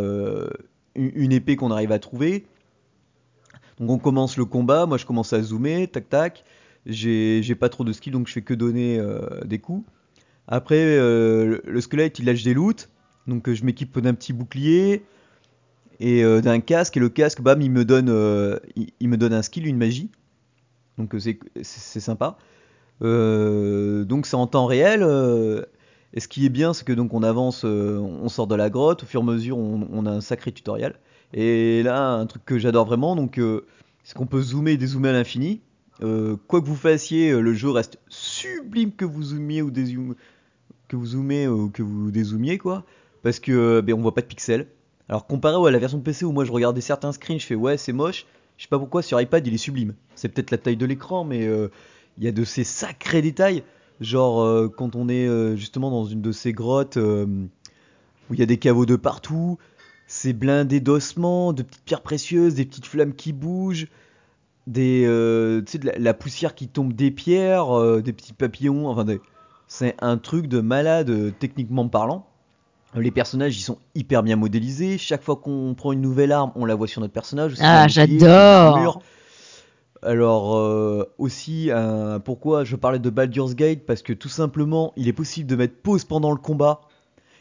une 0.96 1.32
épée 1.32 1.56
qu'on 1.56 1.72
arrive 1.72 1.92
à 1.92 2.00
trouver. 2.00 2.46
Donc 3.80 3.90
on 3.90 3.98
commence 3.98 4.38
le 4.38 4.46
combat, 4.46 4.86
moi 4.86 4.98
je 4.98 5.06
commence 5.06 5.34
à 5.34 5.42
zoomer, 5.42 5.88
tac 5.88 6.10
tac. 6.10 6.44
J'ai 6.86 7.56
pas 7.56 7.70
trop 7.70 7.84
de 7.84 7.94
skill 7.94 8.14
donc 8.14 8.28
je 8.28 8.34
fais 8.34 8.42
que 8.42 8.54
donner 8.54 9.00
euh, 9.00 9.42
des 9.46 9.60
coups. 9.60 9.88
Après 10.48 10.76
euh, 10.80 11.60
le 11.64 11.82
squelette 11.82 12.20
il 12.20 12.26
lâche 12.26 12.44
des 12.44 12.54
loots, 12.54 12.90
donc 13.28 13.52
je 13.52 13.64
m'équipe 13.64 13.98
d'un 14.00 14.14
petit 14.14 14.34
bouclier 14.34 15.04
et 16.00 16.24
euh, 16.24 16.42
d'un 16.42 16.60
casque 16.60 16.98
et 16.98 17.00
le 17.00 17.10
casque 17.10 17.42
bam 17.42 17.62
il 17.62 17.72
me 17.72 17.86
donne 17.86 18.10
il, 18.76 19.10
me 19.10 19.18
donne 19.18 19.34
un 19.34 19.42
skill, 19.42 19.66
une 19.66 19.78
magie. 19.78 20.12
Donc 20.98 21.16
c'est 21.20 22.00
sympa. 22.00 22.38
Donc 23.02 24.26
c'est 24.26 24.36
en 24.36 24.48
temps 24.48 24.66
réel. 24.66 25.02
et 26.14 26.20
ce 26.20 26.28
qui 26.28 26.46
est 26.46 26.50
bien 26.50 26.74
c'est 26.74 26.86
que 26.86 26.94
donc 26.94 27.14
on 27.14 27.24
avance, 27.24 27.64
on 27.64 28.28
sort 28.28 28.48
de 28.48 28.56
la 28.56 28.70
grotte, 28.70 29.04
au 29.04 29.06
fur 29.06 29.22
et 29.22 29.24
à 29.24 29.26
mesure 29.26 29.58
on 29.58 30.06
a 30.06 30.12
un 30.12 30.22
sacré 30.22 30.52
tutoriel. 30.52 31.00
Et 31.34 31.82
là 31.84 32.12
un 32.12 32.26
truc 32.26 32.46
que 32.46 32.60
j'adore 32.60 32.86
vraiment 32.86 33.16
donc 33.16 33.40
euh, 33.40 33.66
c'est 34.04 34.16
qu'on 34.16 34.28
peut 34.28 34.42
zoomer 34.42 34.74
et 34.74 34.78
dézoomer 34.78 35.10
à 35.10 35.14
l'infini. 35.14 35.62
Euh, 36.02 36.36
quoi 36.48 36.62
que 36.62 36.66
vous 36.66 36.76
fassiez, 36.76 37.32
euh, 37.32 37.40
le 37.40 37.54
jeu 37.54 37.70
reste 37.70 38.00
sublime 38.10 38.92
que 38.92 39.06
vous 39.06 39.24
zoomiez 39.24 39.62
ou 39.62 39.72
dézoom- 39.72 40.16
que 40.88 40.96
vous 40.96 41.16
ou 41.16 41.70
que 41.70 41.82
vous 41.82 42.12
dézoomiez 42.12 42.58
quoi, 42.58 42.84
parce 43.22 43.40
que 43.40 43.82
ben, 43.82 43.96
on 43.96 44.02
voit 44.02 44.14
pas 44.14 44.22
de 44.22 44.28
pixels. 44.28 44.68
Alors 45.10 45.26
comparé 45.28 45.56
à 45.68 45.72
la 45.72 45.80
version 45.80 46.00
PC 46.00 46.26
où 46.26 46.32
moi 46.32 46.46
je 46.46 46.52
regardais 46.52 46.82
certains 46.82 47.12
screens, 47.12 47.40
je 47.40 47.46
fais 47.46 47.56
ouais 47.56 47.78
c'est 47.78 47.94
moche. 47.94 48.26
Je 48.58 48.64
sais 48.64 48.70
pas 48.70 48.80
pourquoi 48.80 49.02
sur 49.02 49.20
iPad 49.20 49.46
il 49.48 49.54
est 49.54 49.58
sublime. 49.58 49.94
C'est 50.16 50.30
peut-être 50.30 50.52
la 50.52 50.58
taille 50.58 50.78
de 50.78 50.86
l'écran, 50.86 51.24
mais 51.24 51.50
il 52.18 52.24
y 52.24 52.28
a 52.28 52.32
de 52.32 52.44
ces 52.44 52.64
sacrés 52.64 53.22
détails. 53.22 53.64
Genre 54.02 54.70
quand 54.76 54.96
on 54.96 55.10
est 55.10 55.58
justement 55.58 55.90
dans 55.90 56.06
une 56.06 56.22
de 56.22 56.32
ces 56.32 56.54
grottes 56.54 56.98
où 56.98 58.34
il 58.34 58.40
y 58.40 58.44
a 58.44 58.46
des 58.46 58.58
caveaux 58.58 58.86
de 58.86 58.96
partout, 58.96 59.58
c'est 60.08 60.34
blindé 60.34 60.80
d'ossements, 60.80 61.54
de 61.54 61.64
petites 61.64 61.84
pierres 61.84 62.02
précieuses, 62.02 62.56
des 62.56 62.66
petites 62.66 62.86
flammes 62.86 63.14
qui 63.14 63.34
bougent 63.34 63.88
des 64.68 65.04
euh, 65.06 65.62
de 65.62 65.86
la, 65.88 65.98
la 65.98 66.14
poussière 66.14 66.56
qui 66.56 66.68
tombe 66.68 66.94
des 66.94 67.12
pierres, 67.12 67.78
euh, 67.78 68.02
des 68.02 68.14
petits 68.14 68.34
papillons, 68.34 68.88
enfin 68.88 69.04
des- 69.04 69.20
c'est 69.68 69.96
un 70.02 70.18
truc 70.18 70.48
de 70.48 70.62
malade 70.62 71.10
euh, 71.10 71.32
techniquement 71.38 71.88
parlant. 71.88 72.28
Les 72.96 73.10
personnages 73.12 73.58
ils 73.58 73.64
sont 73.64 73.80
hyper 73.96 74.22
bien 74.22 74.36
modélisés. 74.36 74.98
Chaque 75.00 75.24
fois 75.24 75.36
qu'on 75.36 75.74
prend 75.76 75.92
une 75.94 76.02
nouvelle 76.02 76.32
arme, 76.32 76.52
on 76.56 76.64
la 76.64 76.76
voit 76.76 76.88
sur 76.88 77.02
notre 77.02 77.14
personnage. 77.14 77.56
Ah, 77.60 77.88
j'adore. 77.88 79.02
Alors 80.04 80.56
euh, 80.58 81.06
aussi 81.18 81.70
pourquoi 82.24 82.64
je 82.66 82.76
parlais 82.76 83.00
de 83.00 83.10
Baldur's 83.10 83.56
Gate? 83.56 83.86
Parce 83.86 84.02
que 84.02 84.14
tout 84.14 84.30
simplement 84.30 84.94
il 84.96 85.08
est 85.08 85.14
possible 85.14 85.50
de 85.50 85.56
mettre 85.56 85.76
pause 85.82 86.04
pendant 86.04 86.32
le 86.32 86.38
combat 86.38 86.82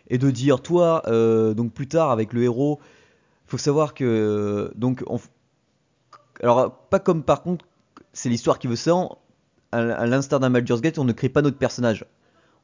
et 0.09 0.19
de 0.19 0.31
dire 0.31 0.61
toi 0.61 1.03
euh, 1.07 1.55
donc 1.55 1.73
plus 1.73 1.88
tard 1.88 2.11
avec 2.11 2.33
le 2.33 2.43
héros 2.43 2.81
faut 3.47 3.59
savoir 3.59 3.95
que 3.95 4.73
donc 4.75 5.03
on, 5.07 5.19
alors, 6.43 6.73
pas 6.91 6.99
comme 6.99 7.23
par 7.23 7.43
contre, 7.43 7.65
c'est 8.12 8.29
l'histoire 8.29 8.59
qui 8.59 8.67
veut 8.67 8.77
ça. 8.77 8.93
À, 9.73 9.79
à 9.79 10.07
l'instar 10.07 10.41
d'un 10.41 10.51
Baldur's 10.51 10.81
Gate, 10.81 10.99
on 10.99 11.05
ne 11.05 11.12
crée 11.12 11.29
pas 11.29 11.43
notre 11.43 11.57
personnage. 11.57 12.05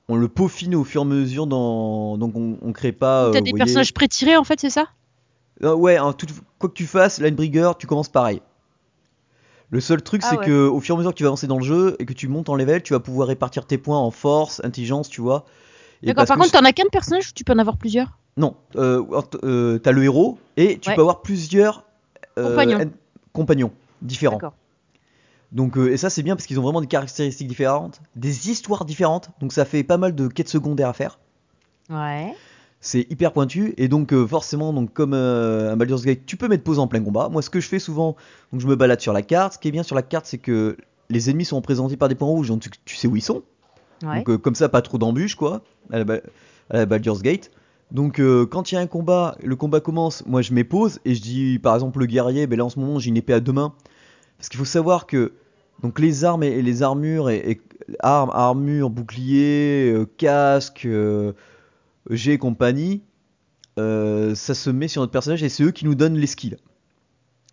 On 0.08 0.16
le 0.16 0.28
peaufine 0.28 0.74
au 0.74 0.84
fur 0.84 1.02
et 1.02 1.04
à 1.04 1.06
mesure 1.06 1.46
dans. 1.46 2.16
Donc, 2.18 2.34
on, 2.34 2.58
on 2.62 2.72
crée 2.72 2.92
pas. 2.92 3.30
T'as 3.32 3.38
euh, 3.38 3.40
des 3.42 3.50
voyez- 3.50 3.64
personnages 3.64 3.92
pré-tirés 3.94 4.36
en 4.36 4.44
fait, 4.44 4.60
c'est 4.60 4.70
ça? 4.70 4.88
Euh, 5.62 5.74
ouais, 5.74 5.98
tout- 6.16 6.26
quoi 6.58 6.68
que 6.68 6.74
tu 6.74 6.86
fasses, 6.86 7.20
Linebrigger, 7.20 7.72
tu 7.78 7.86
commences 7.86 8.08
pareil. 8.08 8.40
Le 9.70 9.80
seul 9.80 10.02
truc, 10.02 10.22
Ah 10.24 10.30
c'est 10.30 10.38
ouais. 10.38 10.46
que 10.46 10.66
au 10.66 10.80
fur 10.80 10.94
et 10.94 10.96
à 10.96 10.98
mesure 10.98 11.12
que 11.12 11.16
tu 11.18 11.24
vas 11.24 11.28
avancer 11.28 11.46
dans 11.46 11.58
le 11.58 11.64
jeu 11.64 11.96
et 11.98 12.06
que 12.06 12.14
tu 12.14 12.26
montes 12.28 12.48
en 12.48 12.54
level, 12.54 12.82
tu 12.82 12.94
vas 12.94 13.00
pouvoir 13.00 13.28
répartir 13.28 13.66
tes 13.66 13.76
points 13.76 13.98
en 13.98 14.10
force, 14.10 14.62
intelligence, 14.64 15.08
tu 15.10 15.20
vois. 15.20 15.44
D'accord, 16.02 16.26
par 16.26 16.36
contre, 16.36 16.52
t'en 16.52 16.64
as 16.64 16.72
qu'un 16.72 16.88
personnage 16.90 17.28
ou 17.28 17.32
tu 17.34 17.44
peux 17.44 17.52
en 17.52 17.58
avoir 17.58 17.76
plusieurs? 17.76 18.18
Non, 18.36 18.54
euh, 18.76 19.04
euh, 19.42 19.78
t'as 19.78 19.90
le 19.92 20.04
héros 20.04 20.38
et 20.56 20.78
tu 20.78 20.88
Ouais. 20.90 20.94
peux 20.94 21.00
avoir 21.00 21.22
plusieurs 21.22 21.84
euh, 22.38 22.50
Compagnons. 22.50 22.78
en- 22.80 22.90
compagnons 23.32 23.72
différents. 24.00 24.38
Donc, 25.50 25.76
euh, 25.78 25.90
et 25.92 25.96
ça 25.96 26.10
c'est 26.10 26.22
bien 26.22 26.36
parce 26.36 26.46
qu'ils 26.46 26.58
ont 26.60 26.62
vraiment 26.62 26.80
des 26.80 26.86
caractéristiques 26.86 27.48
différentes, 27.48 28.00
des 28.16 28.50
histoires 28.50 28.84
différentes. 28.84 29.30
Donc 29.40 29.52
ça 29.52 29.64
fait 29.64 29.82
pas 29.82 29.96
mal 29.96 30.14
de 30.14 30.28
quêtes 30.28 30.48
secondaires 30.48 30.88
à 30.88 30.92
faire. 30.92 31.18
Ouais. 31.90 32.34
C'est 32.80 33.10
hyper 33.10 33.32
pointu 33.32 33.74
et 33.76 33.88
donc 33.88 34.12
euh, 34.12 34.24
forcément 34.26 34.72
donc 34.72 34.92
comme 34.92 35.14
euh, 35.14 35.72
un 35.72 35.76
Baldur's 35.76 36.04
Gate, 36.04 36.20
tu 36.26 36.36
peux 36.36 36.46
mettre 36.46 36.62
pause 36.62 36.78
en 36.78 36.86
plein 36.86 37.02
combat. 37.02 37.28
Moi 37.28 37.42
ce 37.42 37.50
que 37.50 37.58
je 37.60 37.66
fais 37.66 37.80
souvent, 37.80 38.14
donc 38.52 38.60
je 38.60 38.68
me 38.68 38.76
balade 38.76 39.00
sur 39.00 39.12
la 39.12 39.22
carte. 39.22 39.54
Ce 39.54 39.58
qui 39.58 39.66
est 39.68 39.72
bien 39.72 39.82
sur 39.82 39.96
la 39.96 40.02
carte, 40.02 40.26
c'est 40.26 40.38
que 40.38 40.76
les 41.10 41.28
ennemis 41.30 41.46
sont 41.46 41.56
représentés 41.56 41.96
par 41.96 42.08
des 42.08 42.14
points 42.14 42.28
rouges, 42.28 42.48
donc 42.48 42.60
tu, 42.60 42.70
tu 42.84 42.94
sais 42.94 43.08
où 43.08 43.16
ils 43.16 43.22
sont. 43.22 43.42
Ouais. 44.02 44.18
Donc 44.18 44.30
euh, 44.30 44.38
comme 44.38 44.54
ça, 44.54 44.68
pas 44.68 44.82
trop 44.82 44.98
d'embûches 44.98 45.34
quoi, 45.34 45.62
à 45.90 46.02
la, 46.02 46.14
à 46.70 46.76
la 46.78 46.86
Baldur's 46.86 47.22
Gate. 47.22 47.50
Donc 47.90 48.20
euh, 48.20 48.46
quand 48.46 48.70
il 48.70 48.74
y 48.74 48.78
a 48.78 48.80
un 48.80 48.86
combat, 48.86 49.36
le 49.42 49.56
combat 49.56 49.80
commence, 49.80 50.24
moi 50.26 50.42
je 50.42 50.52
pause 50.62 51.00
et 51.04 51.14
je 51.14 51.22
dis 51.22 51.58
par 51.58 51.74
exemple 51.74 51.98
le 51.98 52.06
guerrier, 52.06 52.46
ben 52.46 52.58
là 52.58 52.64
en 52.64 52.68
ce 52.68 52.78
moment 52.78 52.98
j'ai 52.98 53.08
une 53.08 53.16
épée 53.16 53.32
à 53.32 53.40
deux 53.40 53.52
mains. 53.52 53.72
Parce 54.36 54.48
qu'il 54.48 54.58
faut 54.58 54.64
savoir 54.64 55.06
que 55.06 55.32
donc 55.82 55.98
les 55.98 56.24
armes 56.24 56.42
et, 56.42 56.48
et 56.48 56.62
les 56.62 56.82
armures 56.82 57.30
et, 57.30 57.50
et 57.50 57.60
armes, 58.00 58.30
armures, 58.32 58.90
boucliers, 58.90 59.90
euh, 59.92 60.06
casques, 60.16 60.86
G 62.10 62.32
et 62.32 62.38
compagnie, 62.38 63.02
ça 63.76 64.54
se 64.54 64.70
met 64.70 64.88
sur 64.88 65.02
notre 65.02 65.12
personnage 65.12 65.42
et 65.42 65.48
c'est 65.48 65.62
eux 65.62 65.70
qui 65.70 65.84
nous 65.84 65.94
donnent 65.94 66.16
les 66.16 66.26
skills. 66.26 66.56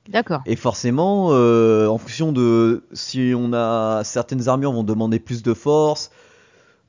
D'accord. 0.10 0.41
Et 0.45 0.55
forcément, 0.55 1.29
euh, 1.31 1.88
en 1.88 1.97
fonction 1.97 2.31
de 2.31 2.84
si 2.93 3.34
on 3.36 3.53
a 3.53 4.03
certaines 4.03 4.47
armures 4.47 4.71
vont 4.71 4.84
demander 4.84 5.19
plus 5.19 5.41
de 5.41 5.53
force, 5.53 6.12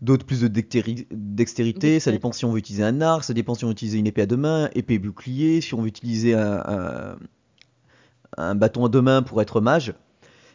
d'autres 0.07 0.25
plus 0.25 0.40
de 0.40 0.49
dextéri- 0.49 1.07
dextérité, 1.11 2.01
ça 2.01 2.11
dépend 2.12 2.33
si 2.33 2.45
on 2.47 2.53
veut 2.53 2.59
utiliser 2.59 2.85
un 2.85 3.01
arc, 3.03 3.25
ça 3.25 3.35
dépend 3.35 3.55
si 3.55 3.64
on 3.64 3.69
veut 3.69 3.73
utiliser 3.73 3.99
une 3.99 4.07
épée 4.07 4.23
à 4.23 4.27
deux 4.27 4.37
mains, 4.38 4.71
épée 4.75 4.99
bouclier, 4.99 5.61
si 5.61 5.75
on 5.75 5.83
veut 5.83 5.88
utiliser 5.88 6.35
un, 6.35 6.62
un, 6.66 7.16
un 8.38 8.55
bâton 8.55 8.85
à 8.87 8.88
deux 8.88 9.03
mains 9.03 9.23
pour 9.23 9.42
être 9.42 9.61
mage. 9.61 9.92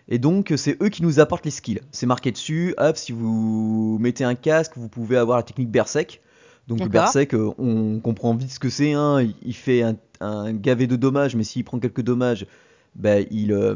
Et 0.08 0.18
donc 0.18 0.52
c'est 0.58 0.82
eux 0.82 0.90
qui 0.90 1.04
nous 1.04 1.20
apportent 1.20 1.46
les 1.46 1.52
skills. 1.52 1.82
C'est 1.92 2.08
marqué 2.08 2.32
dessus, 2.32 2.74
hop, 2.78 2.98
si 2.98 3.12
vous 3.12 3.98
mettez 4.00 4.24
un 4.24 4.36
casque, 4.36 4.74
vous 4.76 4.90
pouvez 4.90 5.18
avoir 5.18 5.38
la 5.38 5.44
technique 5.44 5.70
Berserk. 5.70 6.22
Donc 6.68 6.80
le. 6.80 6.88
Berserk, 6.90 7.36
on 7.58 8.00
comprend 8.00 8.34
vite 8.36 8.52
ce 8.52 8.60
que 8.60 8.70
c'est, 8.70 8.94
hein. 8.94 9.20
il- 9.44 9.54
fait 9.56 9.84
un, 9.84 9.96
un 10.20 10.54
gavé 10.54 10.88
de 10.88 10.96
dommages, 10.96 11.36
mais 11.36 11.44
s'il 11.44 11.64
prend 11.64 11.80
quelques 11.80 12.02
dommages, 12.02 12.46
ben, 12.96 13.26
il, 13.32 13.52
euh, 13.54 13.76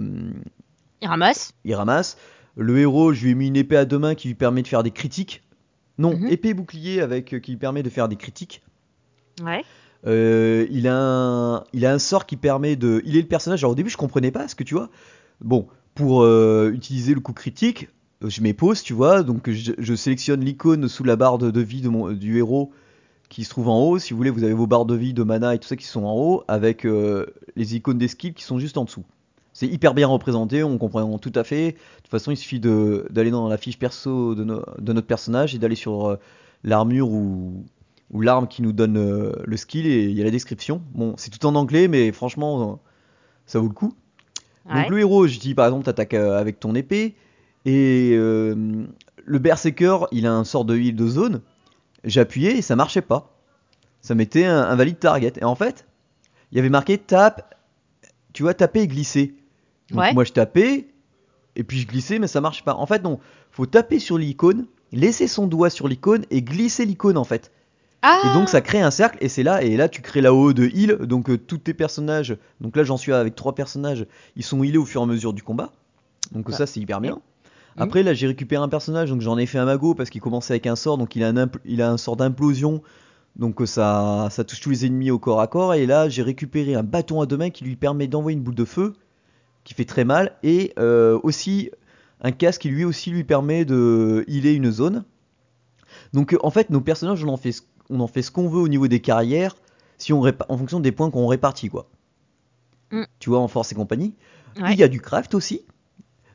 Il 1.02 1.08
ramasse. 1.08 1.54
il 1.64 1.74
ramasse. 1.76 2.18
Le 2.58 2.78
héros, 2.80 3.12
je 3.14 3.26
lui 3.26 3.32
ai 3.32 3.36
mis 3.36 3.48
une 3.48 3.58
épée 3.58 3.76
à 3.78 3.86
deux 3.86 4.00
mains 4.00 4.16
qui 4.16 4.28
lui 4.30 4.36
permet 4.36 4.62
de 4.62 4.68
faire 4.68 4.84
des 4.84 4.92
critiques. 4.92 5.42
Non, 5.98 6.16
Mhm. 6.16 6.28
épée 6.28 6.54
bouclier 6.54 7.02
avec 7.02 7.34
euh, 7.34 7.40
qui 7.40 7.52
lui 7.52 7.58
permet 7.58 7.84
de 7.84 7.90
faire 7.90 8.08
des 8.08 8.16
critiques. 8.16 8.62
Ouais. 9.44 9.64
Euh, 10.08 10.68
il, 10.70 10.88
a 10.88 10.96
un, 10.98 11.64
il 11.74 11.86
a 11.86 11.92
un 11.94 12.00
sort 12.00 12.26
qui 12.26 12.36
permet 12.38 12.76
de. 12.76 13.02
Il 13.06 13.18
est 13.18 13.22
le 13.22 13.28
personnage. 13.28 13.64
Alors 13.64 13.72
au 13.72 13.76
début, 13.76 13.90
je 13.90 13.98
comprenais 13.98 14.32
pas 14.32 14.48
ce 14.48 14.56
que 14.56 14.64
tu 14.64 14.76
vois. 14.76 14.90
Bon, 15.42 15.68
pour 15.96 16.24
euh, 16.24 16.72
utiliser 16.74 17.14
le 17.14 17.20
coup 17.22 17.34
critique, 17.34 17.90
je 18.24 18.42
mets 18.42 18.54
pause, 18.54 18.84
tu 18.84 18.94
vois. 18.94 19.24
Donc 19.24 19.50
je, 19.50 19.72
je 19.78 19.96
sélectionne 19.96 20.42
l'icône 20.44 20.88
sous 20.88 21.04
la 21.04 21.16
barre 21.16 21.38
de, 21.38 21.50
de 21.50 21.62
vie 21.62 21.82
de 21.82 21.90
mon, 21.90 22.12
du 22.12 22.38
héros 22.38 22.72
qui 23.30 23.44
se 23.44 23.50
trouve 23.50 23.70
en 23.70 23.80
haut. 23.82 23.98
Si 23.98 24.14
vous 24.14 24.18
voulez, 24.18 24.30
vous 24.30 24.44
avez 24.44 24.54
vos 24.54 24.68
barres 24.68 24.86
de 24.86 24.96
vie, 24.96 25.14
de 25.14 25.24
mana 25.24 25.56
et 25.56 25.60
tout 25.60 25.68
ça 25.68 25.76
qui 25.76 25.86
sont 25.88 26.04
en 26.04 26.16
haut, 26.16 26.44
avec 26.48 26.86
euh, 26.86 27.26
les 27.56 27.76
icônes 27.76 27.98
des 27.98 28.08
skills 28.08 28.34
qui 28.36 28.44
sont 28.44 28.60
juste 28.60 28.78
en 28.78 28.86
dessous. 28.86 29.04
C'est 29.56 29.68
hyper 29.68 29.94
bien 29.94 30.06
représenté, 30.08 30.64
on 30.66 30.78
comprend 30.78 31.18
tout 31.18 31.32
à 31.34 31.46
fait. 31.46 31.72
De 31.72 31.78
toute 32.04 32.12
façon, 32.12 32.30
il 32.32 32.36
suffit 32.36 32.60
d'aller 32.60 33.32
dans 33.32 33.48
la 33.48 33.56
fiche 33.58 33.80
perso 33.80 34.36
de, 34.36 34.44
no- 34.44 34.62
de 34.78 34.92
notre 34.92 35.08
personnage 35.08 35.56
et 35.56 35.60
d'aller 35.60 35.76
sur 35.76 36.10
euh, 36.10 36.20
l'armure 36.66 37.10
ou, 37.10 37.64
ou 38.12 38.20
l'arme 38.20 38.50
qui 38.50 38.62
nous 38.62 38.74
donne 38.74 38.98
euh, 38.98 39.32
le 39.46 39.56
skill 39.56 39.88
et 39.88 40.04
il 40.04 40.12
y 40.12 40.20
a 40.20 40.26
la 40.26 40.30
description. 40.30 40.82
Bon, 40.94 41.14
c'est 41.16 41.32
tout 41.32 41.46
en 41.46 41.56
anglais, 41.56 41.88
mais 41.88 42.12
franchement, 42.12 42.74
euh, 42.74 42.76
ça 43.46 43.60
vaut 43.60 43.70
le 43.70 43.74
coup. 43.74 43.94
Ouais. 44.66 44.82
Donc 44.82 44.90
le 44.90 45.00
héros, 45.00 45.26
je 45.26 45.40
dis 45.40 45.56
par 45.56 45.68
exemple, 45.68 45.86
t'attaques 45.86 46.16
avec 46.16 46.60
ton 46.60 46.76
épée 46.76 47.16
et 47.64 48.12
euh, 48.14 48.86
le 49.24 49.40
berserker, 49.40 50.00
il 50.12 50.28
a 50.28 50.34
un 50.34 50.44
sort 50.44 50.66
de 50.66 50.76
heal 50.76 50.98
de 50.98 51.08
zone. 51.08 51.42
Appuyé 52.18 52.58
et 52.58 52.62
ça 52.62 52.76
marchait 52.76 53.02
pas. 53.02 53.38
Ça 54.02 54.16
mettait 54.16 54.46
un, 54.46 54.64
un 54.64 54.76
valide 54.76 55.00
target. 55.00 55.34
Et 55.40 55.46
en 55.46 55.56
fait, 55.56 55.86
il 56.52 56.58
y 56.58 56.60
avait 56.60 56.70
marqué 56.70 56.98
tape, 56.98 57.56
tu 58.34 58.44
vois, 58.44 58.54
taper 58.54 58.82
et 58.82 58.88
glisser. 58.88 59.34
Donc 59.92 60.00
Ouais. 60.02 60.14
moi 60.14 60.24
je 60.24 60.32
tapais 60.34 60.88
et 61.56 61.64
puis 61.64 61.80
je 61.80 61.88
glissais, 61.88 62.20
mais 62.20 62.28
ça 62.28 62.42
marche 62.42 62.64
pas. 62.64 62.76
En 62.76 62.86
fait, 62.86 63.02
non, 63.04 63.20
faut 63.52 63.66
taper 63.66 64.00
sur 64.00 64.18
l'icône, 64.18 64.66
laisser 64.92 65.28
son 65.28 65.48
doigt 65.48 65.70
sur 65.70 65.88
l'icône 65.88 66.26
et 66.32 66.42
glisser 66.42 66.86
l'icône 66.86 67.18
en 67.18 67.24
fait. 67.24 67.52
Ah 68.02 68.22
Et 68.26 68.38
donc 68.38 68.50
ça 68.50 68.62
crée 68.62 68.82
un 68.82 68.92
cercle 68.92 69.18
et 69.22 69.30
c'est 69.30 69.42
là 69.44 69.64
et 69.64 69.78
là 69.78 69.90
tu 69.90 70.02
crées 70.02 70.22
la 70.22 70.32
haut 70.34 70.54
de 70.54 70.66
heal 70.66 70.98
donc 71.08 71.30
euh, 71.30 71.38
tous 71.38 71.58
tes 71.58 71.74
personnages 71.74 72.38
donc 72.62 72.76
là 72.76 72.84
j'en 72.84 72.98
suis 72.98 73.12
avec 73.14 73.34
trois 73.36 73.56
personnages 73.56 74.06
ils 74.36 74.44
sont 74.44 74.64
healés 74.64 74.78
au 74.78 74.86
fur 74.86 75.02
et 75.02 75.04
à 75.06 75.08
mesure 75.08 75.34
du 75.34 75.42
combat 75.42 75.72
donc 76.32 76.46
Ah. 76.50 76.52
ça 76.54 76.68
c'est 76.68 76.80
hyper 76.80 77.02
bien. 77.02 77.20
Après 77.78 78.04
là 78.04 78.14
j'ai 78.14 78.28
récupéré 78.28 78.62
un 78.62 78.70
personnage 78.70 79.10
donc 79.10 79.22
j'en 79.22 79.38
ai 79.40 79.48
fait 79.48 79.58
un 79.58 79.66
mago 79.66 79.96
parce 79.96 80.12
qu'il 80.12 80.22
commençait 80.22 80.54
avec 80.54 80.68
un 80.68 80.76
sort 80.76 80.98
donc 81.00 81.16
il 81.16 81.24
a 81.24 81.30
un 81.30 81.50
il 81.66 81.82
a 81.82 81.90
un 81.90 81.98
sort 81.98 82.16
d'implosion 82.16 82.84
donc 83.38 83.60
euh, 83.62 83.66
ça 83.66 84.28
ça 84.30 84.44
touche 84.44 84.60
tous 84.60 84.70
les 84.70 84.86
ennemis 84.86 85.10
au 85.10 85.18
corps 85.18 85.42
à 85.42 85.48
corps 85.48 85.74
et 85.74 85.88
là 85.88 86.08
j'ai 86.08 86.22
récupéré 86.22 86.76
un 86.76 86.84
bâton 86.84 87.22
à 87.22 87.26
deux 87.26 87.38
mains 87.38 87.50
qui 87.50 87.64
lui 87.64 87.76
permet 87.76 88.08
d'envoyer 88.08 88.38
une 88.38 88.44
boule 88.44 88.56
de 88.56 88.66
feu 88.66 88.94
qui 89.66 89.74
fait 89.74 89.84
très 89.86 90.06
mal 90.06 90.38
et 90.44 90.72
euh, 90.80 91.20
aussi 91.24 91.70
un 92.22 92.32
casque 92.32 92.62
qui 92.62 92.70
lui 92.70 92.86
aussi 92.86 93.10
lui 93.12 93.26
permet 93.26 93.66
de 93.66 94.24
healer 94.28 94.54
une 94.54 94.72
zone. 94.72 95.04
Donc 96.14 96.36
en 96.42 96.50
fait 96.52 96.70
nos 96.70 96.82
personnages 96.82 97.24
on 97.26 97.28
en 97.30 97.38
fait 97.38 97.52
ce- 97.52 97.62
on 97.90 98.00
en 98.00 98.08
fait 98.08 98.22
ce 98.22 98.32
qu'on 98.32 98.48
veut 98.48 98.60
au 98.62 98.68
niveau 98.70 98.88
des 98.88 99.02
carrières 99.02 99.56
si 99.98 100.14
on 100.14 100.22
en 100.22 100.58
fonction 100.58 100.80
des 100.80 100.92
points 100.92 101.10
qu'on 101.12 101.28
répartit 101.28 101.70
quoi. 101.70 101.90
Mm. 102.92 103.04
Tu 103.20 103.30
vois 103.30 103.40
en 103.40 103.48
force 103.48 103.72
et 103.72 103.76
compagnie. 103.76 104.14
Ouais. 104.62 104.74
Il 104.74 104.80
y 104.80 104.84
a 104.84 104.88
du 104.88 105.02
craft 105.02 105.34
aussi. 105.36 105.66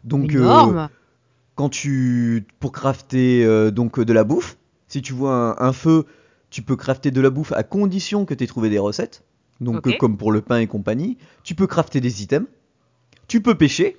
Donc 0.04 0.30
euh, 0.34 0.44
quand 1.54 1.68
tu 1.68 2.46
pour 2.58 2.72
crafter 2.72 3.44
euh, 3.44 3.70
donc 3.70 4.00
de 4.00 4.12
la 4.12 4.24
bouffe, 4.24 4.56
si 4.88 5.02
tu 5.02 5.12
vois 5.12 5.60
un, 5.62 5.68
un 5.68 5.72
feu, 5.72 6.04
tu 6.50 6.62
peux 6.62 6.76
crafter 6.76 7.10
de 7.10 7.20
la 7.20 7.30
bouffe 7.30 7.52
à 7.52 7.62
condition 7.62 8.24
que 8.24 8.34
tu 8.34 8.44
aies 8.44 8.46
trouvé 8.46 8.70
des 8.70 8.78
recettes. 8.78 9.22
Donc 9.60 9.86
euh, 9.86 9.90
comme 9.98 10.16
pour 10.16 10.32
le 10.32 10.40
pain 10.40 10.58
et 10.58 10.66
compagnie, 10.66 11.16
tu 11.44 11.54
peux 11.54 11.66
crafter 11.66 12.00
des 12.00 12.22
items. 12.22 12.48
Tu 13.30 13.40
peux 13.40 13.54
pêcher. 13.54 13.96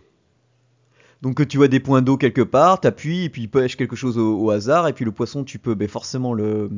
Donc 1.21 1.39
euh, 1.39 1.45
tu 1.45 1.55
vois 1.55 1.69
des 1.69 1.79
points 1.79 2.01
d'eau 2.01 2.17
quelque 2.17 2.41
part, 2.41 2.81
t'appuies 2.81 3.23
et 3.23 3.29
puis 3.29 3.47
pêche 3.47 3.77
quelque 3.77 3.95
chose 3.95 4.17
au, 4.17 4.49
hasard 4.49 4.89
et 4.89 4.93
puis 4.93 5.05
le 5.05 5.13
poisson 5.13 5.45
tu 5.45 5.57
peux 5.57 5.73
ben, 5.73 5.87
forcément 5.87 6.33
le 6.33 6.69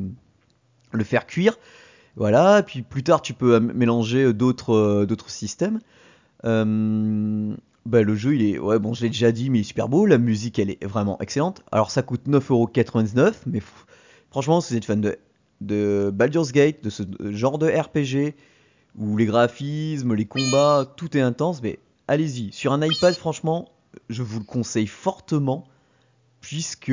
le 0.91 1.03
faire 1.03 1.25
cuire. 1.25 1.57
Voilà, 2.15 2.59
et 2.59 2.61
puis 2.61 2.83
plus 2.83 3.01
tard 3.01 3.23
tu 3.23 3.33
peux 3.33 3.59
mélanger 3.59 4.25
euh, 4.25 4.33
d'autres 4.35 4.75
euh, 4.75 5.05
d'autres 5.07 5.31
systèmes. 5.31 5.79
Euh, 6.45 7.55
bah, 7.87 8.03
le 8.03 8.15
jeu 8.15 8.35
il 8.35 8.45
est 8.45 8.59
ouais 8.59 8.77
bon 8.77 8.93
je 8.93 9.01
l'ai 9.01 9.09
déjà 9.09 9.31
dit 9.31 9.49
mais 9.49 9.61
il 9.61 9.63
super 9.63 9.89
beau, 9.89 10.05
la 10.05 10.19
musique 10.19 10.59
elle 10.59 10.69
est 10.69 10.85
vraiment 10.85 11.19
excellente. 11.21 11.63
Alors 11.71 11.89
ça 11.89 12.03
coûte 12.03 12.27
9,99€ 12.27 13.33
mais 13.47 13.63
franchement 14.29 14.61
si 14.61 14.73
vous 14.73 14.77
êtes 14.77 14.85
fan 14.85 15.01
de 15.01 15.17
de 15.59 16.11
Baldur's 16.13 16.51
Gate, 16.51 16.83
de 16.83 16.91
ce 16.91 17.01
genre 17.31 17.57
de 17.57 17.65
RPG 17.65 18.35
où 18.95 19.17
les 19.17 19.25
graphismes, 19.25 20.13
les 20.13 20.25
combats, 20.25 20.85
tout 20.97 21.17
est 21.17 21.21
intense, 21.21 21.63
mais 21.63 21.79
allez-y. 22.13 22.51
Sur 22.53 22.73
un 22.73 22.81
iPad 22.81 23.13
franchement, 23.15 23.69
je 24.09 24.23
vous 24.23 24.39
le 24.39 24.45
conseille 24.45 24.87
fortement 24.87 25.65
puisque 26.41 26.91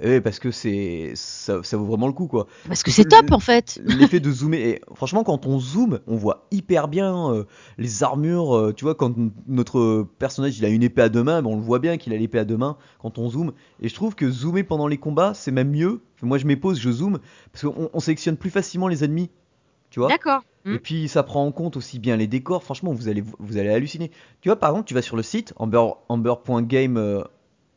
eh, 0.00 0.20
parce 0.20 0.38
que 0.38 0.50
c'est 0.50 1.12
ça, 1.14 1.62
ça 1.62 1.76
vaut 1.76 1.84
vraiment 1.84 2.06
le 2.08 2.12
coup 2.12 2.26
quoi. 2.26 2.46
Parce 2.66 2.82
que 2.82 2.90
c'est 2.90 3.04
top 3.04 3.30
en 3.32 3.38
fait. 3.38 3.80
L'effet 3.98 4.20
de 4.20 4.30
zoomer, 4.30 4.58
et 4.58 4.80
franchement, 4.94 5.22
quand 5.22 5.46
on 5.46 5.58
zoome, 5.58 6.00
on 6.06 6.16
voit 6.16 6.46
hyper 6.50 6.88
bien 6.88 7.32
euh, 7.32 7.44
les 7.78 8.02
armures. 8.02 8.56
euh, 8.56 8.72
tu 8.72 8.84
vois, 8.84 8.94
quand 8.94 9.14
notre 9.46 10.06
personnage 10.18 10.58
il 10.58 10.64
a 10.64 10.68
une 10.68 10.82
épée 10.82 11.02
à 11.02 11.08
deux 11.08 11.22
mains, 11.22 11.42
ben, 11.42 11.50
on 11.50 11.56
le 11.56 11.62
voit 11.62 11.78
bien 11.78 11.96
qu'il 11.96 12.12
a 12.12 12.16
l'épée 12.16 12.38
à 12.38 12.44
deux 12.44 12.56
mains 12.56 12.76
quand 13.00 13.18
on 13.18 13.30
zoome. 13.30 13.52
Et 13.80 13.88
je 13.88 13.94
trouve 13.94 14.14
que 14.14 14.28
zoomer 14.30 14.64
pendant 14.64 14.88
les 14.88 14.98
combats, 14.98 15.32
c'est 15.34 15.52
même 15.52 15.70
mieux. 15.70 16.02
Enfin, 16.16 16.26
moi, 16.26 16.38
je 16.38 16.46
m'épose, 16.46 16.80
je 16.80 16.90
zoome, 16.90 17.18
parce 17.52 17.64
qu'on 17.64 17.90
on 17.92 18.00
sélectionne 18.00 18.36
plus 18.36 18.50
facilement 18.50 18.88
les 18.88 19.04
ennemis. 19.04 19.30
Tu 19.90 20.00
vois 20.00 20.08
D'accord. 20.08 20.42
Et 20.66 20.78
puis 20.78 21.08
ça 21.08 21.22
prend 21.22 21.44
en 21.44 21.52
compte 21.52 21.76
aussi 21.76 21.98
bien 21.98 22.16
les 22.16 22.26
décors. 22.26 22.62
Franchement, 22.62 22.92
vous 22.92 23.08
allez 23.08 23.22
vous 23.38 23.56
allez 23.58 23.68
halluciner. 23.68 24.10
Tu 24.40 24.48
vois, 24.48 24.56
par 24.56 24.70
exemple, 24.70 24.86
tu 24.88 24.94
vas 24.94 25.02
sur 25.02 25.16
le 25.16 25.22
site 25.22 25.52
amber 25.56 25.82
amber.game, 26.08 26.96
euh, 26.96 27.22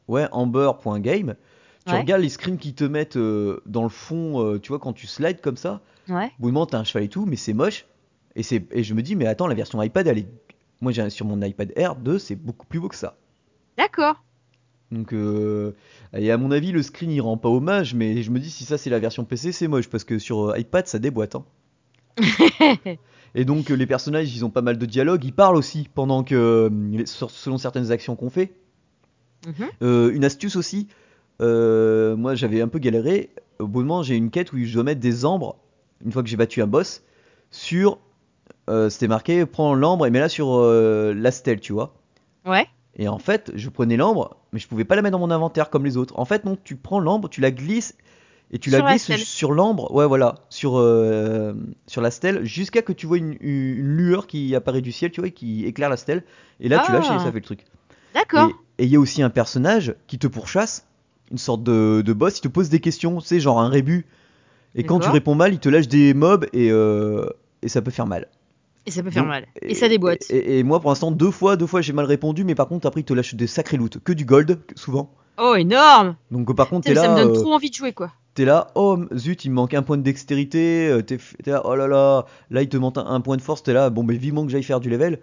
ouais, 0.07 0.27
amber.game. 0.31 1.35
Tu 1.85 1.93
Ouais. 1.93 1.99
regardes 1.99 2.21
les 2.21 2.29
screens 2.29 2.57
qui 2.57 2.73
te 2.73 2.83
mettent 2.83 3.17
euh, 3.17 3.61
dans 3.65 3.83
le 3.83 3.89
fond. 3.89 4.41
euh, 4.43 4.59
tu 4.59 4.69
vois, 4.69 4.79
quand 4.79 4.93
tu 4.93 5.07
slides 5.07 5.41
comme 5.41 5.57
ça. 5.57 5.81
Ouais. 6.09 6.31
Au 6.39 6.43
bout 6.43 6.47
moment, 6.47 6.65
t'as 6.65 6.79
un 6.79 6.83
cheval 6.83 7.03
et 7.03 7.07
tout, 7.09 7.25
mais 7.25 7.35
c'est 7.37 7.53
moche. 7.53 7.85
Et, 8.35 8.41
et 8.71 8.83
je 8.83 8.93
me 8.93 9.01
dis, 9.01 9.15
mais 9.15 9.25
attends, 9.27 9.47
la 9.47 9.55
version 9.55 9.81
iPad, 9.81 10.05
elle 10.07 10.19
est. 10.19 10.27
Moi, 10.81 10.91
j'ai 10.91 11.09
sur 11.09 11.25
mon 11.25 11.41
iPad 11.41 11.71
Air 11.75 11.95
2, 11.95 12.19
c'est 12.19 12.35
beaucoup 12.35 12.65
plus 12.67 12.79
beau 12.79 12.87
que 12.87 12.95
ça. 12.95 13.15
D'accord. 13.77 14.23
Donc, 14.91 15.11
euh, 15.13 15.73
et 16.13 16.31
à 16.31 16.37
mon 16.37 16.51
avis, 16.51 16.71
le 16.71 16.81
screen 16.83 17.11
il 17.11 17.19
rend 17.19 17.35
pas 17.37 17.49
hommage, 17.49 17.93
mais 17.93 18.21
je 18.23 18.31
me 18.31 18.39
dis, 18.39 18.49
si 18.49 18.63
ça 18.63 18.77
c'est 18.77 18.89
la 18.89 18.99
version 18.99 19.25
PC, 19.25 19.51
c'est 19.51 19.67
moche 19.67 19.89
parce 19.89 20.03
que 20.05 20.17
sur 20.19 20.51
euh, 20.51 20.57
iPad 20.59 20.87
ça 20.87 20.99
déboîte. 20.99 21.35
hein. 21.35 21.43
Et 23.35 23.45
donc 23.45 23.69
les 23.69 23.85
personnages, 23.85 24.35
ils 24.35 24.43
ont 24.45 24.49
pas 24.49 24.61
mal 24.61 24.77
de 24.77 24.85
dialogues, 24.85 25.23
ils 25.23 25.33
parlent 25.33 25.57
aussi 25.57 25.87
pendant 25.93 26.23
que 26.23 26.35
euh, 26.69 27.03
selon 27.05 27.57
certaines 27.57 27.91
actions 27.91 28.15
qu'on 28.15 28.29
fait. 28.29 28.53
Mhm. 29.45 29.67
Euh, 29.83 30.11
une 30.11 30.25
astuce 30.25 30.55
aussi, 30.55 30.87
euh, 31.41 32.15
moi 32.15 32.35
j'avais 32.35 32.61
un 32.61 32.67
peu 32.67 32.79
galéré. 32.79 33.29
Au 33.59 33.67
bout 33.67 33.81
moment, 33.81 34.03
j'ai 34.03 34.15
une 34.15 34.29
quête 34.29 34.53
où 34.53 34.57
je 34.57 34.73
dois 34.73 34.83
mettre 34.83 35.01
des 35.01 35.25
ambres, 35.25 35.57
une 36.03 36.11
fois 36.11 36.23
que 36.23 36.29
j'ai 36.29 36.37
battu 36.37 36.61
un 36.61 36.67
boss, 36.67 37.03
sur. 37.51 37.99
euh, 38.69 38.89
C'était 38.89 39.07
marqué 39.07 39.45
prends 39.45 39.73
l'ambre 39.75 40.05
et 40.05 40.09
mets-la 40.09 40.29
sur 40.29 40.59
la 40.61 41.31
stèle, 41.31 41.59
tu 41.59 41.73
vois. 41.73 41.93
Ouais. 42.45 42.67
Et 42.95 43.07
en 43.07 43.19
fait, 43.19 43.51
je 43.53 43.69
prenais 43.69 43.97
l'ambre, 43.97 44.37
mais 44.51 44.59
je 44.59 44.67
pouvais 44.67 44.85
pas 44.85 44.95
la 44.95 45.01
mettre 45.03 45.11
dans 45.11 45.19
mon 45.19 45.31
inventaire 45.31 45.69
comme 45.69 45.85
les 45.85 45.97
autres. 45.97 46.17
En 46.17 46.25
fait, 46.25 46.45
non, 46.45 46.57
tu 46.63 46.75
prends 46.75 46.99
l'ambre, 46.99 47.29
tu 47.29 47.41
la 47.41 47.51
glisses 47.51 47.95
et 48.51 48.59
tu 48.59 48.69
la 48.69 48.81
glisses 48.81 49.11
sur 49.23 49.51
l'ambre, 49.51 49.93
ouais, 49.93 50.07
voilà, 50.07 50.35
sur, 50.49 50.77
euh, 50.77 51.53
sur 51.85 52.01
la 52.01 52.11
stèle, 52.11 52.45
jusqu'à 52.45 52.81
que 52.81 52.93
tu 52.93 53.05
vois 53.05 53.17
une, 53.17 53.35
lueur 53.41 54.25
qui 54.25 54.55
apparaît 54.55 54.81
du 54.81 54.91
ciel, 54.91 55.11
tu 55.11 55.19
vois, 55.19 55.27
et 55.27 55.31
qui 55.31 55.65
éclaire 55.65 55.89
la 55.89 55.97
stèle. 55.97 56.23
Et 56.59 56.69
là, 56.69 56.83
tu 56.85 56.91
lâches 56.91 57.07
et 57.07 57.13
Ah. 57.13 57.19
ça 57.19 57.31
fait 57.31 57.39
le 57.39 57.41
truc. 57.41 57.65
D'accord. 58.13 58.49
Et 58.77 58.85
il 58.85 58.89
y 58.89 58.95
a 58.95 58.99
aussi 58.99 59.21
un 59.21 59.29
personnage 59.29 59.95
qui 60.07 60.17
te 60.17 60.27
pourchasse, 60.27 60.87
une 61.29 61.37
sorte 61.37 61.63
de, 61.63 62.01
de 62.05 62.13
boss, 62.13 62.37
il 62.37 62.41
te 62.41 62.47
pose 62.47 62.69
des 62.69 62.79
questions, 62.79 63.19
c'est 63.19 63.39
genre 63.39 63.59
un 63.59 63.69
rébut. 63.69 64.05
Et 64.75 64.83
quand 64.83 64.99
tu 64.99 65.09
réponds 65.09 65.35
mal, 65.35 65.53
il 65.53 65.59
te 65.59 65.69
lâche 65.69 65.87
des 65.87 66.13
mobs 66.13 66.45
et, 66.53 66.71
euh, 66.71 67.25
et 67.63 67.67
ça 67.67 67.81
peut 67.81 67.91
faire 67.91 68.07
mal. 68.07 68.27
Et 68.85 68.91
ça 68.91 69.03
peut 69.03 69.09
faire 69.09 69.23
Donc, 69.23 69.29
mal. 69.29 69.47
Et, 69.61 69.75
ça 69.75 69.89
déboîte. 69.89 70.23
Et, 70.29 70.63
moi, 70.63 70.79
pour 70.79 70.89
l'instant, 70.89 71.11
deux 71.11 71.31
fois, 71.31 71.57
deux 71.57 71.67
fois, 71.67 71.81
j'ai 71.81 71.91
mal 71.91 72.05
répondu, 72.05 72.45
mais 72.45 72.55
par 72.55 72.69
contre, 72.69 72.87
après, 72.87 73.01
il 73.01 73.03
te 73.03 73.13
lâche 73.13 73.35
des 73.35 73.47
sacrés 73.47 73.75
loot, 73.75 73.97
que 74.01 74.13
du 74.13 74.23
gold, 74.23 74.59
souvent. 74.75 75.11
Oh, 75.37 75.55
énorme 75.55 76.15
Donc, 76.31 76.55
par 76.55 76.69
contre, 76.69 76.87
mais 76.87 76.93
là, 76.93 77.03
Ça 77.03 77.09
me 77.11 77.17
donne 77.17 77.31
euh, 77.31 77.41
trop 77.41 77.53
envie 77.53 77.69
de 77.69 77.75
jouer, 77.75 77.91
quoi. 77.91 78.13
T'es 78.37 78.45
là, 78.45 78.67
oh 78.75 78.99
zut, 79.15 79.45
il 79.45 79.49
me 79.49 79.55
manque 79.55 79.73
un 79.73 79.81
point 79.81 79.97
de 79.97 80.03
dextérité, 80.03 80.89
euh, 80.89 81.01
t'es 81.01 81.17
là, 81.47 81.63
oh 81.65 81.73
là 81.73 81.87
là, 81.87 82.27
là, 82.51 82.61
il 82.61 82.69
te 82.69 82.77
manque 82.77 82.97
un, 82.97 83.19
point 83.19 83.35
de 83.35 83.41
force, 83.41 83.63
t'es 83.63 83.73
là, 83.73 83.89
bon, 83.89 84.03
mais 84.03 84.15
vivement 84.15 84.45
que 84.45 84.51
j'aille 84.51 84.61
faire 84.61 84.79
du 84.79 84.91
level. 84.91 85.17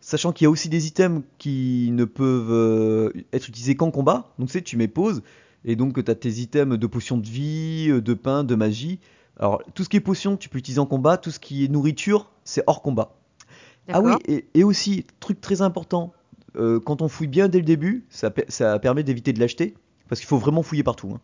Sachant 0.00 0.32
qu'il 0.32 0.46
y 0.46 0.48
a 0.48 0.50
aussi 0.50 0.68
des 0.68 0.88
items 0.88 1.22
qui 1.38 1.90
ne 1.92 2.04
peuvent 2.04 2.50
euh, 2.50 3.12
être 3.32 3.48
utilisés 3.48 3.76
qu'en 3.76 3.92
combat, 3.92 4.32
donc 4.40 4.48
tu 4.48 4.54
sais, 4.54 4.62
tu 4.62 4.76
mets 4.76 4.88
pause, 4.88 5.22
et 5.64 5.76
donc 5.76 6.02
t'as 6.02 6.16
tes 6.16 6.28
items 6.28 6.76
de 6.76 6.86
potions 6.88 7.18
de 7.18 7.26
vie, 7.28 7.86
euh, 7.88 8.00
de 8.00 8.14
pain, 8.14 8.42
de 8.42 8.56
magie. 8.56 8.98
Alors, 9.38 9.62
tout 9.74 9.84
ce 9.84 9.88
qui 9.88 9.98
est 9.98 10.00
potion, 10.00 10.36
tu 10.36 10.48
peux 10.48 10.58
utiliser 10.58 10.80
en 10.80 10.86
combat, 10.86 11.18
tout 11.18 11.30
ce 11.30 11.38
qui 11.38 11.64
est 11.64 11.68
nourriture, 11.68 12.32
c'est 12.42 12.64
hors 12.66 12.82
combat. 12.82 13.14
Ah 13.92 14.00
oui, 14.00 14.14
et, 14.26 14.44
et 14.54 14.64
aussi, 14.64 15.06
truc 15.20 15.40
très 15.40 15.62
important, 15.62 16.12
euh, 16.56 16.80
quand 16.80 17.00
on 17.00 17.06
fouille 17.06 17.28
bien 17.28 17.46
dès 17.46 17.58
le 17.58 17.64
début, 17.64 18.06
ça 18.10 18.30
permet 18.80 19.04
d'éviter 19.04 19.32
de 19.32 19.38
l'acheter, 19.38 19.74
parce 20.08 20.20
qu'il 20.20 20.26
faut 20.26 20.38
vraiment 20.38 20.64
fouiller 20.64 20.82
partout. 20.82 21.12
hein. 21.14 21.20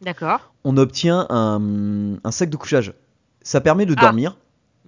D'accord. 0.00 0.52
On 0.64 0.76
obtient 0.76 1.26
un, 1.30 2.16
un 2.24 2.30
sac 2.30 2.50
de 2.50 2.56
couchage. 2.56 2.94
Ça 3.42 3.60
permet 3.60 3.86
de 3.86 3.94
Ah. 3.96 4.00
dormir, 4.02 4.36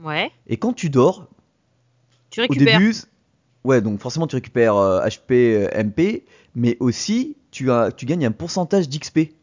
Ouais. 0.02 0.30
et 0.46 0.56
quand 0.56 0.72
tu 0.72 0.90
dors, 0.90 1.28
Tu 2.30 2.40
au 2.40 2.42
récupères. 2.42 2.78
début, 2.78 2.92
c- 2.92 3.04
ouais, 3.64 3.80
donc 3.80 4.00
forcément 4.00 4.26
tu 4.26 4.36
récupères 4.36 4.76
euh, 4.76 5.00
HP, 5.06 5.30
euh, 5.32 5.68
MP, 5.82 6.24
mais 6.54 6.76
aussi 6.80 7.36
tu, 7.50 7.70
as, 7.70 7.92
tu 7.92 8.06
gagnes 8.06 8.26
un 8.26 8.32
pourcentage 8.32 8.88
d'XP. 8.88 9.34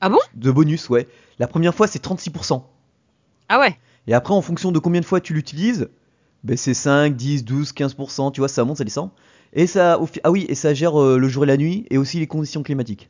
Ah 0.00 0.08
bon? 0.08 0.18
De 0.34 0.50
bonus, 0.50 0.88
ouais. 0.88 1.06
La 1.38 1.46
première 1.46 1.74
fois, 1.74 1.86
c'est 1.86 2.02
36%. 2.02 2.62
Ah 3.48 3.58
ouais. 3.60 3.76
Et 4.08 4.14
après, 4.14 4.34
en 4.34 4.42
fonction 4.42 4.72
de 4.72 4.78
combien 4.80 5.00
de 5.00 5.06
fois 5.06 5.20
tu 5.20 5.32
l'utilises, 5.34 5.88
ben 6.42 6.56
c'est 6.56 6.74
5, 6.74 7.14
10, 7.14 7.44
12, 7.44 7.72
15%, 7.72 8.32
tu 8.32 8.40
vois, 8.40 8.48
ça 8.48 8.64
monte, 8.64 8.78
ça 8.78 8.84
descend. 8.84 9.10
Et 9.52 9.66
ça, 9.68 10.00
au 10.00 10.08
ah 10.24 10.30
oui, 10.32 10.46
et 10.48 10.54
ça 10.56 10.74
gère 10.74 11.00
euh, 11.00 11.18
le 11.18 11.28
jour 11.28 11.44
et 11.44 11.46
la 11.46 11.56
nuit, 11.56 11.86
et 11.90 11.98
aussi 11.98 12.18
les 12.18 12.26
conditions 12.26 12.62
climatiques. 12.64 13.08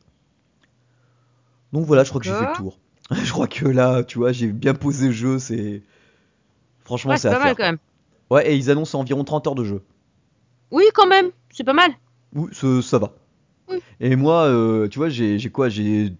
Donc 1.73 1.85
voilà, 1.85 2.03
je 2.03 2.09
crois 2.09 2.21
que 2.21 2.27
j'ai 2.27 2.33
fait 2.33 2.45
le 2.45 2.55
tour. 2.55 2.77
je 3.11 3.31
crois 3.31 3.47
que 3.47 3.65
là, 3.65 4.03
tu 4.03 4.19
vois, 4.19 4.31
j'ai 4.31 4.47
bien 4.47 4.73
posé 4.73 5.07
le 5.07 5.13
jeu, 5.13 5.39
c'est... 5.39 5.81
Franchement, 6.85 7.11
Ouais, 7.11 7.17
c'est 7.17 7.27
à 7.27 7.31
mal 7.31 7.41
faire. 7.41 7.55
quand 7.57 7.63
même. 7.63 7.77
Ouais, 8.29 8.51
et 8.51 8.55
ils 8.55 8.69
annoncent 8.71 8.97
environ 8.99 9.23
30 9.23 9.47
heures 9.47 9.55
de 9.55 9.63
jeu. 9.65 9.81
Oui, 10.71 10.85
quand 10.93 11.07
même. 11.07 11.31
C'est 11.51 11.63
pas 11.63 11.73
mal. 11.73 11.91
Oui, 12.33 12.49
ça, 12.81 12.97
va. 12.97 13.13
Oui. 13.69 13.79
Et 13.99 14.15
moi, 14.15 14.43
euh, 14.45 14.87
tu 14.87 14.99
vois, 14.99 15.09
j'ai 15.09 15.39
quoi 15.51 15.69
J'ai 15.69 16.13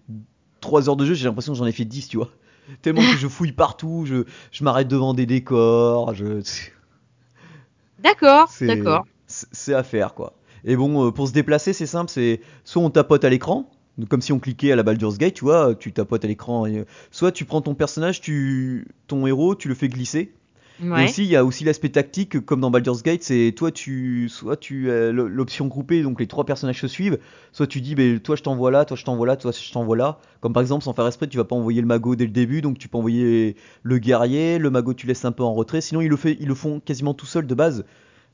3 0.60 0.88
heures 0.88 0.96
de 0.96 1.04
jeu, 1.04 1.14
j'ai 1.14 1.24
l'impression 1.26 1.52
que 1.52 1.58
j'en 1.58 1.66
ai 1.66 1.72
fait 1.72 1.84
10, 1.84 2.08
tu 2.08 2.16
vois. 2.16 2.30
Tellement 2.82 3.02
que 3.02 3.16
je 3.16 3.28
fouille 3.28 3.52
partout, 3.52 4.04
je, 4.06 4.24
je 4.50 4.64
m'arrête 4.64 4.88
devant 4.88 5.14
des 5.14 5.26
décors, 5.26 6.14
je... 6.14 6.40
D'accord. 7.98 8.50
D'accord. 8.60 9.06
C'est 9.26 9.74
à 9.74 9.82
faire 9.82 10.14
quoi. 10.14 10.34
Et 10.64 10.76
bon, 10.76 11.06
euh, 11.06 11.10
pour 11.10 11.28
se 11.28 11.32
déplacer, 11.32 11.72
c'est 11.72 11.86
simple, 11.86 12.10
c'est 12.10 12.40
soit 12.64 12.82
on 12.82 12.90
tapote 12.90 13.24
à 13.24 13.30
l'écran, 13.30 13.70
comme 14.08 14.20
si 14.22 14.32
on 14.32 14.38
cliquait 14.38 14.72
à 14.72 14.76
la 14.76 14.82
Baldur's 14.82 15.18
Gate, 15.18 15.34
tu 15.34 15.44
vois, 15.44 15.74
tu 15.74 15.92
tapotes 15.92 16.24
à 16.24 16.28
l'écran, 16.28 16.66
et, 16.66 16.78
euh, 16.78 16.84
soit 17.10 17.32
tu 17.32 17.44
prends 17.44 17.60
ton 17.60 17.74
personnage, 17.74 18.20
tu, 18.20 18.86
ton 19.06 19.26
héros, 19.26 19.54
tu 19.54 19.68
le 19.68 19.74
fais 19.74 19.88
glisser. 19.88 20.32
Et 20.80 20.88
Ouais. 20.88 21.04
aussi, 21.04 21.22
il 21.22 21.30
y 21.30 21.36
a 21.36 21.44
aussi 21.44 21.62
l'aspect 21.62 21.90
tactique, 21.90 22.40
comme 22.44 22.60
dans 22.60 22.70
Baldur's 22.72 23.04
Gate, 23.04 23.22
c'est 23.22 23.52
toi, 23.56 23.70
tu, 23.70 24.28
soit 24.28 24.56
tu 24.56 24.90
as 24.90 25.12
l'option 25.12 25.68
groupée, 25.68 26.02
donc 26.02 26.18
les 26.18 26.26
trois 26.26 26.44
personnages 26.44 26.80
se 26.80 26.88
suivent, 26.88 27.18
soit 27.52 27.68
tu 27.68 27.80
dis, 27.80 27.94
ben, 27.94 28.18
toi 28.18 28.34
je 28.34 28.42
t'envoie 28.42 28.72
là, 28.72 28.84
toi 28.84 28.96
je 28.96 29.04
t'envoie 29.04 29.28
là, 29.28 29.36
toi 29.36 29.52
je 29.52 29.72
t'envoie 29.72 29.96
là. 29.96 30.18
Comme 30.40 30.52
par 30.52 30.62
exemple, 30.62 30.82
sans 30.82 30.92
faire 30.92 31.06
esprit, 31.06 31.28
tu 31.28 31.36
vas 31.36 31.44
pas 31.44 31.54
envoyer 31.54 31.80
le 31.80 31.86
mago 31.86 32.16
dès 32.16 32.24
le 32.24 32.32
début, 32.32 32.60
donc 32.60 32.78
tu 32.78 32.88
peux 32.88 32.98
envoyer 32.98 33.54
le 33.84 33.98
guerrier, 33.98 34.58
le 34.58 34.68
mago 34.68 34.94
tu 34.94 35.06
laisses 35.06 35.24
un 35.24 35.30
peu 35.32 35.44
en 35.44 35.54
retrait, 35.54 35.80
sinon 35.80 36.00
ils 36.00 36.08
le, 36.08 36.16
fait, 36.16 36.36
ils 36.40 36.48
le 36.48 36.54
font 36.56 36.80
quasiment 36.80 37.14
tout 37.14 37.26
seul 37.26 37.46
de 37.46 37.54
base. 37.54 37.84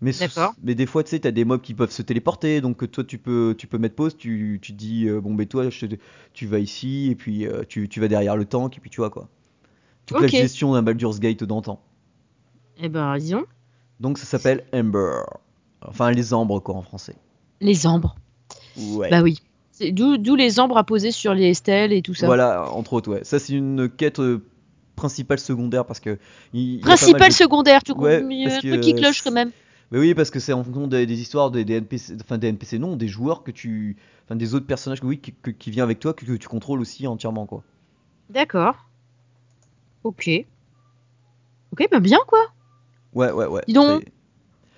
Mais, 0.02 0.12
des 0.74 0.86
fois, 0.86 1.04
tu 1.04 1.10
sais, 1.10 1.18
t'as 1.20 1.30
des 1.30 1.44
mobs 1.44 1.60
qui 1.60 1.74
peuvent 1.74 1.90
se 1.90 2.00
téléporter, 2.02 2.60
donc 2.62 2.82
euh, 2.82 2.86
toi 2.86 3.04
tu 3.04 3.18
peux, 3.18 3.54
tu 3.58 3.66
peux 3.66 3.76
mettre 3.76 3.94
pause, 3.94 4.16
tu, 4.16 4.58
tu 4.62 4.72
dis, 4.72 5.06
euh, 5.08 5.20
bon, 5.20 5.34
ben 5.34 5.46
toi 5.46 5.68
je 5.68 5.86
tu 6.32 6.46
vas 6.46 6.58
ici, 6.58 7.08
et 7.10 7.14
puis 7.14 7.46
euh, 7.46 7.64
tu, 7.68 7.88
tu 7.88 8.00
vas 8.00 8.08
derrière 8.08 8.36
le 8.36 8.46
tank, 8.46 8.76
et 8.78 8.80
puis 8.80 8.88
tu 8.90 8.96
vois 9.00 9.10
quoi. 9.10 9.28
Toute 10.06 10.16
Ok. 10.16 10.22
la 10.22 10.28
gestion 10.28 10.72
d'un 10.72 10.82
Baldur's 10.82 11.20
Gate 11.20 11.44
d'antan. 11.44 11.80
Eh 12.82 12.88
ben, 12.88 13.16
disons. 13.18 13.44
Donc 14.00 14.16
ça 14.18 14.24
s'appelle 14.24 14.64
Ember. 14.72 15.20
Enfin, 15.86 16.10
les 16.10 16.32
ambres, 16.32 16.60
quoi, 16.60 16.74
en 16.76 16.82
français. 16.82 17.16
Les 17.60 17.86
ambres. 17.86 18.16
Ouais. 18.78 19.10
Bah 19.10 19.20
oui. 19.22 19.38
D'où 19.92 20.34
les 20.36 20.60
ambres 20.60 20.76
à 20.78 20.84
poser 20.84 21.10
sur 21.10 21.34
les 21.34 21.54
stèles 21.54 21.92
et 21.92 22.02
tout 22.02 22.14
ça. 22.14 22.26
Voilà, 22.26 22.70
entre 22.72 22.94
autres, 22.94 23.10
ouais. 23.10 23.24
Ça, 23.24 23.38
c'est 23.38 23.52
une 23.54 23.88
quête 23.88 24.20
euh, 24.20 24.42
principale 24.96 25.38
secondaire 25.38 25.84
parce 25.86 26.00
que. 26.00 26.18
il- 26.52 26.60
il 26.60 26.74
y 26.76 26.78
a 26.78 26.82
pas 26.82 26.88
Principal 26.96 27.20
mal 27.20 27.28
de- 27.30 27.34
secondaire, 27.34 27.82
tu 27.82 27.92
Ouais, 27.92 28.20
comprends 28.20 28.28
que, 28.60 28.68
truc 28.68 28.80
qui 28.82 28.92
euh, 28.94 28.96
cloche 28.96 29.22
quand 29.22 29.30
même. 29.32 29.50
Mais 29.90 29.98
oui, 29.98 30.14
parce 30.14 30.30
que 30.30 30.38
c'est 30.40 30.52
en 30.52 30.62
fonction 30.62 30.86
des, 30.86 31.04
des 31.06 31.20
histoires 31.20 31.50
des, 31.50 31.64
des 31.64 31.74
NPC, 31.78 32.16
enfin 32.20 32.38
des 32.38 32.48
NPC 32.48 32.78
non, 32.78 32.96
des 32.96 33.08
joueurs 33.08 33.42
que 33.42 33.50
tu, 33.50 33.96
enfin 34.24 34.36
des 34.36 34.54
autres 34.54 34.66
personnages, 34.66 35.00
que, 35.00 35.06
oui, 35.06 35.18
qui, 35.18 35.32
que- 35.32 35.50
qui 35.50 35.70
viennent 35.70 35.82
avec 35.84 35.98
toi, 35.98 36.14
que, 36.14 36.24
que 36.24 36.32
tu 36.34 36.46
contrôles 36.48 36.80
aussi 36.80 37.06
entièrement, 37.06 37.46
quoi. 37.46 37.62
D'accord. 38.28 38.76
Ok. 40.04 40.30
Ok, 41.72 41.88
bah 41.90 42.00
bien 42.00 42.18
quoi. 42.26 42.40
Ouais, 43.14 43.30
ouais, 43.32 43.46
ouais. 43.46 43.62
Dis 43.66 43.74
donc. 43.74 44.02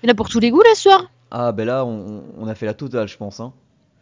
Il 0.02 0.06
y 0.06 0.10
en 0.10 0.12
a 0.12 0.14
pour 0.16 0.28
tous 0.28 0.40
les 0.40 0.50
goûts 0.50 0.62
là 0.62 0.74
ce 0.74 0.82
soir, 0.82 1.10
Ah, 1.30 1.52
ben 1.52 1.64
là, 1.66 1.84
on, 1.84 2.24
on 2.38 2.46
a 2.48 2.54
fait 2.54 2.66
la 2.66 2.74
totale, 2.74 3.06
je 3.06 3.16
pense. 3.16 3.38
Hein. 3.40 3.52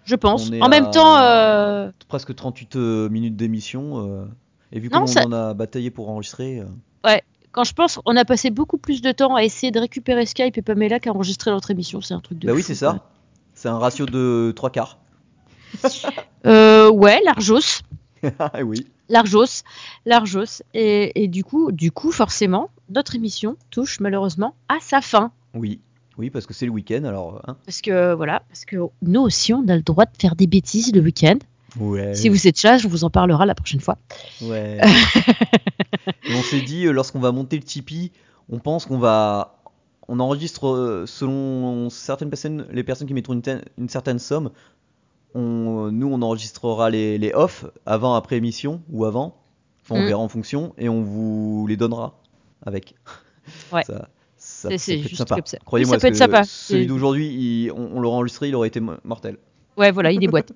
je 0.05 0.15
pense. 0.17 0.51
En 0.61 0.69
même 0.69 0.91
temps, 0.91 1.17
euh, 1.19 1.91
Presque 2.09 2.35
38 2.35 2.77
euh, 2.77 3.09
minutes 3.11 3.37
d'émission. 3.37 3.99
euh, 4.09 4.25
et 4.73 4.79
vu 4.81 4.89
qu'on 4.89 5.07
ça- 5.07 5.27
en 5.27 5.33
a 5.33 5.53
bataillé 5.55 5.91
pour 5.91 6.09
enregistrer. 6.09 6.61
euh, 6.61 6.67
quand 7.53 7.65
je 7.65 7.75
pense, 7.75 8.01
on 8.05 8.17
a 8.17 8.25
passé 8.25 8.51
beaucoup 8.51 8.79
plus 8.79 9.03
de 9.03 9.13
temps 9.13 9.35
à 9.35 9.45
essayer 9.45 9.71
de 9.71 9.81
récupérer 9.81 10.27
Skype 10.27 10.57
et 10.57 10.63
Pamela 10.63 11.01
qu'à 11.01 11.11
enregistrer 11.11 11.51
notre 11.51 11.71
émission. 11.71 12.01
C'est 12.01 12.15
un 12.15 12.21
truc 12.21 12.39
de. 12.39 12.47
Bah 12.47 12.53
oui, 12.55 12.63
c'est 12.63 12.75
ça. 12.75 13.05
C'est 13.55 13.69
un 13.69 13.79
ratio 13.79 14.07
de 14.07 14.53
3 14.55 14.71
quarts. 14.71 14.99
Euh, 16.47 16.91
ouais, 16.91 17.21
Largos. 17.23 17.83
Ah 18.39 18.51
oui. 18.65 18.87
Largos, 19.11 19.63
Largos, 20.07 20.63
et, 20.73 21.23
et 21.23 21.29
du 21.29 21.45
coup, 21.45 21.71
du 21.71 21.93
coup, 21.93 22.13
forcément, 22.13 22.71
notre 22.89 23.15
émission 23.15 23.57
touche 23.71 24.01
malheureusement 24.01 24.55
à 24.69 24.79
sa 24.81 25.03
fin, 25.03 25.33
Oui. 25.53 25.81
Oui, 26.17 26.31
parce 26.31 26.47
que 26.47 26.55
c'est 26.55 26.67
le 26.67 26.73
week-end, 26.73 27.05
alors. 27.05 27.43
Hein. 27.47 27.57
parce 27.65 27.81
que 27.81 28.15
voilà, 28.15 28.43
parce 28.49 28.65
que 28.65 28.77
nous 29.03 29.21
aussi, 29.21 29.55
on 29.55 29.67
a 29.69 29.77
le 29.77 29.83
droit 29.83 30.05
de 30.05 30.11
faire 30.19 30.37
des 30.37 30.47
bêtises 30.47 30.95
le 30.95 31.01
week-end. 31.01 31.39
Ouais. 31.79 32.15
Si 32.15 32.29
vous 32.29 32.47
êtes 32.49 32.57
sage, 32.57 32.85
on 32.85 32.89
vous 32.89 33.05
en 33.05 33.11
parlera 33.11 33.47
la 33.47 33.55
prochaine 33.55 33.81
fois. 33.81 33.97
Ouais. 34.43 34.79
Et 36.25 36.35
on 36.35 36.43
s'est 36.43 36.61
dit, 36.63 36.87
euh, 36.87 36.93
lorsqu'on 36.93 37.21
va 37.21 37.33
monter 37.33 37.57
le 37.57 37.63
Tipeee, 37.63 38.13
on 38.49 38.59
pense 38.59 38.87
qu'on 38.87 38.99
va. 38.99 39.57
On 40.09 40.19
enregistre 40.19 40.67
euh, 40.69 41.05
selon 41.07 41.89
certaines 41.91 42.31
personnes, 42.31 42.67
les 42.73 42.83
personnes 42.83 43.07
qui 43.07 43.15
mettront 43.15 43.35
une, 43.79 43.89
certaine 43.89 44.19
somme. 44.19 44.51
On, 45.35 45.91
nous, 45.93 46.09
on 46.13 46.21
enregistrera 46.23 46.91
les, 46.91 47.17
les 47.19 47.33
off 47.33 47.65
avant, 47.87 48.15
après 48.15 48.37
émission 48.37 48.83
ou 48.91 49.05
avant. 49.05 49.37
Enfin, 49.83 49.95
on 50.01 50.03
Mm. 50.03 50.07
verra 50.07 50.21
en 50.21 50.29
fonction 50.29 50.75
et 50.79 50.89
on 50.89 51.03
vous 51.03 51.67
les 51.69 51.77
donnera 51.77 52.21
avec. 52.67 52.95
Ouais. 53.73 53.83
Ça, 53.85 54.09
ça, 54.37 54.69
C'est- 54.79 55.03
ça 55.17 55.25
peut 55.25 55.35
être 55.39 55.49
sympa. 55.49 55.65
Croyez-moi. 55.65 55.99
Celui 55.99 56.47
C'est- 56.47 56.87
d'aujourd'hui, 56.87 57.29
il- 57.29 57.73
on, 57.73 57.97
on 57.97 58.01
l'aurait 58.01 58.17
enregistré, 58.17 58.49
il 58.49 58.55
aurait 58.55 58.69
été 58.69 58.79
mo- 58.81 58.95
mortel. 59.05 59.39
Ouais, 59.77 59.91
voilà, 59.93 60.13
il 60.13 60.19
déboîte. 60.19 60.53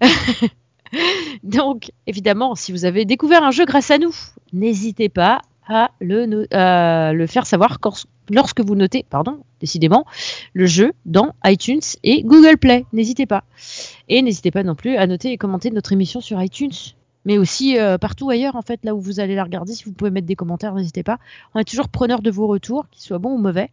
Donc, 1.42 1.90
évidemment, 2.06 2.54
si 2.54 2.72
vous 2.72 2.84
avez 2.84 3.04
découvert 3.04 3.42
un 3.42 3.50
jeu 3.50 3.64
grâce 3.66 3.90
à 3.90 3.98
nous, 3.98 4.14
n'hésitez 4.52 5.08
pas 5.08 5.42
à 5.68 5.90
le, 6.00 6.24
no- 6.24 6.44
à 6.50 7.12
le 7.12 7.26
faire 7.26 7.44
savoir 7.46 7.78
quand- 7.78 8.06
lorsque 8.30 8.60
vous 8.62 8.74
notez, 8.74 9.04
pardon, 9.08 9.40
décidément, 9.60 10.06
le 10.54 10.64
jeu 10.66 10.92
dans 11.04 11.32
iTunes 11.44 11.80
et 12.04 12.22
Google 12.22 12.56
Play. 12.56 12.86
N'hésitez 12.94 13.26
pas. 13.26 13.44
Et 14.08 14.22
n'hésitez 14.22 14.50
pas 14.50 14.62
non 14.62 14.74
plus 14.74 14.96
à 14.96 15.06
noter 15.06 15.32
et 15.32 15.36
commenter 15.36 15.70
notre 15.70 15.92
émission 15.92 16.20
sur 16.22 16.42
iTunes. 16.42 16.72
mais 17.26 17.36
aussi 17.36 17.78
euh, 17.78 17.98
partout 17.98 18.30
ailleurs 18.30 18.56
en 18.56 18.62
fait 18.62 18.80
là 18.84 18.94
où 18.94 19.00
vous 19.00 19.20
allez 19.20 19.34
la 19.34 19.44
regarder. 19.44 19.74
Si 19.74 19.84
vous 19.84 19.92
pouvez 19.92 20.10
mettre 20.10 20.26
des 20.26 20.36
commentaires, 20.36 20.72
n'hésitez 20.74 21.02
pas. 21.02 21.18
On 21.54 21.60
est 21.60 21.64
toujours 21.68 21.88
preneur 21.90 22.22
de 22.22 22.30
vos 22.30 22.46
retours, 22.46 22.86
qu'ils 22.90 23.02
soient 23.02 23.18
bons 23.18 23.34
ou 23.34 23.38
mauvais. 23.38 23.68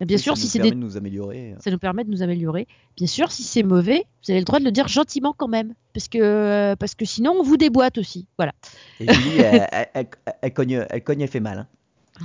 Bien 0.00 0.18
sûr, 0.18 0.36
ça 0.36 0.42
si 0.42 0.48
c'est 0.48 0.58
permet 0.58 0.70
des 0.72 0.76
de 0.76 0.80
nous 0.84 0.96
améliorer. 0.96 1.54
ça 1.60 1.70
nous 1.70 1.78
permet 1.78 2.04
de 2.04 2.10
nous 2.10 2.22
améliorer. 2.22 2.66
Bien 2.96 3.06
sûr, 3.06 3.30
si 3.30 3.42
c'est 3.42 3.62
mauvais, 3.62 4.06
vous 4.24 4.30
avez 4.32 4.40
le 4.40 4.44
droit 4.44 4.58
de 4.58 4.64
le 4.64 4.72
dire 4.72 4.88
gentiment 4.88 5.32
quand 5.36 5.48
même, 5.48 5.74
parce 5.94 6.08
que 6.08 6.18
euh, 6.20 6.76
parce 6.76 6.94
que 6.94 7.04
sinon 7.04 7.32
on 7.38 7.42
vous 7.42 7.56
déboîte 7.56 7.96
aussi. 7.98 8.26
Voilà. 8.36 8.52
Et 9.00 9.12
Julie, 9.12 9.38
elle- 9.38 10.08
elle 10.42 10.52
cogne, 10.52 10.84
elle 10.90 11.02
cogne, 11.04 11.20
elle 11.22 11.28
fait 11.28 11.40
mal. 11.40 11.58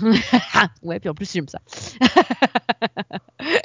hein. 0.02 0.14
ouais, 0.84 1.00
puis 1.00 1.10
en 1.10 1.14
plus 1.16 1.32
j'aime 1.32 1.48
ça. 1.48 1.60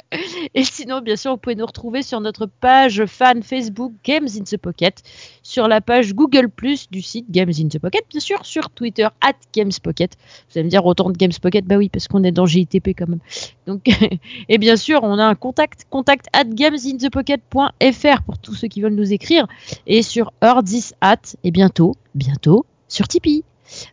Et 0.57 0.63
sinon, 0.63 1.01
bien 1.01 1.17
sûr, 1.17 1.31
vous 1.31 1.37
pouvez 1.37 1.55
nous 1.55 1.65
retrouver 1.65 2.01
sur 2.01 2.21
notre 2.21 2.45
page 2.45 3.05
fan 3.07 3.43
Facebook 3.43 3.91
Games 4.05 4.27
in 4.39 4.43
the 4.43 4.55
Pocket, 4.55 5.03
sur 5.43 5.67
la 5.67 5.81
page 5.81 6.13
Google 6.13 6.49
Plus 6.49 6.89
du 6.89 7.01
site 7.01 7.29
Games 7.29 7.51
in 7.59 7.67
the 7.67 7.77
Pocket, 7.77 8.05
bien 8.09 8.21
sûr, 8.21 8.45
sur 8.45 8.69
Twitter 8.69 9.09
at 9.19 9.33
Games 9.53 9.73
Pocket. 9.83 10.15
Vous 10.49 10.57
allez 10.57 10.63
me 10.63 10.69
dire 10.69 10.85
autant 10.85 11.09
de 11.09 11.17
Games 11.17 11.33
Pocket, 11.41 11.65
bah 11.65 11.75
oui, 11.75 11.89
parce 11.89 12.07
qu'on 12.07 12.23
est 12.23 12.31
dans 12.31 12.45
JITP 12.45 12.97
quand 12.97 13.09
même. 13.09 13.19
Donc, 13.67 13.89
et 14.49 14.57
bien 14.57 14.77
sûr, 14.77 15.01
on 15.03 15.19
a 15.19 15.25
un 15.25 15.35
contact, 15.35 15.87
contact 15.89 16.27
at 16.31 16.45
gamesinthepocket.fr 16.45 18.23
pour 18.23 18.37
tous 18.37 18.53
ceux 18.53 18.69
qui 18.69 18.79
veulent 18.79 18.95
nous 18.95 19.11
écrire, 19.11 19.47
et 19.87 20.03
sur 20.03 20.31
Ordis 20.41 20.91
at, 21.01 21.17
et 21.43 21.51
bientôt, 21.51 21.95
bientôt, 22.15 22.65
sur 22.87 23.09
Tipeee. 23.09 23.43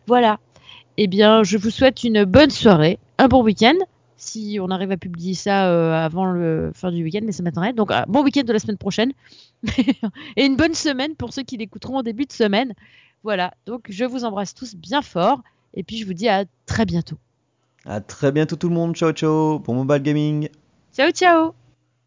Voilà. 0.07 0.39
Eh 0.95 1.07
bien, 1.07 1.43
je 1.43 1.57
vous 1.57 1.71
souhaite 1.71 2.05
une 2.05 2.23
bonne 2.23 2.51
soirée, 2.51 2.99
un 3.17 3.27
bon 3.27 3.43
week-end. 3.43 3.75
Si 4.23 4.57
on 4.61 4.69
arrive 4.69 4.91
à 4.91 4.97
publier 4.97 5.33
ça 5.33 5.69
euh, 5.69 5.91
avant 5.93 6.25
le 6.25 6.71
fin 6.73 6.91
du 6.91 7.03
week-end, 7.03 7.21
mais 7.23 7.31
ça 7.31 7.43
m'attendrait. 7.43 7.73
Donc, 7.73 7.91
euh, 7.91 8.03
bon 8.07 8.23
week-end 8.23 8.43
de 8.43 8.53
la 8.53 8.59
semaine 8.59 8.77
prochaine. 8.77 9.11
Et 10.37 10.45
une 10.45 10.55
bonne 10.55 10.73
semaine 10.73 11.15
pour 11.15 11.33
ceux 11.33 11.43
qui 11.43 11.57
l'écouteront 11.57 11.97
au 11.97 12.03
début 12.03 12.25
de 12.25 12.31
semaine. 12.31 12.73
Voilà. 13.23 13.53
Donc, 13.65 13.85
je 13.89 14.05
vous 14.05 14.23
embrasse 14.23 14.53
tous 14.53 14.75
bien 14.75 15.01
fort. 15.01 15.41
Et 15.73 15.83
puis, 15.83 15.97
je 15.97 16.05
vous 16.05 16.13
dis 16.13 16.29
à 16.29 16.45
très 16.65 16.85
bientôt. 16.85 17.17
À 17.85 17.99
très 17.99 18.31
bientôt 18.31 18.55
tout 18.55 18.69
le 18.69 18.75
monde. 18.75 18.95
Ciao 18.95 19.11
ciao 19.11 19.59
pour 19.59 19.75
Mobile 19.75 20.01
Gaming. 20.01 20.49
Ciao, 20.93 21.11
ciao 21.11 21.62